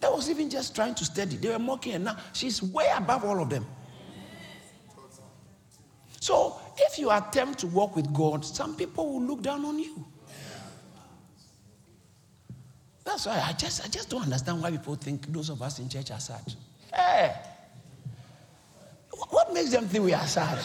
That 0.00 0.12
was 0.12 0.28
even 0.30 0.50
just 0.50 0.74
trying 0.74 0.94
to 0.96 1.04
study. 1.04 1.36
They 1.36 1.48
were 1.48 1.58
mocking 1.58 1.92
her. 1.92 1.98
Now 1.98 2.16
she's 2.32 2.62
way 2.62 2.88
above 2.94 3.24
all 3.24 3.42
of 3.42 3.50
them. 3.50 3.66
So 6.20 6.56
if 6.76 6.98
you 6.98 7.10
attempt 7.10 7.60
to 7.60 7.66
walk 7.68 7.96
with 7.96 8.12
God, 8.12 8.44
some 8.44 8.76
people 8.76 9.12
will 9.14 9.22
look 9.22 9.42
down 9.42 9.64
on 9.64 9.78
you. 9.78 10.04
That's 13.04 13.24
why 13.24 13.42
I 13.42 13.52
just 13.54 13.84
I 13.84 13.88
just 13.88 14.10
don't 14.10 14.22
understand 14.22 14.60
why 14.62 14.70
people 14.70 14.94
think 14.94 15.32
those 15.32 15.48
of 15.48 15.62
us 15.62 15.78
in 15.78 15.88
church 15.88 16.10
are 16.10 16.20
sad. 16.20 16.42
Eh. 16.92 16.96
Hey, 16.96 17.34
what 19.30 19.54
makes 19.54 19.70
them 19.70 19.88
think 19.88 20.04
we 20.04 20.12
are 20.12 20.26
sad? 20.26 20.58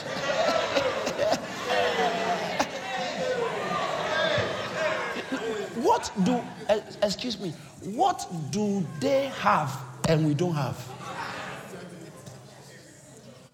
what 5.94 6.12
do 6.24 6.42
uh, 6.70 6.80
excuse 7.04 7.40
me? 7.40 7.54
What 7.84 8.26
do 8.50 8.84
they 9.00 9.28
have 9.38 9.72
and 10.10 10.26
we 10.26 10.34
don't 10.34 10.56
have? 10.56 10.76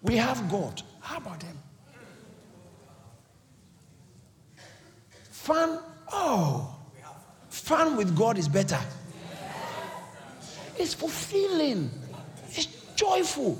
We 0.00 0.16
have 0.16 0.50
God. 0.50 0.80
How 1.00 1.18
about 1.18 1.40
them? 1.40 1.58
Fun. 5.30 5.80
Oh, 6.10 6.74
fun 7.50 7.98
with 7.98 8.16
God 8.16 8.38
is 8.38 8.48
better. 8.48 8.80
It's 10.78 10.94
fulfilling. 10.94 11.90
It's 12.48 12.68
joyful. 12.96 13.58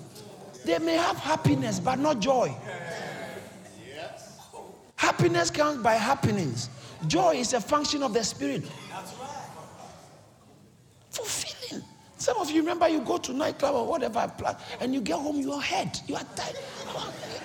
They 0.65 0.79
may 0.79 0.97
have 0.97 1.19
happiness, 1.19 1.79
but 1.79 1.99
not 1.99 2.19
joy. 2.21 2.57
Happiness 4.97 5.51
comes 5.51 5.83
by 5.83 5.95
happenings. 5.95 6.71
Joy 7.07 7.37
is 7.37 7.55
a 7.55 7.61
function 7.61 8.03
of 8.03 8.13
the 8.13 8.23
spirit. 8.23 8.63
That's 8.91 9.13
right. 9.15 9.49
Fulfilling. 11.11 11.85
Some 12.19 12.37
of 12.37 12.51
you 12.51 12.61
remember 12.61 12.89
you 12.89 13.01
go 13.01 13.17
to 13.19 13.33
nightclub 13.33 13.75
or 13.75 13.87
whatever, 13.87 14.31
and 14.81 14.93
you 14.93 15.01
get 15.01 15.17
home, 15.17 15.41
you 15.41 15.53
are 15.53 15.61
head, 15.61 15.99
you 16.07 16.15
are 16.17 16.25
tired. 16.37 16.57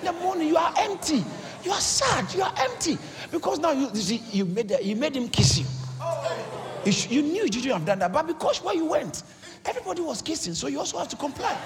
In 0.00 0.04
the 0.04 0.12
morning, 0.12 0.48
you 0.48 0.56
are 0.56 0.74
empty. 0.78 1.24
You 1.64 1.72
are 1.72 1.80
sad. 1.80 2.32
You 2.34 2.42
are 2.42 2.54
empty 2.58 2.98
because 3.32 3.58
now 3.58 3.72
you, 3.72 3.88
you 3.92 4.00
see 4.00 4.22
you 4.30 4.44
made 4.44 4.68
the, 4.68 4.84
you 4.84 4.94
made 4.94 5.16
him 5.16 5.28
kiss 5.28 5.58
you. 5.58 5.64
You, 6.84 6.92
you 7.08 7.22
knew 7.22 7.42
you 7.44 7.52
shouldn't 7.52 7.72
have 7.72 7.84
done 7.84 7.98
that, 8.00 8.12
but 8.12 8.26
because 8.26 8.62
where 8.62 8.74
you 8.74 8.84
went, 8.84 9.22
everybody 9.64 10.02
was 10.02 10.22
kissing, 10.22 10.54
so 10.54 10.68
you 10.68 10.78
also 10.78 10.98
have 10.98 11.08
to 11.08 11.16
comply. 11.16 11.50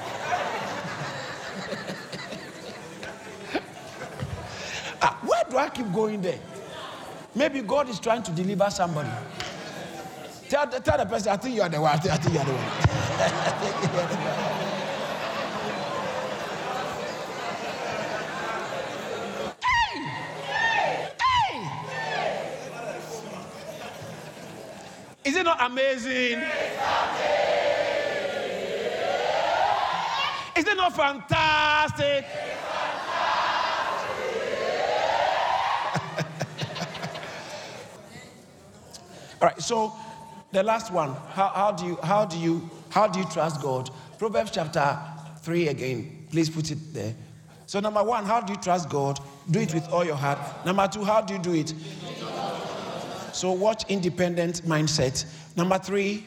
ah, 5.02 5.18
where 5.22 5.42
do 5.50 5.58
I 5.58 5.68
keep 5.68 5.92
going 5.92 6.22
there? 6.22 6.38
Maybe 7.34 7.62
God 7.62 7.88
is 7.88 8.00
trying 8.00 8.22
to 8.24 8.32
deliver 8.32 8.68
somebody. 8.70 9.10
Tell, 10.48 10.66
tell 10.66 10.98
the 10.98 11.06
person, 11.06 11.30
I 11.32 11.36
think 11.36 11.54
you 11.54 11.62
are 11.62 11.68
the 11.68 11.80
one. 11.80 11.92
I 11.92 11.96
think, 11.96 12.12
I 12.12 12.16
think 12.16 12.34
you 12.34 12.40
are 12.40 12.44
the 12.44 12.52
one. 12.52 14.36
Is 25.22 25.36
it 25.36 25.44
not 25.44 25.58
amazing? 25.62 26.42
Is 30.56 30.66
it 30.66 30.76
not 30.76 30.96
fantastic? 30.96 32.24
All 39.40 39.48
right, 39.48 39.60
so 39.60 39.92
the 40.52 40.62
last 40.62 40.92
one. 40.92 41.14
How, 41.32 41.48
how, 41.48 41.72
do 41.72 41.86
you 41.86 41.98
how 42.02 42.24
do 42.24 42.38
you 42.38 42.68
how 42.90 43.06
do 43.06 43.20
you 43.20 43.24
trust 43.26 43.62
God? 43.62 43.90
Proverbs 44.18 44.50
chapter 44.50 44.98
3 45.42 45.68
again. 45.68 46.26
Please 46.30 46.50
put 46.50 46.70
it 46.70 46.78
there. 46.92 47.14
So 47.66 47.78
number 47.78 48.02
one, 48.02 48.24
how 48.24 48.40
do 48.40 48.52
you 48.52 48.58
trust 48.58 48.88
God? 48.88 49.20
Do 49.50 49.60
it 49.60 49.72
with 49.72 49.88
all 49.90 50.04
your 50.04 50.16
heart. 50.16 50.38
Number 50.66 50.88
two, 50.88 51.04
how 51.04 51.20
do 51.20 51.34
you 51.34 51.40
do 51.40 51.54
it? 51.54 51.72
So 53.32 53.52
watch 53.52 53.84
independent 53.88 54.62
mindset. 54.62 55.24
Number 55.56 55.78
three, 55.78 56.24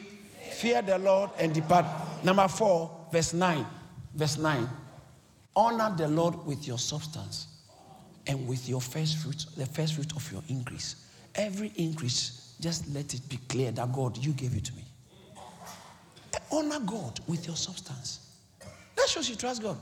fear 0.52 0.80
the 0.80 0.96
Lord 0.96 1.30
and 1.38 1.52
depart. 1.52 1.84
Number 2.24 2.48
four, 2.48 2.90
verse 3.12 3.34
9. 3.34 3.66
Verse 4.14 4.38
9. 4.38 4.68
Honor 5.54 5.94
the 5.96 6.08
Lord 6.08 6.46
with 6.46 6.66
your 6.66 6.78
substance 6.78 7.48
and 8.26 8.48
with 8.48 8.66
your 8.66 8.80
first 8.80 9.18
fruit, 9.18 9.44
the 9.56 9.66
first 9.66 9.96
fruit 9.96 10.16
of 10.16 10.32
your 10.32 10.42
increase. 10.48 10.96
Every 11.34 11.72
increase, 11.76 12.43
just 12.60 12.88
let 12.94 13.12
it 13.14 13.28
be 13.28 13.38
clear 13.48 13.70
that 13.72 13.92
God, 13.92 14.16
you 14.18 14.32
gave 14.32 14.56
it 14.56 14.64
to 14.64 14.72
me. 14.74 14.84
Honor 16.50 16.80
God 16.80 17.20
with 17.26 17.46
your 17.46 17.56
substance. 17.56 18.20
That 18.96 19.08
shows 19.08 19.28
you 19.28 19.36
trust 19.36 19.62
God. 19.62 19.76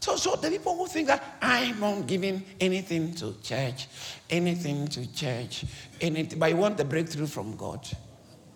So, 0.00 0.16
so 0.16 0.36
the 0.36 0.50
people 0.50 0.76
who 0.76 0.86
think 0.86 1.08
that 1.08 1.22
I'm 1.40 1.80
not 1.80 2.06
giving 2.06 2.44
anything 2.60 3.14
to 3.14 3.34
church, 3.42 3.88
anything 4.28 4.86
to 4.88 5.10
church, 5.14 5.64
anything, 6.00 6.38
but 6.38 6.50
you 6.50 6.56
want 6.56 6.76
the 6.76 6.84
breakthrough 6.84 7.26
from 7.26 7.56
God. 7.56 7.88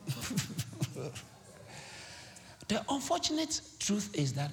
the 2.69 2.85
unfortunate 2.91 3.63
truth 3.79 4.15
is 4.15 4.35
that 4.35 4.51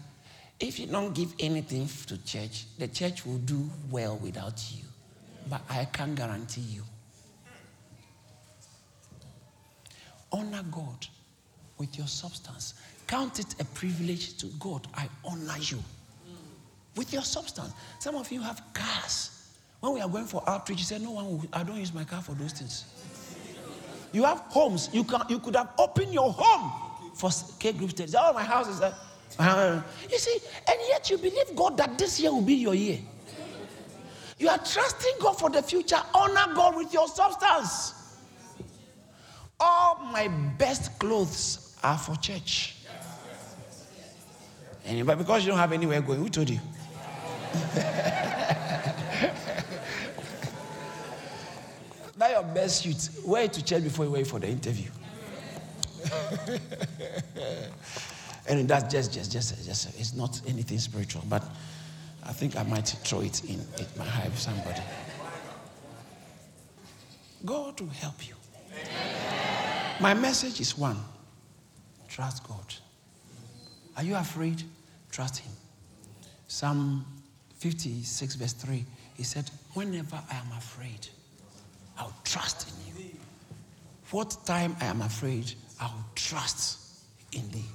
if 0.59 0.79
you 0.79 0.87
don't 0.87 1.13
give 1.13 1.33
anything 1.39 1.87
to 2.07 2.17
church, 2.23 2.65
the 2.79 2.87
church 2.87 3.25
will 3.25 3.39
do 3.39 3.69
well 3.91 4.15
without 4.17 4.63
you. 4.71 4.85
But 5.49 5.61
I 5.69 5.85
can 5.85 6.15
guarantee 6.15 6.61
you. 6.61 6.83
Honor 10.35 10.63
God 10.69 11.07
with 11.77 11.97
your 11.97 12.07
substance. 12.07 12.73
Count 13.07 13.39
it 13.39 13.55
a 13.61 13.63
privilege 13.63 14.35
to 14.37 14.47
God. 14.59 14.85
I 14.93 15.07
honor 15.23 15.55
you 15.61 15.79
with 16.97 17.13
your 17.13 17.21
substance. 17.21 17.71
Some 17.99 18.15
of 18.15 18.29
you 18.29 18.41
have 18.41 18.61
cars. 18.73 19.53
When 19.79 19.93
we 19.93 20.01
are 20.01 20.09
going 20.09 20.25
for 20.25 20.43
outreach, 20.45 20.79
you 20.79 20.83
say, 20.83 20.99
No 20.99 21.11
one, 21.11 21.25
will, 21.25 21.43
I 21.53 21.63
don't 21.63 21.77
use 21.77 21.93
my 21.93 22.03
car 22.03 22.21
for 22.21 22.33
those 22.33 22.51
things. 22.51 22.83
You 24.11 24.25
have 24.25 24.39
homes. 24.39 24.89
You, 24.91 25.05
can, 25.05 25.21
you 25.29 25.39
could 25.39 25.55
have 25.55 25.69
opened 25.77 26.13
your 26.13 26.33
home 26.33 27.11
for 27.13 27.29
K 27.57 27.71
group 27.71 27.91
studies. 27.91 28.15
Oh, 28.17 28.33
my 28.33 28.43
house 28.43 28.67
is. 28.67 28.81
Uh, 28.81 29.81
you 30.11 30.17
see, 30.17 30.37
and 30.67 30.77
yet 30.89 31.09
you 31.09 31.17
believe 31.17 31.55
God 31.55 31.77
that 31.77 31.97
this 31.97 32.19
year 32.19 32.31
will 32.33 32.41
be 32.41 32.55
your 32.55 32.75
year. 32.75 32.99
You 34.37 34.49
are 34.49 34.57
trusting 34.57 35.13
God 35.21 35.39
for 35.39 35.49
the 35.49 35.63
future. 35.63 36.01
Honor 36.13 36.53
God 36.53 36.75
with 36.75 36.93
your 36.93 37.07
substance. 37.07 37.94
All 39.59 39.95
my 40.11 40.27
best 40.27 40.99
clothes 40.99 41.77
are 41.83 41.97
for 41.97 42.15
church. 42.17 42.75
And 44.85 45.05
but 45.05 45.17
because 45.17 45.43
you 45.43 45.49
don't 45.49 45.59
have 45.59 45.71
anywhere 45.71 46.01
going, 46.01 46.19
who 46.19 46.29
told 46.29 46.49
you? 46.49 46.59
that 52.17 52.31
your 52.31 52.43
best 52.43 52.83
suit. 52.83 53.09
Wear 53.25 53.43
it 53.43 53.53
to 53.53 53.63
church 53.63 53.83
before 53.83 54.05
you 54.05 54.11
wait 54.11 54.27
for 54.27 54.39
the 54.39 54.47
interview. 54.47 54.89
and 58.47 58.67
that's 58.67 58.91
just, 58.91 59.11
just, 59.13 59.31
just, 59.31 59.65
just, 59.65 59.99
it's 59.99 60.13
not 60.13 60.39
anything 60.47 60.77
spiritual, 60.77 61.23
but 61.27 61.43
I 62.23 62.31
think 62.31 62.55
I 62.55 62.63
might 62.63 62.87
throw 62.87 63.21
it 63.21 63.43
in. 63.45 63.59
It 63.77 63.87
might 63.97 64.07
help 64.07 64.35
somebody. 64.35 64.81
God 67.43 67.79
will 67.79 67.89
help 67.89 68.27
you. 68.27 68.35
My 69.99 70.13
message 70.13 70.59
is 70.59 70.77
one 70.77 70.97
trust 72.09 72.47
God. 72.47 72.73
Are 73.97 74.03
you 74.03 74.15
afraid? 74.15 74.63
Trust 75.09 75.37
Him. 75.37 75.51
Psalm 76.47 77.05
56, 77.57 78.35
verse 78.35 78.53
3, 78.53 78.85
he 79.15 79.23
said, 79.23 79.49
Whenever 79.73 80.21
I 80.29 80.35
am 80.35 80.51
afraid, 80.57 81.07
I'll 81.97 82.13
trust 82.23 82.69
in 82.69 83.03
you. 83.03 83.09
What 84.11 84.37
time 84.45 84.75
I 84.81 84.85
am 84.85 85.01
afraid, 85.01 85.53
I'll 85.79 86.05
trust 86.15 87.01
in 87.31 87.49
thee. 87.51 87.65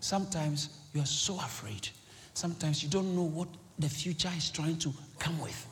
Sometimes 0.00 0.68
you 0.94 1.00
are 1.00 1.06
so 1.06 1.36
afraid. 1.36 1.88
Sometimes 2.34 2.82
you 2.82 2.88
don't 2.88 3.16
know 3.16 3.24
what 3.24 3.48
the 3.78 3.88
future 3.88 4.30
is 4.36 4.50
trying 4.50 4.78
to 4.78 4.92
come 5.18 5.38
with. 5.40 5.66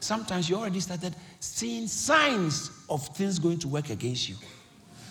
Sometimes 0.00 0.48
you 0.48 0.56
already 0.56 0.80
started 0.80 1.14
seeing 1.40 1.86
signs 1.86 2.70
of 2.88 3.06
things 3.08 3.38
going 3.38 3.58
to 3.58 3.68
work 3.68 3.90
against 3.90 4.28
you. 4.28 4.36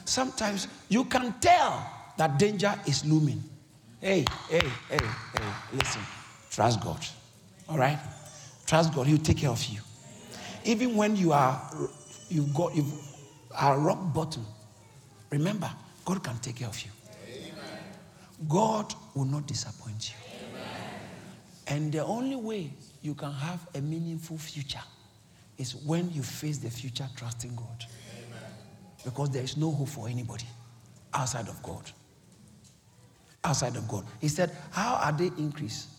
Sometimes 0.05 0.67
you 0.89 1.05
can 1.05 1.33
tell 1.39 1.89
that 2.17 2.37
danger 2.37 2.73
is 2.85 3.05
looming. 3.05 3.43
Hey, 4.01 4.25
hey, 4.49 4.61
hey, 4.89 4.97
hey, 4.99 5.45
listen. 5.73 6.01
Trust 6.51 6.81
God. 6.81 7.05
All 7.69 7.77
right? 7.77 7.97
Trust 8.65 8.93
God. 8.93 9.07
He'll 9.07 9.17
take 9.17 9.37
care 9.37 9.49
of 9.49 9.63
you. 9.65 9.79
Even 10.65 10.95
when 10.95 11.15
you 11.15 11.31
are 11.31 11.61
you've 12.29 12.53
got 12.53 12.75
you 12.75 12.85
are 13.55 13.77
rock 13.79 14.13
bottom, 14.13 14.45
remember, 15.29 15.69
God 16.05 16.23
can 16.23 16.37
take 16.39 16.57
care 16.57 16.67
of 16.67 16.79
you. 16.81 16.91
God 18.47 18.93
will 19.15 19.25
not 19.25 19.47
disappoint 19.47 20.09
you. 20.11 20.15
And 21.67 21.91
the 21.91 22.03
only 22.03 22.35
way 22.35 22.71
you 23.01 23.15
can 23.15 23.31
have 23.31 23.65
a 23.73 23.79
meaningful 23.81 24.37
future 24.37 24.83
is 25.57 25.75
when 25.75 26.11
you 26.11 26.23
face 26.23 26.57
the 26.57 26.69
future 26.69 27.07
trusting 27.15 27.55
God. 27.55 27.85
Because 29.03 29.29
there 29.29 29.43
is 29.43 29.57
no 29.57 29.71
hope 29.71 29.89
for 29.89 30.07
anybody 30.07 30.45
outside 31.13 31.47
of 31.47 31.61
God. 31.61 31.91
Outside 33.43 33.75
of 33.75 33.87
God. 33.87 34.05
He 34.21 34.27
said, 34.29 34.51
How 34.71 34.95
are 34.95 35.11
they 35.11 35.31
increased? 35.37 35.89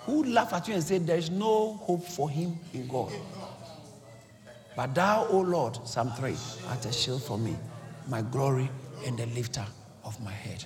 Who 0.00 0.24
laugh 0.24 0.52
at 0.52 0.68
you 0.68 0.74
and 0.74 0.82
say, 0.82 0.98
There 0.98 1.16
is 1.16 1.30
no 1.30 1.74
hope 1.74 2.04
for 2.06 2.28
him 2.28 2.58
in 2.74 2.86
God? 2.88 3.12
But 4.76 4.94
thou, 4.94 5.26
O 5.28 5.40
Lord, 5.40 5.78
Psalm 5.86 6.10
3, 6.12 6.34
art 6.68 6.86
a 6.86 6.92
shield 6.92 7.22
for 7.22 7.38
me, 7.38 7.56
my 8.08 8.22
glory 8.22 8.70
and 9.06 9.18
the 9.18 9.26
lifter 9.26 9.64
of 10.04 10.18
my 10.22 10.32
head. 10.32 10.64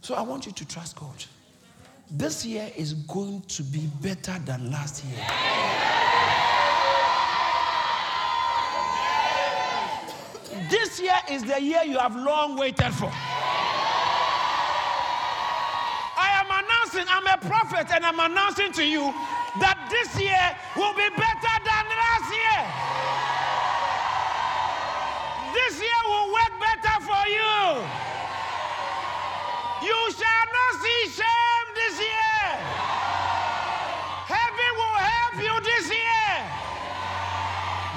So 0.00 0.14
I 0.14 0.22
want 0.22 0.46
you 0.46 0.52
to 0.52 0.68
trust 0.68 0.96
God. 0.96 1.24
This 2.10 2.44
year 2.44 2.70
is 2.76 2.92
going 2.92 3.42
to 3.48 3.62
be 3.62 3.88
better 4.02 4.38
than 4.44 4.70
last 4.70 5.04
year. 5.04 6.13
This 10.74 10.98
year 10.98 11.20
is 11.30 11.44
the 11.44 11.62
year 11.62 11.84
you 11.84 11.98
have 11.98 12.16
long 12.16 12.56
waited 12.56 12.92
for. 12.94 13.06
I 16.18 16.28
am 16.42 16.50
announcing, 16.50 17.06
I'm 17.06 17.28
a 17.30 17.38
prophet, 17.38 17.94
and 17.94 18.04
I'm 18.04 18.18
announcing 18.18 18.72
to 18.72 18.84
you 18.84 19.14
that 19.62 19.78
this 19.86 20.18
year 20.18 20.34
will 20.74 20.90
be 20.98 21.06
better 21.14 21.54
than 21.62 21.84
last 21.94 22.26
year. 22.26 22.58
This 25.54 25.78
year 25.78 26.02
will 26.10 26.34
work 26.34 26.58
better 26.58 26.98
for 27.06 27.22
you. 27.30 27.54
You 29.86 30.00
shall 30.10 30.46
not 30.58 30.72
see 30.82 31.22
shame 31.22 31.68
this 31.78 32.02
year. 32.02 32.50
Heaven 34.26 34.70
will 34.74 34.98
help 35.06 35.38
you 35.38 35.54
this 35.62 35.86
year. 35.86 36.34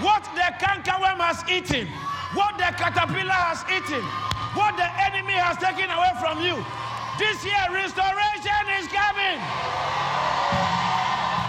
What 0.05 0.21
the 0.37 0.53
cankerworm 0.61 1.17
has 1.25 1.41
eaten, 1.49 1.89
what 2.33 2.57
the 2.57 2.67
caterpillar 2.75 3.31
has 3.31 3.63
eaten, 3.71 4.03
what 4.51 4.75
the 4.75 4.87
enemy 5.07 5.33
has 5.33 5.55
taken 5.57 5.87
away 5.87 6.11
from 6.19 6.43
you. 6.43 6.59
This 7.15 7.43
year, 7.45 7.63
restoration 7.71 8.63
is 8.75 8.87
coming. 8.91 9.39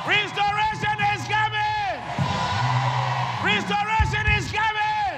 Restoration 0.07 0.97
is 1.13 1.23
coming. 1.27 1.99
Restoration 3.43 4.25
is 4.39 4.47
coming. 4.55 5.15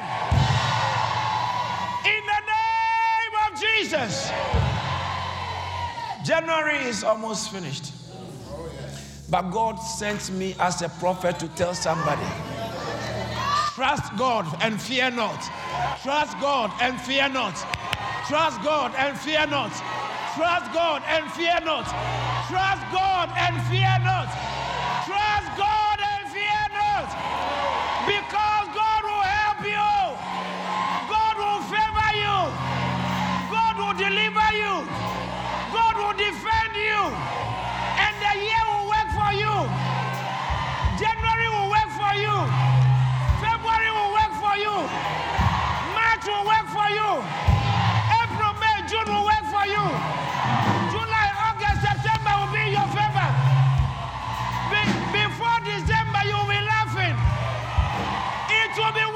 In 2.08 2.22
the 2.24 2.40
name 2.48 3.34
of 3.44 3.50
Jesus. 3.60 4.30
January 6.24 6.78
is 6.88 7.04
almost 7.04 7.52
finished. 7.52 7.92
But 9.30 9.50
God 9.50 9.76
sent 9.76 10.30
me 10.32 10.56
as 10.58 10.82
a 10.82 10.88
prophet 10.88 11.38
to 11.38 11.48
tell 11.48 11.74
somebody 11.74 12.49
trust 13.80 14.14
God 14.18 14.44
and 14.60 14.78
fear 14.78 15.10
not. 15.10 15.40
Trust 16.02 16.38
God 16.38 16.70
and 16.82 17.00
fear 17.00 17.30
not. 17.30 17.56
Trust 18.28 18.62
God 18.62 18.92
and 18.98 19.18
fear 19.18 19.46
not. 19.46 19.72
Trust 20.36 20.70
God 20.74 21.02
and 21.08 21.24
fear 21.32 21.58
not. 21.64 21.86
Trust 22.50 22.84
God 22.92 23.32
and 23.38 23.56
fear 23.72 23.96
not. 24.04 24.59
Will 46.40 46.48
work 46.48 46.66
for 46.72 46.88
you. 46.88 47.10
April, 48.24 48.52
May, 48.60 48.78
June 48.88 49.04
will 49.12 49.24
work 49.28 49.44
for 49.52 49.66
you. 49.68 49.84
July, 50.92 51.28
August, 51.48 51.80
September 51.84 52.32
will 52.40 52.52
be 52.52 52.62
in 52.68 52.72
your 52.80 52.88
favor. 52.96 53.28
Be- 54.72 54.96
before 55.12 55.58
December, 55.68 56.20
you 56.24 56.36
will 56.40 56.48
be 56.48 56.62
laughing. 56.64 57.16
It 58.48 58.72
will 58.78 58.92
be 58.92 59.06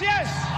Yes, 0.00 0.49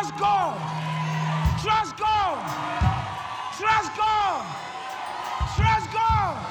Trust 0.00 0.16
God. 0.16 0.56
Trust 1.60 1.96
God. 1.98 2.38
Trust 3.58 3.96
God. 3.98 4.46
Trust 5.56 5.92
God. 5.92 6.46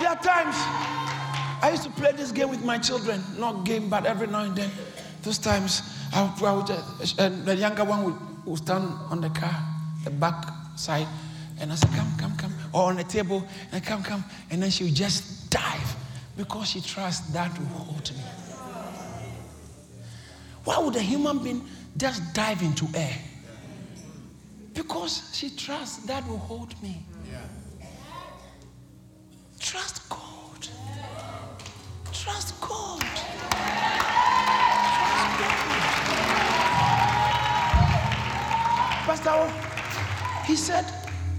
There 0.00 0.08
are 0.08 0.16
times 0.16 0.56
I 1.60 1.68
used 1.72 1.82
to 1.82 1.90
play 1.90 2.12
this 2.12 2.32
game 2.32 2.48
with 2.48 2.64
my 2.64 2.78
children, 2.78 3.22
not 3.38 3.66
game, 3.66 3.90
but 3.90 4.06
every 4.06 4.28
now 4.28 4.44
and 4.44 4.56
then. 4.56 4.70
Those 5.22 5.36
times, 5.36 5.82
I 6.14 6.22
would, 6.22 6.42
I 6.42 6.52
would 6.54 6.70
uh, 6.70 6.82
and 7.18 7.44
the 7.44 7.54
younger 7.54 7.84
one 7.84 8.04
would, 8.04 8.46
would 8.46 8.58
stand 8.60 8.90
on 9.10 9.20
the 9.20 9.28
car, 9.28 9.54
the 10.04 10.10
back 10.10 10.42
side, 10.76 11.06
and 11.60 11.70
I 11.70 11.74
said, 11.74 11.90
"Come, 11.90 12.14
come, 12.16 12.34
come," 12.38 12.54
or 12.72 12.84
on 12.84 12.96
the 12.96 13.04
table, 13.04 13.46
and 13.72 13.84
come, 13.84 14.02
come, 14.02 14.24
and 14.50 14.62
then 14.62 14.70
she 14.70 14.84
would 14.84 14.94
just 14.94 15.50
dive 15.50 15.96
because 16.38 16.68
she 16.70 16.80
trusts 16.80 17.32
that 17.32 17.50
will 17.58 17.66
hold 17.66 18.12
me. 18.12 18.22
Why 20.62 20.78
would 20.78 20.94
a 20.94 21.00
human 21.00 21.40
being 21.40 21.66
just 21.96 22.32
dive 22.32 22.62
into 22.62 22.86
air? 22.94 23.18
Because 24.72 25.32
she 25.34 25.50
trusts 25.50 26.06
that 26.06 26.26
will 26.28 26.38
hold 26.38 26.80
me. 26.80 27.04
Trust 29.58 30.08
God. 30.08 30.68
Trust 32.12 32.60
God. 32.60 33.02
Pastor, 39.04 39.52
he 40.46 40.54
said, 40.54 40.84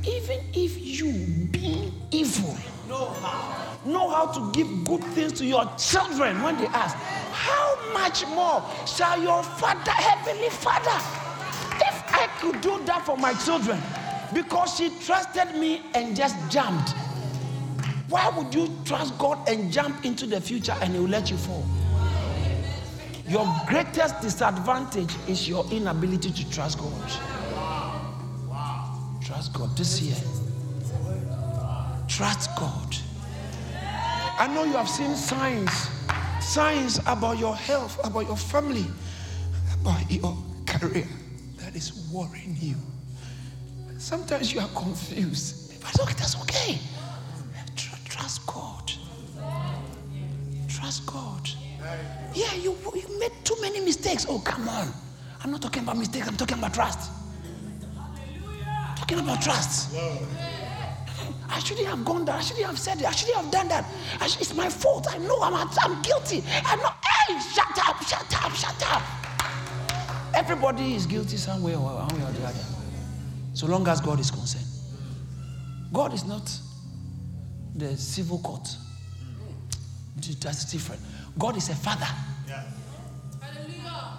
even 0.05 0.39
if 0.53 0.77
you 0.77 1.13
being 1.51 1.93
evil 2.11 2.57
how, 2.89 3.68
know 3.85 4.09
how 4.09 4.27
to 4.27 4.51
give 4.51 4.83
good 4.85 5.03
things 5.15 5.33
to 5.33 5.45
your 5.45 5.65
children 5.77 6.41
when 6.41 6.57
they 6.57 6.67
ask, 6.67 6.95
how 7.31 7.93
much 7.93 8.25
more 8.27 8.63
shall 8.85 9.21
your 9.21 9.43
father, 9.43 9.91
heavenly 9.91 10.49
father, 10.49 10.97
if 11.81 12.03
I 12.13 12.27
could 12.39 12.61
do 12.61 12.79
that 12.85 13.05
for 13.05 13.17
my 13.17 13.33
children, 13.33 13.81
because 14.33 14.75
she 14.75 14.89
trusted 15.05 15.55
me 15.55 15.81
and 15.93 16.15
just 16.15 16.35
jumped. 16.49 16.93
Why 18.09 18.29
would 18.29 18.53
you 18.53 18.75
trust 18.85 19.17
God 19.17 19.47
and 19.47 19.71
jump 19.71 20.03
into 20.03 20.25
the 20.25 20.41
future 20.41 20.75
and 20.81 20.93
He 20.93 20.99
will 20.99 21.07
let 21.07 21.29
you 21.29 21.37
fall? 21.37 21.63
Your 23.27 23.47
greatest 23.67 24.21
disadvantage 24.21 25.13
is 25.27 25.47
your 25.47 25.63
inability 25.71 26.31
to 26.31 26.49
trust 26.49 26.79
God. 26.79 27.11
Trust 29.23 29.53
God 29.53 29.77
this 29.77 30.01
year. 30.01 30.15
Trust 32.07 32.49
God. 32.57 32.95
I 34.39 34.47
know 34.47 34.63
you 34.63 34.71
have 34.71 34.87
seen 34.87 35.15
signs, 35.15 35.89
signs 36.39 36.99
about 37.05 37.37
your 37.37 37.57
health, 37.57 37.99
about 38.05 38.25
your 38.25 38.37
family, 38.37 38.85
about 39.81 40.09
your 40.09 40.37
career 40.65 41.07
that 41.57 41.75
is 41.75 42.07
worrying 42.09 42.55
you. 42.57 42.75
Sometimes 43.97 44.53
you 44.53 44.61
are 44.61 44.69
confused. 44.69 45.81
But 45.81 45.99
okay, 45.99 46.13
that's 46.13 46.41
okay. 46.43 46.79
Trust 48.05 48.47
God. 48.47 48.93
Trust 50.69 51.05
God. 51.05 51.49
Yeah, 52.33 52.53
you, 52.55 52.77
you 52.95 53.19
made 53.19 53.33
too 53.43 53.57
many 53.59 53.81
mistakes. 53.81 54.25
Oh, 54.29 54.39
come 54.39 54.69
on. 54.69 54.87
I'm 55.43 55.51
not 55.51 55.61
talking 55.61 55.83
about 55.83 55.97
mistakes, 55.97 56.29
I'm 56.29 56.37
talking 56.37 56.57
about 56.57 56.73
trust. 56.73 57.11
Talking 58.95 59.19
about 59.19 59.41
trust. 59.41 59.93
I 61.49 61.59
shouldn't 61.59 61.87
have 61.87 62.05
gone 62.05 62.25
there. 62.25 62.35
I 62.35 62.41
shouldn't 62.41 62.65
have 62.65 62.79
said 62.79 62.99
it. 62.99 63.05
I 63.05 63.11
shouldn't 63.11 63.37
have 63.37 63.51
done 63.51 63.67
that. 63.69 63.85
Should, 64.27 64.41
it's 64.41 64.53
my 64.53 64.69
fault. 64.69 65.07
I 65.09 65.17
know 65.17 65.39
I'm, 65.41 65.53
I'm 65.81 66.01
guilty. 66.01 66.43
I'm 66.65 66.79
not. 66.79 67.03
Hey, 67.03 67.39
shut 67.39 67.87
up, 67.87 68.01
shut 68.03 68.43
up, 68.43 68.53
shut 68.53 68.91
up. 68.91 69.01
Everybody 70.35 70.95
is 70.95 71.05
guilty 71.05 71.37
somewhere 71.37 71.75
or 71.75 71.95
one 71.95 72.07
way 72.07 72.23
or 72.23 72.31
the 72.31 72.45
other. 72.47 72.65
So 73.53 73.67
long 73.67 73.87
as 73.87 73.99
God 73.99 74.19
is 74.19 74.31
concerned. 74.31 74.65
God 75.91 76.13
is 76.13 76.23
not 76.25 76.51
the 77.75 77.97
civil 77.97 78.39
court. 78.39 78.69
That's 80.41 80.65
different. 80.71 81.01
God 81.37 81.57
is 81.57 81.69
a 81.69 81.75
father. 81.75 82.07
Yeah. 82.47 82.63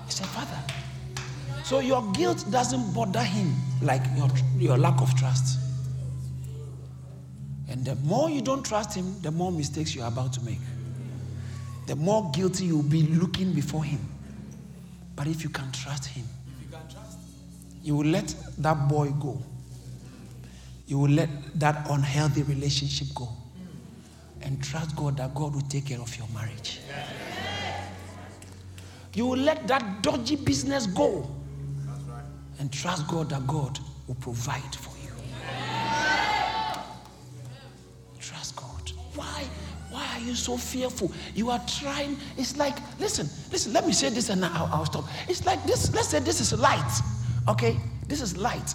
He's 0.07 0.21
a 0.21 0.25
father. 0.25 0.59
So 1.63 1.79
your 1.79 2.03
guilt 2.13 2.45
doesn't 2.51 2.93
bother 2.93 3.23
him 3.23 3.55
like 3.83 4.03
your, 4.17 4.29
your 4.59 4.79
lack 4.79 5.01
of 5.01 5.15
trust. 5.15 5.59
And 7.71 7.85
the 7.85 7.95
more 7.97 8.29
you 8.29 8.43
don't 8.43 8.65
trust 8.65 8.95
him, 8.95 9.21
the 9.23 9.31
more 9.31 9.51
mistakes 9.53 9.95
you're 9.95 10.07
about 10.07 10.33
to 10.35 10.45
make. 10.45 10.59
The 11.87 11.97
more 11.97 12.31
guilty 12.33 12.67
you'll 12.67 12.83
be 12.83 13.03
looking 13.03 13.53
before 13.53 13.85
him. 13.85 14.01
But 15.17 15.27
if 15.27 15.43
you 15.43 15.51
can 15.51 15.71
trust 15.73 16.07
him, 16.07 16.25
you, 16.61 16.77
trust. 16.89 17.19
you 17.83 17.95
will 17.97 18.07
let 18.07 18.35
that 18.59 18.89
boy 18.89 19.11
go. 19.21 19.41
You 20.87 20.99
will 20.99 21.11
let 21.11 21.29
that 21.61 21.87
unhealthy 21.91 22.43
relationship 22.43 23.09
go. 23.15 23.29
And 24.43 24.63
trust 24.63 24.97
God 24.97 25.17
that 25.19 25.35
God 25.35 25.55
will 25.55 25.61
take 25.63 25.87
care 25.87 26.01
of 26.01 26.17
your 26.17 26.27
marriage. 26.35 26.81
You 29.15 29.27
will 29.27 29.39
let 29.39 29.69
that 29.69 30.03
dodgy 30.03 30.37
business 30.37 30.87
go. 30.87 31.29
And 32.59 32.73
trust 32.73 33.07
God 33.09 33.31
that 33.31 33.47
God 33.47 33.79
will 34.07 34.15
provide 34.17 34.75
for 34.75 34.97
you. 34.99 35.13
Trust 38.21 38.57
God. 38.57 38.93
Why? 39.15 39.45
Why 39.91 40.07
are 40.15 40.21
you 40.21 40.35
so 40.35 40.57
fearful? 40.57 41.13
You 41.35 41.51
are 41.51 41.61
trying. 41.67 42.17
It's 42.37 42.57
like, 42.57 42.77
listen, 42.99 43.29
listen, 43.51 43.73
let 43.73 43.87
me 43.87 43.93
say 43.93 44.09
this 44.11 44.29
and 44.29 44.45
I'll, 44.45 44.71
I'll 44.73 44.87
stop. 44.87 45.05
It's 45.29 45.45
like 45.45 45.63
this. 45.65 45.93
Let's 45.93 46.09
say 46.09 46.21
this 46.21 46.41
is 46.41 46.59
light. 46.59 47.01
Okay? 47.49 47.77
This 48.07 48.21
is 48.21 48.37
light. 48.37 48.75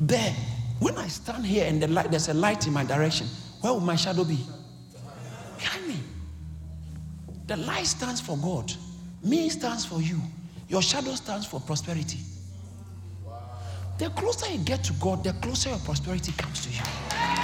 There. 0.00 0.34
When 0.80 0.96
I 0.96 1.06
stand 1.06 1.46
here 1.46 1.66
and 1.66 1.80
the 1.80 1.86
light, 1.86 2.10
there's 2.10 2.28
a 2.28 2.34
light 2.34 2.66
in 2.66 2.72
my 2.72 2.84
direction, 2.84 3.28
where 3.60 3.72
will 3.72 3.80
my 3.80 3.94
shadow 3.94 4.24
be? 4.24 4.38
Behind 5.56 5.86
me. 5.86 5.96
The 7.46 7.56
light 7.58 7.86
stands 7.86 8.20
for 8.20 8.36
God. 8.38 8.72
Me 9.22 9.48
stands 9.48 9.84
for 9.84 10.02
you. 10.02 10.20
Your 10.68 10.82
shadow 10.82 11.14
stands 11.14 11.46
for 11.46 11.60
prosperity. 11.60 12.18
The 13.98 14.10
closer 14.10 14.50
you 14.50 14.58
get 14.58 14.82
to 14.84 14.92
God, 14.94 15.22
the 15.22 15.32
closer 15.34 15.68
your 15.68 15.78
prosperity 15.78 16.32
comes 16.32 16.66
to 16.66 16.70
you. 16.70 17.41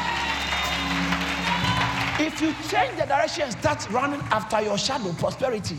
If 2.20 2.40
you 2.40 2.52
change 2.68 2.98
the 2.98 3.06
direction 3.06 3.44
and 3.44 3.52
start 3.52 3.88
running 3.90 4.20
after 4.32 4.60
your 4.60 4.76
shadow, 4.76 5.12
prosperity, 5.12 5.76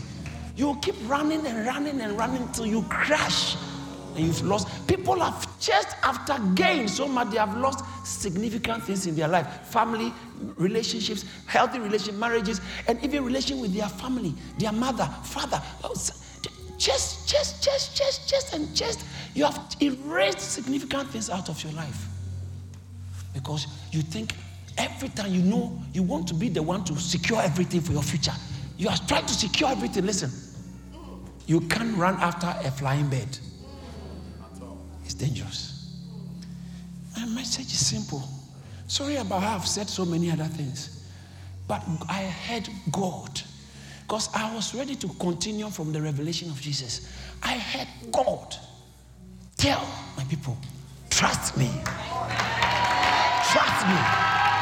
you 0.56 0.66
will 0.68 0.76
keep 0.76 0.94
running 1.06 1.46
and 1.46 1.66
running 1.66 2.00
and 2.00 2.16
running 2.16 2.48
till 2.52 2.64
you 2.64 2.82
crash 2.84 3.56
and 4.16 4.26
you've 4.26 4.42
lost. 4.42 4.66
People 4.86 5.20
have 5.20 5.60
chased 5.60 5.94
after 6.02 6.38
gain 6.54 6.88
so 6.88 7.06
much 7.06 7.30
they 7.30 7.36
have 7.36 7.56
lost 7.58 7.84
significant 8.06 8.82
things 8.84 9.06
in 9.06 9.14
their 9.14 9.28
life 9.28 9.46
family, 9.66 10.14
relationships, 10.56 11.26
healthy 11.46 11.78
relationships, 11.78 12.18
marriages, 12.18 12.60
and 12.88 13.02
even 13.04 13.22
relation 13.22 13.60
with 13.60 13.74
their 13.74 13.88
family, 13.88 14.34
their 14.58 14.72
mother, 14.72 15.08
father. 15.22 15.60
Just, 16.78 17.28
just, 17.28 17.62
just, 17.62 17.94
just, 17.94 18.28
just, 18.30 18.54
and 18.54 18.74
just. 18.74 19.04
You 19.34 19.44
have 19.44 19.76
erased 19.82 20.40
significant 20.40 21.10
things 21.10 21.28
out 21.28 21.50
of 21.50 21.62
your 21.62 21.72
life 21.74 22.06
because 23.34 23.66
you 23.92 24.00
think 24.00 24.34
every 24.78 25.08
time 25.10 25.32
you 25.32 25.42
know 25.42 25.78
you 25.92 26.02
want 26.02 26.26
to 26.28 26.34
be 26.34 26.48
the 26.48 26.62
one 26.62 26.84
to 26.84 26.96
secure 26.96 27.40
everything 27.40 27.80
for 27.80 27.92
your 27.92 28.02
future. 28.02 28.34
You 28.76 28.88
are 28.88 28.96
trying 29.08 29.26
to 29.26 29.34
secure 29.34 29.70
everything. 29.70 30.06
Listen, 30.06 30.30
you 31.46 31.60
can't 31.62 31.96
run 31.96 32.14
after 32.16 32.46
a 32.66 32.70
flying 32.70 33.08
bird. 33.08 33.38
It's 35.04 35.14
dangerous. 35.14 35.96
My 37.16 37.26
message 37.26 37.66
is 37.66 37.86
simple. 37.86 38.22
Sorry 38.86 39.16
about 39.16 39.42
how 39.42 39.56
I've 39.56 39.66
said 39.66 39.88
so 39.88 40.04
many 40.04 40.30
other 40.30 40.44
things. 40.44 41.08
But 41.68 41.82
I 42.08 42.22
heard 42.22 42.68
God. 42.90 43.40
Because 44.02 44.28
I 44.34 44.52
was 44.54 44.74
ready 44.74 44.96
to 44.96 45.08
continue 45.20 45.68
from 45.70 45.92
the 45.92 46.02
revelation 46.02 46.50
of 46.50 46.60
Jesus. 46.60 47.08
I 47.42 47.58
heard 47.58 47.88
God 48.10 48.56
tell 49.56 49.88
my 50.16 50.24
people, 50.24 50.56
trust 51.10 51.56
me. 51.56 51.70
Trust 53.52 53.86
me. 53.86 54.59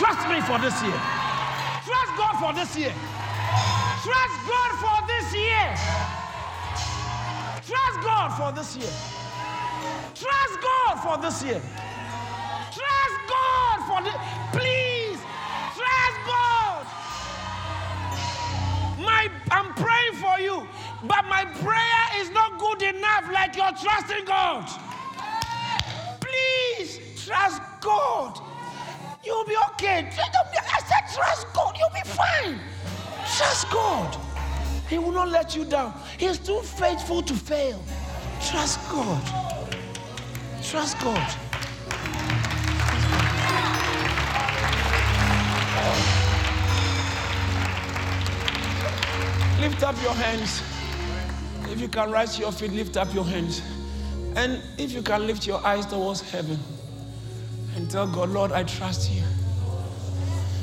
Trust 0.00 0.28
me 0.30 0.40
for 0.40 0.58
this 0.58 0.82
year. 0.82 1.00
Trust 1.84 2.12
God 2.16 2.34
for 2.40 2.54
this 2.54 2.74
year. 2.74 2.94
Trust 4.00 4.36
God 4.48 4.72
for 4.80 5.06
this 5.06 5.34
year. 5.34 5.76
Trust 7.68 8.00
God 8.00 8.28
for 8.34 8.50
this 8.50 8.76
year. 8.78 8.94
Trust 10.14 10.60
God 10.62 10.94
for 11.04 11.20
this 11.20 11.42
year. 11.44 11.60
Trust 12.72 13.16
God 13.28 13.78
for 13.88 14.02
this. 14.02 14.16
Please, 14.56 15.20
trust 15.76 16.18
God. 16.24 16.86
My, 19.04 19.28
I'm 19.50 19.74
praying 19.74 20.14
for 20.14 20.40
you, 20.40 20.66
but 21.02 21.26
my 21.26 21.44
prayer 21.60 22.22
is 22.22 22.30
not 22.30 22.58
good 22.58 22.80
enough 22.84 23.30
like 23.30 23.54
you're 23.54 23.76
trusting 23.76 24.24
God. 24.24 24.66
Please 26.22 26.98
trust 27.26 27.60
God. 27.82 28.40
You'll 29.24 29.44
be 29.44 29.56
okay. 29.70 30.08
I 30.08 30.80
said, 30.86 31.14
trust 31.14 31.46
God. 31.52 31.76
You'll 31.78 31.90
be 31.90 32.08
fine. 32.08 32.58
Trust 33.36 33.70
God. 33.70 34.16
He 34.88 34.98
will 34.98 35.12
not 35.12 35.28
let 35.28 35.54
you 35.54 35.64
down. 35.64 35.94
He's 36.18 36.38
too 36.38 36.60
faithful 36.60 37.22
to 37.22 37.34
fail. 37.34 37.82
Trust 38.50 38.80
God. 38.90 39.22
Trust 40.62 40.98
God. 41.00 41.34
Lift 49.60 49.82
up 49.82 50.02
your 50.02 50.14
hands. 50.14 50.62
If 51.70 51.80
you 51.80 51.88
can 51.88 52.10
rise 52.10 52.36
to 52.36 52.40
your 52.40 52.52
feet, 52.52 52.72
lift 52.72 52.96
up 52.96 53.12
your 53.12 53.24
hands. 53.24 53.60
And 54.34 54.62
if 54.78 54.92
you 54.92 55.02
can 55.02 55.26
lift 55.26 55.46
your 55.46 55.64
eyes 55.66 55.84
towards 55.86 56.22
heaven 56.30 56.58
and 57.80 57.90
tell 57.90 58.06
God, 58.06 58.28
Lord, 58.28 58.52
I 58.52 58.62
trust 58.62 59.10
you. 59.10 59.22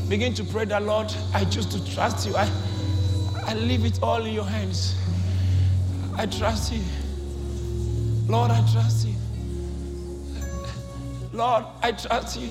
Begin 0.08 0.36
to 0.36 0.44
pray 0.44 0.66
that, 0.66 0.84
Lord, 0.84 1.12
I 1.34 1.46
choose 1.46 1.66
to 1.68 1.94
trust 1.94 2.28
you. 2.28 2.36
I, 2.36 2.48
I 3.46 3.56
leave 3.56 3.86
it 3.86 4.00
all 4.04 4.24
in 4.24 4.34
your 4.34 4.46
hands. 4.46 4.96
I 6.16 6.28
trust 6.28 6.72
you. 6.72 6.82
Lord, 8.28 8.52
I 8.52 8.60
trust 8.72 9.08
you. 9.08 9.16
Lord, 11.34 11.66
I 11.82 11.92
trust 11.92 12.40
you. 12.40 12.50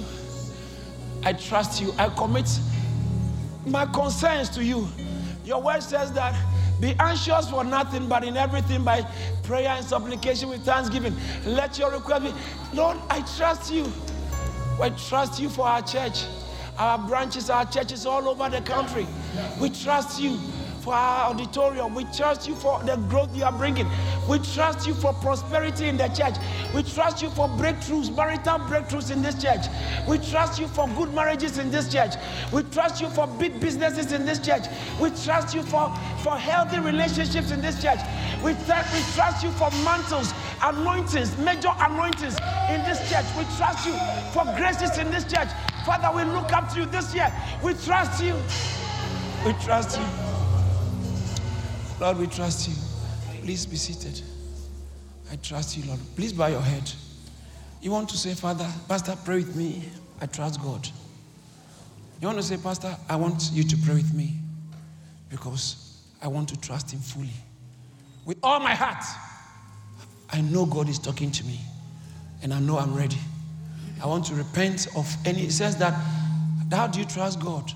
I 1.23 1.33
trust 1.33 1.81
you. 1.81 1.93
I 1.97 2.09
commit 2.09 2.49
my 3.67 3.87
concerns 3.87 4.49
to 4.51 4.65
you. 4.65 4.89
Your 5.45 5.63
word 5.63 5.83
says 5.83 6.13
that 6.13 6.35
be 6.81 6.95
anxious 6.99 7.49
for 7.49 7.63
nothing, 7.63 8.09
but 8.09 8.25
in 8.25 8.37
everything 8.37 8.83
by 8.85 9.03
prayer 9.45 9.69
and 9.69 9.85
supplication 9.85 10.49
with 10.49 10.65
thanksgiving. 10.65 11.15
Let 11.45 11.79
your 11.79 11.93
request 11.93 12.25
be. 12.25 12.77
Lord, 12.77 12.99
I 13.09 13.21
trust 13.37 13.73
you. 13.73 13.87
I 14.81 14.91
trust 14.91 15.41
you 15.41 15.49
for 15.49 15.67
our 15.67 15.83
church, 15.83 16.25
our 16.79 16.99
branches, 16.99 17.51
our 17.51 17.65
churches 17.65 18.07
all 18.07 18.29
over 18.29 18.49
the 18.49 18.61
country. 18.61 19.07
We 19.61 19.71
trust 19.71 20.21
you 20.21 20.39
for 20.87 20.95
our 20.95 21.31
auditorium. 21.31 21.97
We 21.97 22.05
trust 22.05 22.47
you 22.47 22.55
for 22.55 22.81
the 22.85 22.95
growth 23.11 23.37
you 23.37 23.43
are 23.43 23.51
bringing, 23.51 23.89
We 24.29 24.39
trust 24.39 24.87
you 24.87 24.95
for 24.95 25.13
prosperity 25.15 25.89
in 25.89 25.97
the 25.97 26.07
church. 26.09 26.37
We 26.73 26.85
trust 26.85 27.21
you 27.23 27.31
for 27.31 27.49
breakthroughs, 27.49 28.15
marital 28.15 28.61
breakthroughs 28.61 29.11
in 29.11 29.21
this 29.21 29.43
church. 29.43 29.67
We 30.09 30.19
trust 30.19 30.61
you 30.61 30.69
for 30.69 30.87
good 30.91 31.13
marriages 31.13 31.59
in 31.59 31.73
this 31.73 31.93
church. 31.93 32.15
We 32.53 32.63
trust 32.63 33.01
you 33.01 33.09
for 33.09 33.27
big 33.27 33.59
businesses 33.59 34.13
in 34.13 34.25
this 34.25 34.39
church. 34.39 34.67
We 35.01 35.11
trust 35.11 35.57
you 35.57 35.63
for, 35.63 35.93
for 36.23 36.37
healthy 36.37 36.79
relationships 36.79 37.51
in 37.51 37.61
this 37.61 37.83
church. 37.83 37.99
We, 38.45 38.55
th- 38.55 38.87
we 38.95 39.01
trust 39.17 39.43
you 39.43 39.51
for 39.59 39.71
mantles, 39.83 40.33
anointings, 40.63 41.37
major 41.39 41.73
anointings 41.81 42.39
in 42.71 42.81
this 42.87 43.01
church. 43.11 43.27
We 43.37 43.43
trust 43.59 43.87
you 43.87 43.95
for 44.31 44.45
graces 44.55 44.99
in 44.99 45.11
this 45.11 45.25
church. 45.25 45.49
Father, 45.85 46.17
we 46.17 46.23
look 46.31 46.53
up 46.53 46.73
to 46.75 46.81
you 46.81 46.87
this 46.87 47.13
year. 47.13 47.33
We 47.61 47.75
trust 47.75 48.23
you. 48.23 48.37
We 49.45 49.53
trust 49.65 49.99
you. 49.99 50.26
Lord, 52.01 52.19
we 52.19 52.27
trust 52.27 52.69
you. 52.69 52.75
Please 53.43 53.65
be 53.65 53.77
seated. 53.77 54.21
I 55.31 55.37
trust 55.37 55.77
you, 55.77 55.85
Lord. 55.85 56.01
Please 56.15 56.33
bow 56.33 56.49
your 56.49 56.61
head. 56.61 56.91
You 57.81 57.91
want 57.91 58.09
to 58.11 58.17
say, 58.17 58.35
Father, 58.35 58.69
Pastor, 58.89 59.17
pray 59.25 59.37
with 59.37 59.57
me. 59.57 59.83
I 60.21 60.27
trust 60.27 60.61
God. 60.61 60.89
You 62.21 62.27
want 62.29 62.39
to 62.39 62.45
say, 62.45 62.57
Pastor, 62.57 62.97
I 63.09 63.17
want 63.17 63.51
you 63.53 63.63
to 63.65 63.77
pray 63.79 63.95
with 63.95 64.15
me 64.15 64.35
because 65.31 66.03
I 66.21 66.29
want 66.29 66.49
to 66.51 66.61
trust 66.61 66.91
Him 66.91 67.01
fully. 67.01 67.31
With 68.25 68.39
all 68.43 68.61
my 68.61 68.75
heart, 68.75 69.05
I 70.31 70.41
know 70.41 70.67
God 70.67 70.89
is 70.89 70.99
talking 70.99 71.31
to 71.31 71.45
me 71.45 71.61
and 72.43 72.53
I 72.53 72.61
know 72.61 72.79
I'm 72.79 72.95
ready. 72.95 73.19
I 74.03 74.07
want 74.07 74.27
to 74.27 74.35
repent 74.35 74.89
of 74.97 75.15
any. 75.25 75.45
It 75.45 75.53
says 75.53 75.77
that, 75.79 75.95
how 76.71 76.87
do 76.87 76.99
you 76.99 77.07
trust 77.07 77.41
God? 77.41 77.73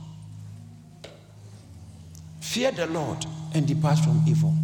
Fear 2.41 2.73
the 2.73 2.87
Lord 2.87 3.25
and 3.55 3.67
depart 3.67 3.99
from 3.99 4.23
evil. 4.27 4.55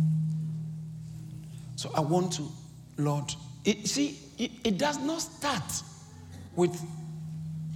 So 1.76 1.90
I 1.94 2.00
want 2.00 2.32
to, 2.34 2.48
Lord, 2.96 3.34
it, 3.64 3.86
see, 3.86 4.18
it, 4.38 4.50
it 4.64 4.78
does 4.78 4.98
not 4.98 5.20
start 5.20 5.82
with 6.54 6.78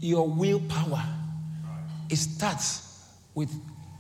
your 0.00 0.26
willpower, 0.26 1.04
it 2.08 2.16
starts 2.16 3.04
with 3.34 3.52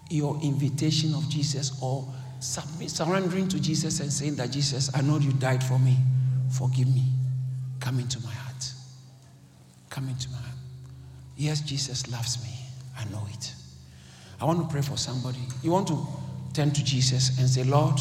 your 0.08 0.40
invitation 0.42 1.14
of 1.14 1.28
Jesus 1.28 1.78
or 1.82 2.08
surrendering 2.40 3.48
to 3.48 3.60
Jesus 3.60 4.00
and 4.00 4.12
saying 4.12 4.36
that 4.36 4.50
Jesus, 4.50 4.90
I 4.94 5.02
know 5.02 5.18
you 5.18 5.32
died 5.32 5.62
for 5.62 5.78
me. 5.78 5.96
Forgive 6.50 6.88
me. 6.88 7.04
Come 7.78 8.00
into 8.00 8.18
my 8.20 8.32
heart. 8.32 8.72
Come 9.88 10.08
into 10.08 10.28
my 10.30 10.36
heart. 10.36 10.56
Yes, 11.36 11.60
Jesus 11.60 12.10
loves 12.10 12.42
me. 12.42 12.50
I 12.98 13.04
know 13.10 13.26
it. 13.30 13.54
I 14.40 14.44
want 14.46 14.60
to 14.60 14.66
pray 14.72 14.82
for 14.82 14.96
somebody. 14.96 15.38
You 15.62 15.70
want 15.70 15.86
to 15.88 16.06
turn 16.52 16.70
to 16.72 16.84
Jesus 16.84 17.38
and 17.38 17.48
say, 17.48 17.64
Lord, 17.64 18.00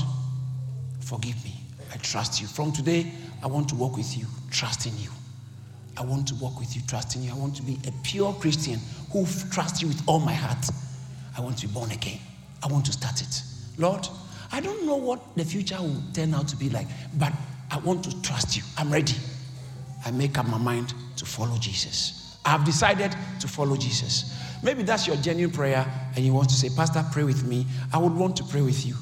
forgive 1.01 1.43
me. 1.43 1.53
I 1.93 1.97
trust 1.97 2.41
you. 2.41 2.47
From 2.47 2.71
today, 2.71 3.11
I 3.43 3.47
want 3.47 3.69
to 3.69 3.75
walk 3.75 3.97
with 3.97 4.17
you, 4.17 4.25
trusting 4.51 4.93
you. 4.97 5.09
I 5.97 6.03
want 6.03 6.27
to 6.29 6.35
walk 6.35 6.59
with 6.59 6.75
you, 6.75 6.81
trusting 6.87 7.21
you. 7.23 7.31
I 7.31 7.35
want 7.35 7.55
to 7.57 7.63
be 7.63 7.77
a 7.87 7.91
pure 8.03 8.33
Christian 8.33 8.79
who 9.11 9.25
trusts 9.51 9.81
you 9.81 9.87
with 9.87 10.01
all 10.07 10.19
my 10.19 10.33
heart. 10.33 10.69
I 11.37 11.41
want 11.41 11.57
to 11.59 11.67
be 11.67 11.73
born 11.73 11.91
again. 11.91 12.19
I 12.63 12.67
want 12.67 12.85
to 12.85 12.91
start 12.91 13.21
it. 13.21 13.43
Lord, 13.77 14.07
I 14.51 14.61
don't 14.61 14.85
know 14.85 14.95
what 14.95 15.21
the 15.35 15.45
future 15.45 15.77
will 15.77 16.01
turn 16.13 16.33
out 16.33 16.47
to 16.49 16.55
be 16.55 16.69
like, 16.69 16.87
but 17.17 17.33
I 17.71 17.77
want 17.79 18.03
to 18.05 18.21
trust 18.21 18.57
you. 18.57 18.63
I'm 18.77 18.91
ready. 18.91 19.15
I 20.05 20.11
make 20.11 20.37
up 20.37 20.47
my 20.47 20.57
mind 20.57 20.93
to 21.17 21.25
follow 21.25 21.57
Jesus. 21.57 22.37
I've 22.45 22.65
decided 22.65 23.15
to 23.41 23.47
follow 23.47 23.75
Jesus. 23.75 24.33
Maybe 24.62 24.84
that's 24.84 25.07
your 25.07 25.16
genuine 25.18 25.53
prayer, 25.53 25.86
and 26.16 26.26
you 26.26 26.34
want 26.34 26.49
to 26.49 26.55
say, 26.55 26.70
Pastor, 26.76 27.05
pray 27.12 27.24
with 27.24 27.45
me. 27.45 27.66
I 27.93 27.97
would 27.97 28.14
want 28.14 28.36
to 28.38 28.43
pray 28.43 28.62
with 28.62 28.86
you. 28.86 28.95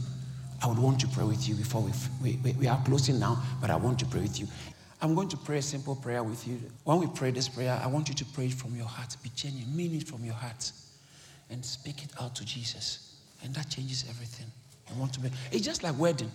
I 0.61 0.67
would 0.67 0.77
want 0.77 0.99
to 1.01 1.07
pray 1.07 1.23
with 1.23 1.47
you 1.47 1.55
before 1.55 1.81
we, 1.81 2.37
we, 2.43 2.51
we 2.53 2.67
are 2.67 2.81
closing 2.83 3.19
now, 3.19 3.41
but 3.59 3.69
I 3.69 3.75
want 3.75 3.99
to 3.99 4.05
pray 4.05 4.21
with 4.21 4.39
you. 4.39 4.47
I'm 5.01 5.13
going 5.13 5.29
to 5.29 5.37
pray 5.37 5.57
a 5.59 5.61
simple 5.61 5.95
prayer 5.95 6.23
with 6.23 6.47
you. 6.47 6.59
When 6.83 6.99
we 6.99 7.07
pray 7.07 7.31
this 7.31 7.47
prayer, 7.47 7.79
I 7.83 7.87
want 7.87 8.09
you 8.09 8.15
to 8.15 8.25
pray 8.25 8.47
it 8.47 8.53
from 8.53 8.75
your 8.75 8.87
heart. 8.87 9.15
Be 9.21 9.31
genuine, 9.35 9.75
mean 9.75 9.95
it 9.95 10.07
from 10.07 10.23
your 10.25 10.33
heart, 10.33 10.71
and 11.49 11.63
speak 11.63 12.03
it 12.03 12.09
out 12.19 12.35
to 12.35 12.45
Jesus. 12.45 13.15
And 13.43 13.53
that 13.53 13.69
changes 13.69 14.05
everything. 14.09 14.47
I 14.89 14.99
want 14.99 15.13
to 15.13 15.19
be. 15.19 15.29
It's 15.51 15.65
just 15.65 15.83
like 15.83 15.97
wedding. 15.99 16.31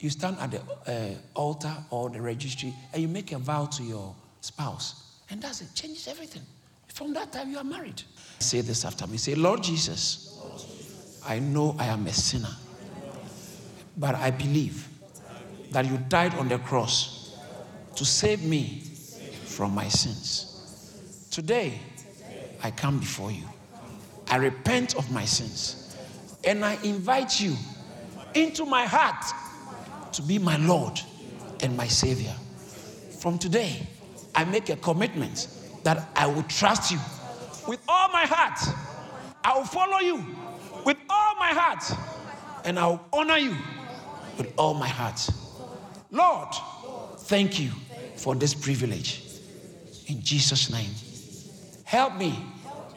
You 0.00 0.10
stand 0.10 0.36
at 0.40 0.50
the 0.50 0.60
uh, 0.90 1.14
altar 1.34 1.72
or 1.90 2.10
the 2.10 2.20
registry, 2.20 2.74
and 2.92 3.00
you 3.00 3.08
make 3.08 3.32
a 3.32 3.38
vow 3.38 3.66
to 3.66 3.82
your 3.82 4.14
spouse, 4.40 5.20
and 5.30 5.40
that's 5.40 5.62
it. 5.62 5.68
Changes 5.74 6.08
everything. 6.08 6.42
From 6.94 7.14
that 7.14 7.32
time, 7.32 7.50
you 7.50 7.58
are 7.58 7.64
married. 7.64 8.02
Say 8.38 8.60
this 8.60 8.84
after 8.84 9.06
me. 9.06 9.16
Say, 9.16 9.34
Lord 9.34 9.62
Jesus, 9.62 10.38
I 11.26 11.38
know 11.38 11.74
I 11.78 11.86
am 11.86 12.06
a 12.06 12.12
sinner, 12.12 12.54
but 13.96 14.14
I 14.14 14.30
believe 14.30 14.88
that 15.70 15.86
you 15.86 15.96
died 16.08 16.34
on 16.34 16.48
the 16.48 16.58
cross 16.58 17.38
to 17.96 18.04
save 18.04 18.42
me 18.42 18.82
from 19.44 19.74
my 19.74 19.88
sins. 19.88 21.28
Today, 21.30 21.78
I 22.62 22.70
come 22.70 22.98
before 22.98 23.32
you. 23.32 23.44
I 24.28 24.36
repent 24.36 24.94
of 24.96 25.10
my 25.10 25.24
sins, 25.24 25.96
and 26.44 26.64
I 26.64 26.74
invite 26.84 27.40
you 27.40 27.56
into 28.34 28.66
my 28.66 28.84
heart 28.84 30.12
to 30.12 30.22
be 30.22 30.38
my 30.38 30.56
Lord 30.58 31.00
and 31.62 31.76
my 31.76 31.86
Savior. 31.86 32.34
From 33.18 33.38
today, 33.38 33.86
I 34.34 34.44
make 34.44 34.68
a 34.68 34.76
commitment 34.76 35.48
that 35.84 36.08
I 36.14 36.26
will 36.26 36.42
trust 36.44 36.90
you 36.90 36.98
with 37.66 37.80
all 37.88 38.08
my 38.08 38.24
heart. 38.26 38.58
I 39.44 39.56
will 39.56 39.64
follow 39.64 39.98
you 39.98 40.24
with 40.84 40.96
all 41.10 41.34
my 41.36 41.48
heart. 41.48 41.82
And 42.64 42.78
I 42.78 42.86
will 42.86 43.04
honor 43.12 43.38
you 43.38 43.56
with 44.38 44.52
all 44.56 44.74
my 44.74 44.88
heart. 44.88 45.28
Lord, 46.10 46.48
thank 47.20 47.58
you 47.58 47.70
for 48.16 48.34
this 48.34 48.54
privilege. 48.54 49.22
In 50.06 50.22
Jesus' 50.22 50.70
name, 50.70 50.90
help 51.84 52.16
me 52.16 52.36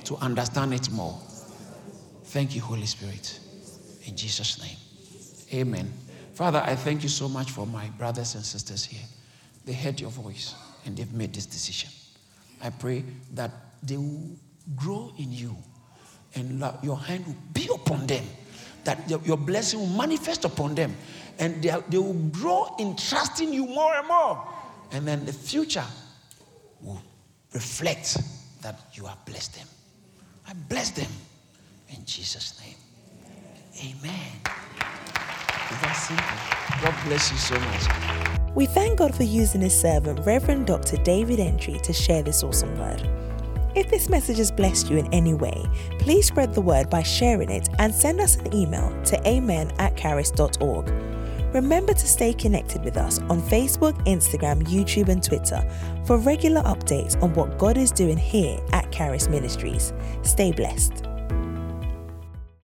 to 0.04 0.16
understand 0.18 0.74
it 0.74 0.92
more. 0.92 1.20
Thank 2.26 2.56
you, 2.56 2.62
Holy 2.62 2.86
Spirit. 2.86 3.40
In 4.06 4.16
Jesus' 4.16 4.62
name, 4.62 5.62
amen. 5.62 5.92
Father, 6.34 6.62
I 6.64 6.76
thank 6.76 7.02
you 7.02 7.10
so 7.10 7.30
much 7.30 7.52
for 7.52 7.66
my 7.66 7.88
brothers 7.98 8.36
and 8.36 8.44
sisters 8.44 8.86
here. 8.86 9.06
They 9.66 9.74
heard 9.74 10.00
your 10.00 10.12
voice 10.12 10.54
and 10.86 10.96
they've 10.96 11.12
made 11.14 11.34
this 11.34 11.46
decision. 11.46 11.90
I 12.62 12.70
pray 12.70 13.04
that 13.34 13.52
they 13.84 13.98
will 13.98 14.30
grow 14.76 15.14
in 15.18 15.32
you 15.32 15.56
and 16.36 16.64
your 16.84 16.98
hand 16.98 17.26
will 17.26 17.38
be 17.54 17.70
upon 17.74 18.08
them, 18.08 18.24
that 18.84 19.10
your 19.10 19.38
blessing 19.38 19.80
will 19.80 19.98
manifest 19.98 20.46
upon 20.46 20.76
them, 20.76 20.96
and 21.40 21.62
they, 21.64 21.74
they 21.90 21.98
will 21.98 22.14
grow 22.14 22.76
in 22.78 22.96
trusting 22.96 23.54
you 23.54 23.66
more 23.66 23.96
and 23.96 24.08
more. 24.08 24.48
And 24.92 25.08
then 25.08 25.26
the 25.26 25.34
future 25.34 25.86
will 26.82 27.02
reflect 27.54 28.18
that 28.62 28.80
you 28.94 29.06
have 29.06 29.24
blessed 29.26 29.56
them. 29.56 29.68
I 30.48 30.54
bless 30.70 30.92
them 30.92 31.12
in 31.90 32.06
Jesus' 32.06 32.60
name. 32.62 32.76
Amen. 33.92 34.32
Simple? 35.94 36.26
God 36.82 36.96
bless 37.06 37.32
you 37.32 37.38
so 37.38 37.60
much. 37.60 38.35
We 38.56 38.66
thank 38.66 39.00
God 39.00 39.14
for 39.14 39.24
using 39.24 39.60
his 39.60 39.78
servant, 39.78 40.26
Reverend 40.26 40.66
Dr. 40.66 40.96
David 41.04 41.42
Entry, 41.42 41.78
to 41.84 41.92
share 41.92 42.24
this 42.24 42.42
awesome 42.42 42.74
word. 42.80 43.06
If 43.76 43.90
this 43.90 44.08
message 44.08 44.38
has 44.38 44.50
blessed 44.50 44.90
you 44.90 44.98
in 44.98 45.14
any 45.14 45.34
way, 45.34 45.66
please 46.00 46.28
spread 46.28 46.54
the 46.54 46.62
word 46.62 46.90
by 46.90 47.04
sharing 47.04 47.50
it 47.50 47.68
and 47.80 47.94
send 47.94 48.22
us 48.22 48.38
an 48.38 48.54
email 48.54 48.98
to 49.04 49.28
amen 49.28 49.74
at 49.80 49.98
charis.org. 49.98 50.90
Remember 51.54 51.94
to 51.94 52.08
stay 52.08 52.34
connected 52.34 52.86
with 52.86 52.96
us 52.96 53.20
on 53.24 53.42
Facebook, 53.42 53.94
Instagram, 54.06 54.64
YouTube, 54.64 55.10
and 55.10 55.22
Twitter 55.22 55.62
for 56.06 56.18
regular 56.18 56.62
updates 56.64 57.22
on 57.22 57.34
what 57.34 57.58
God 57.58 57.78
is 57.78 57.92
doing 57.92 58.18
here 58.18 58.58
at 58.72 58.90
Charis 58.90 59.28
Ministries. 59.28 59.92
Stay 60.22 60.54
blessed. 60.54 61.04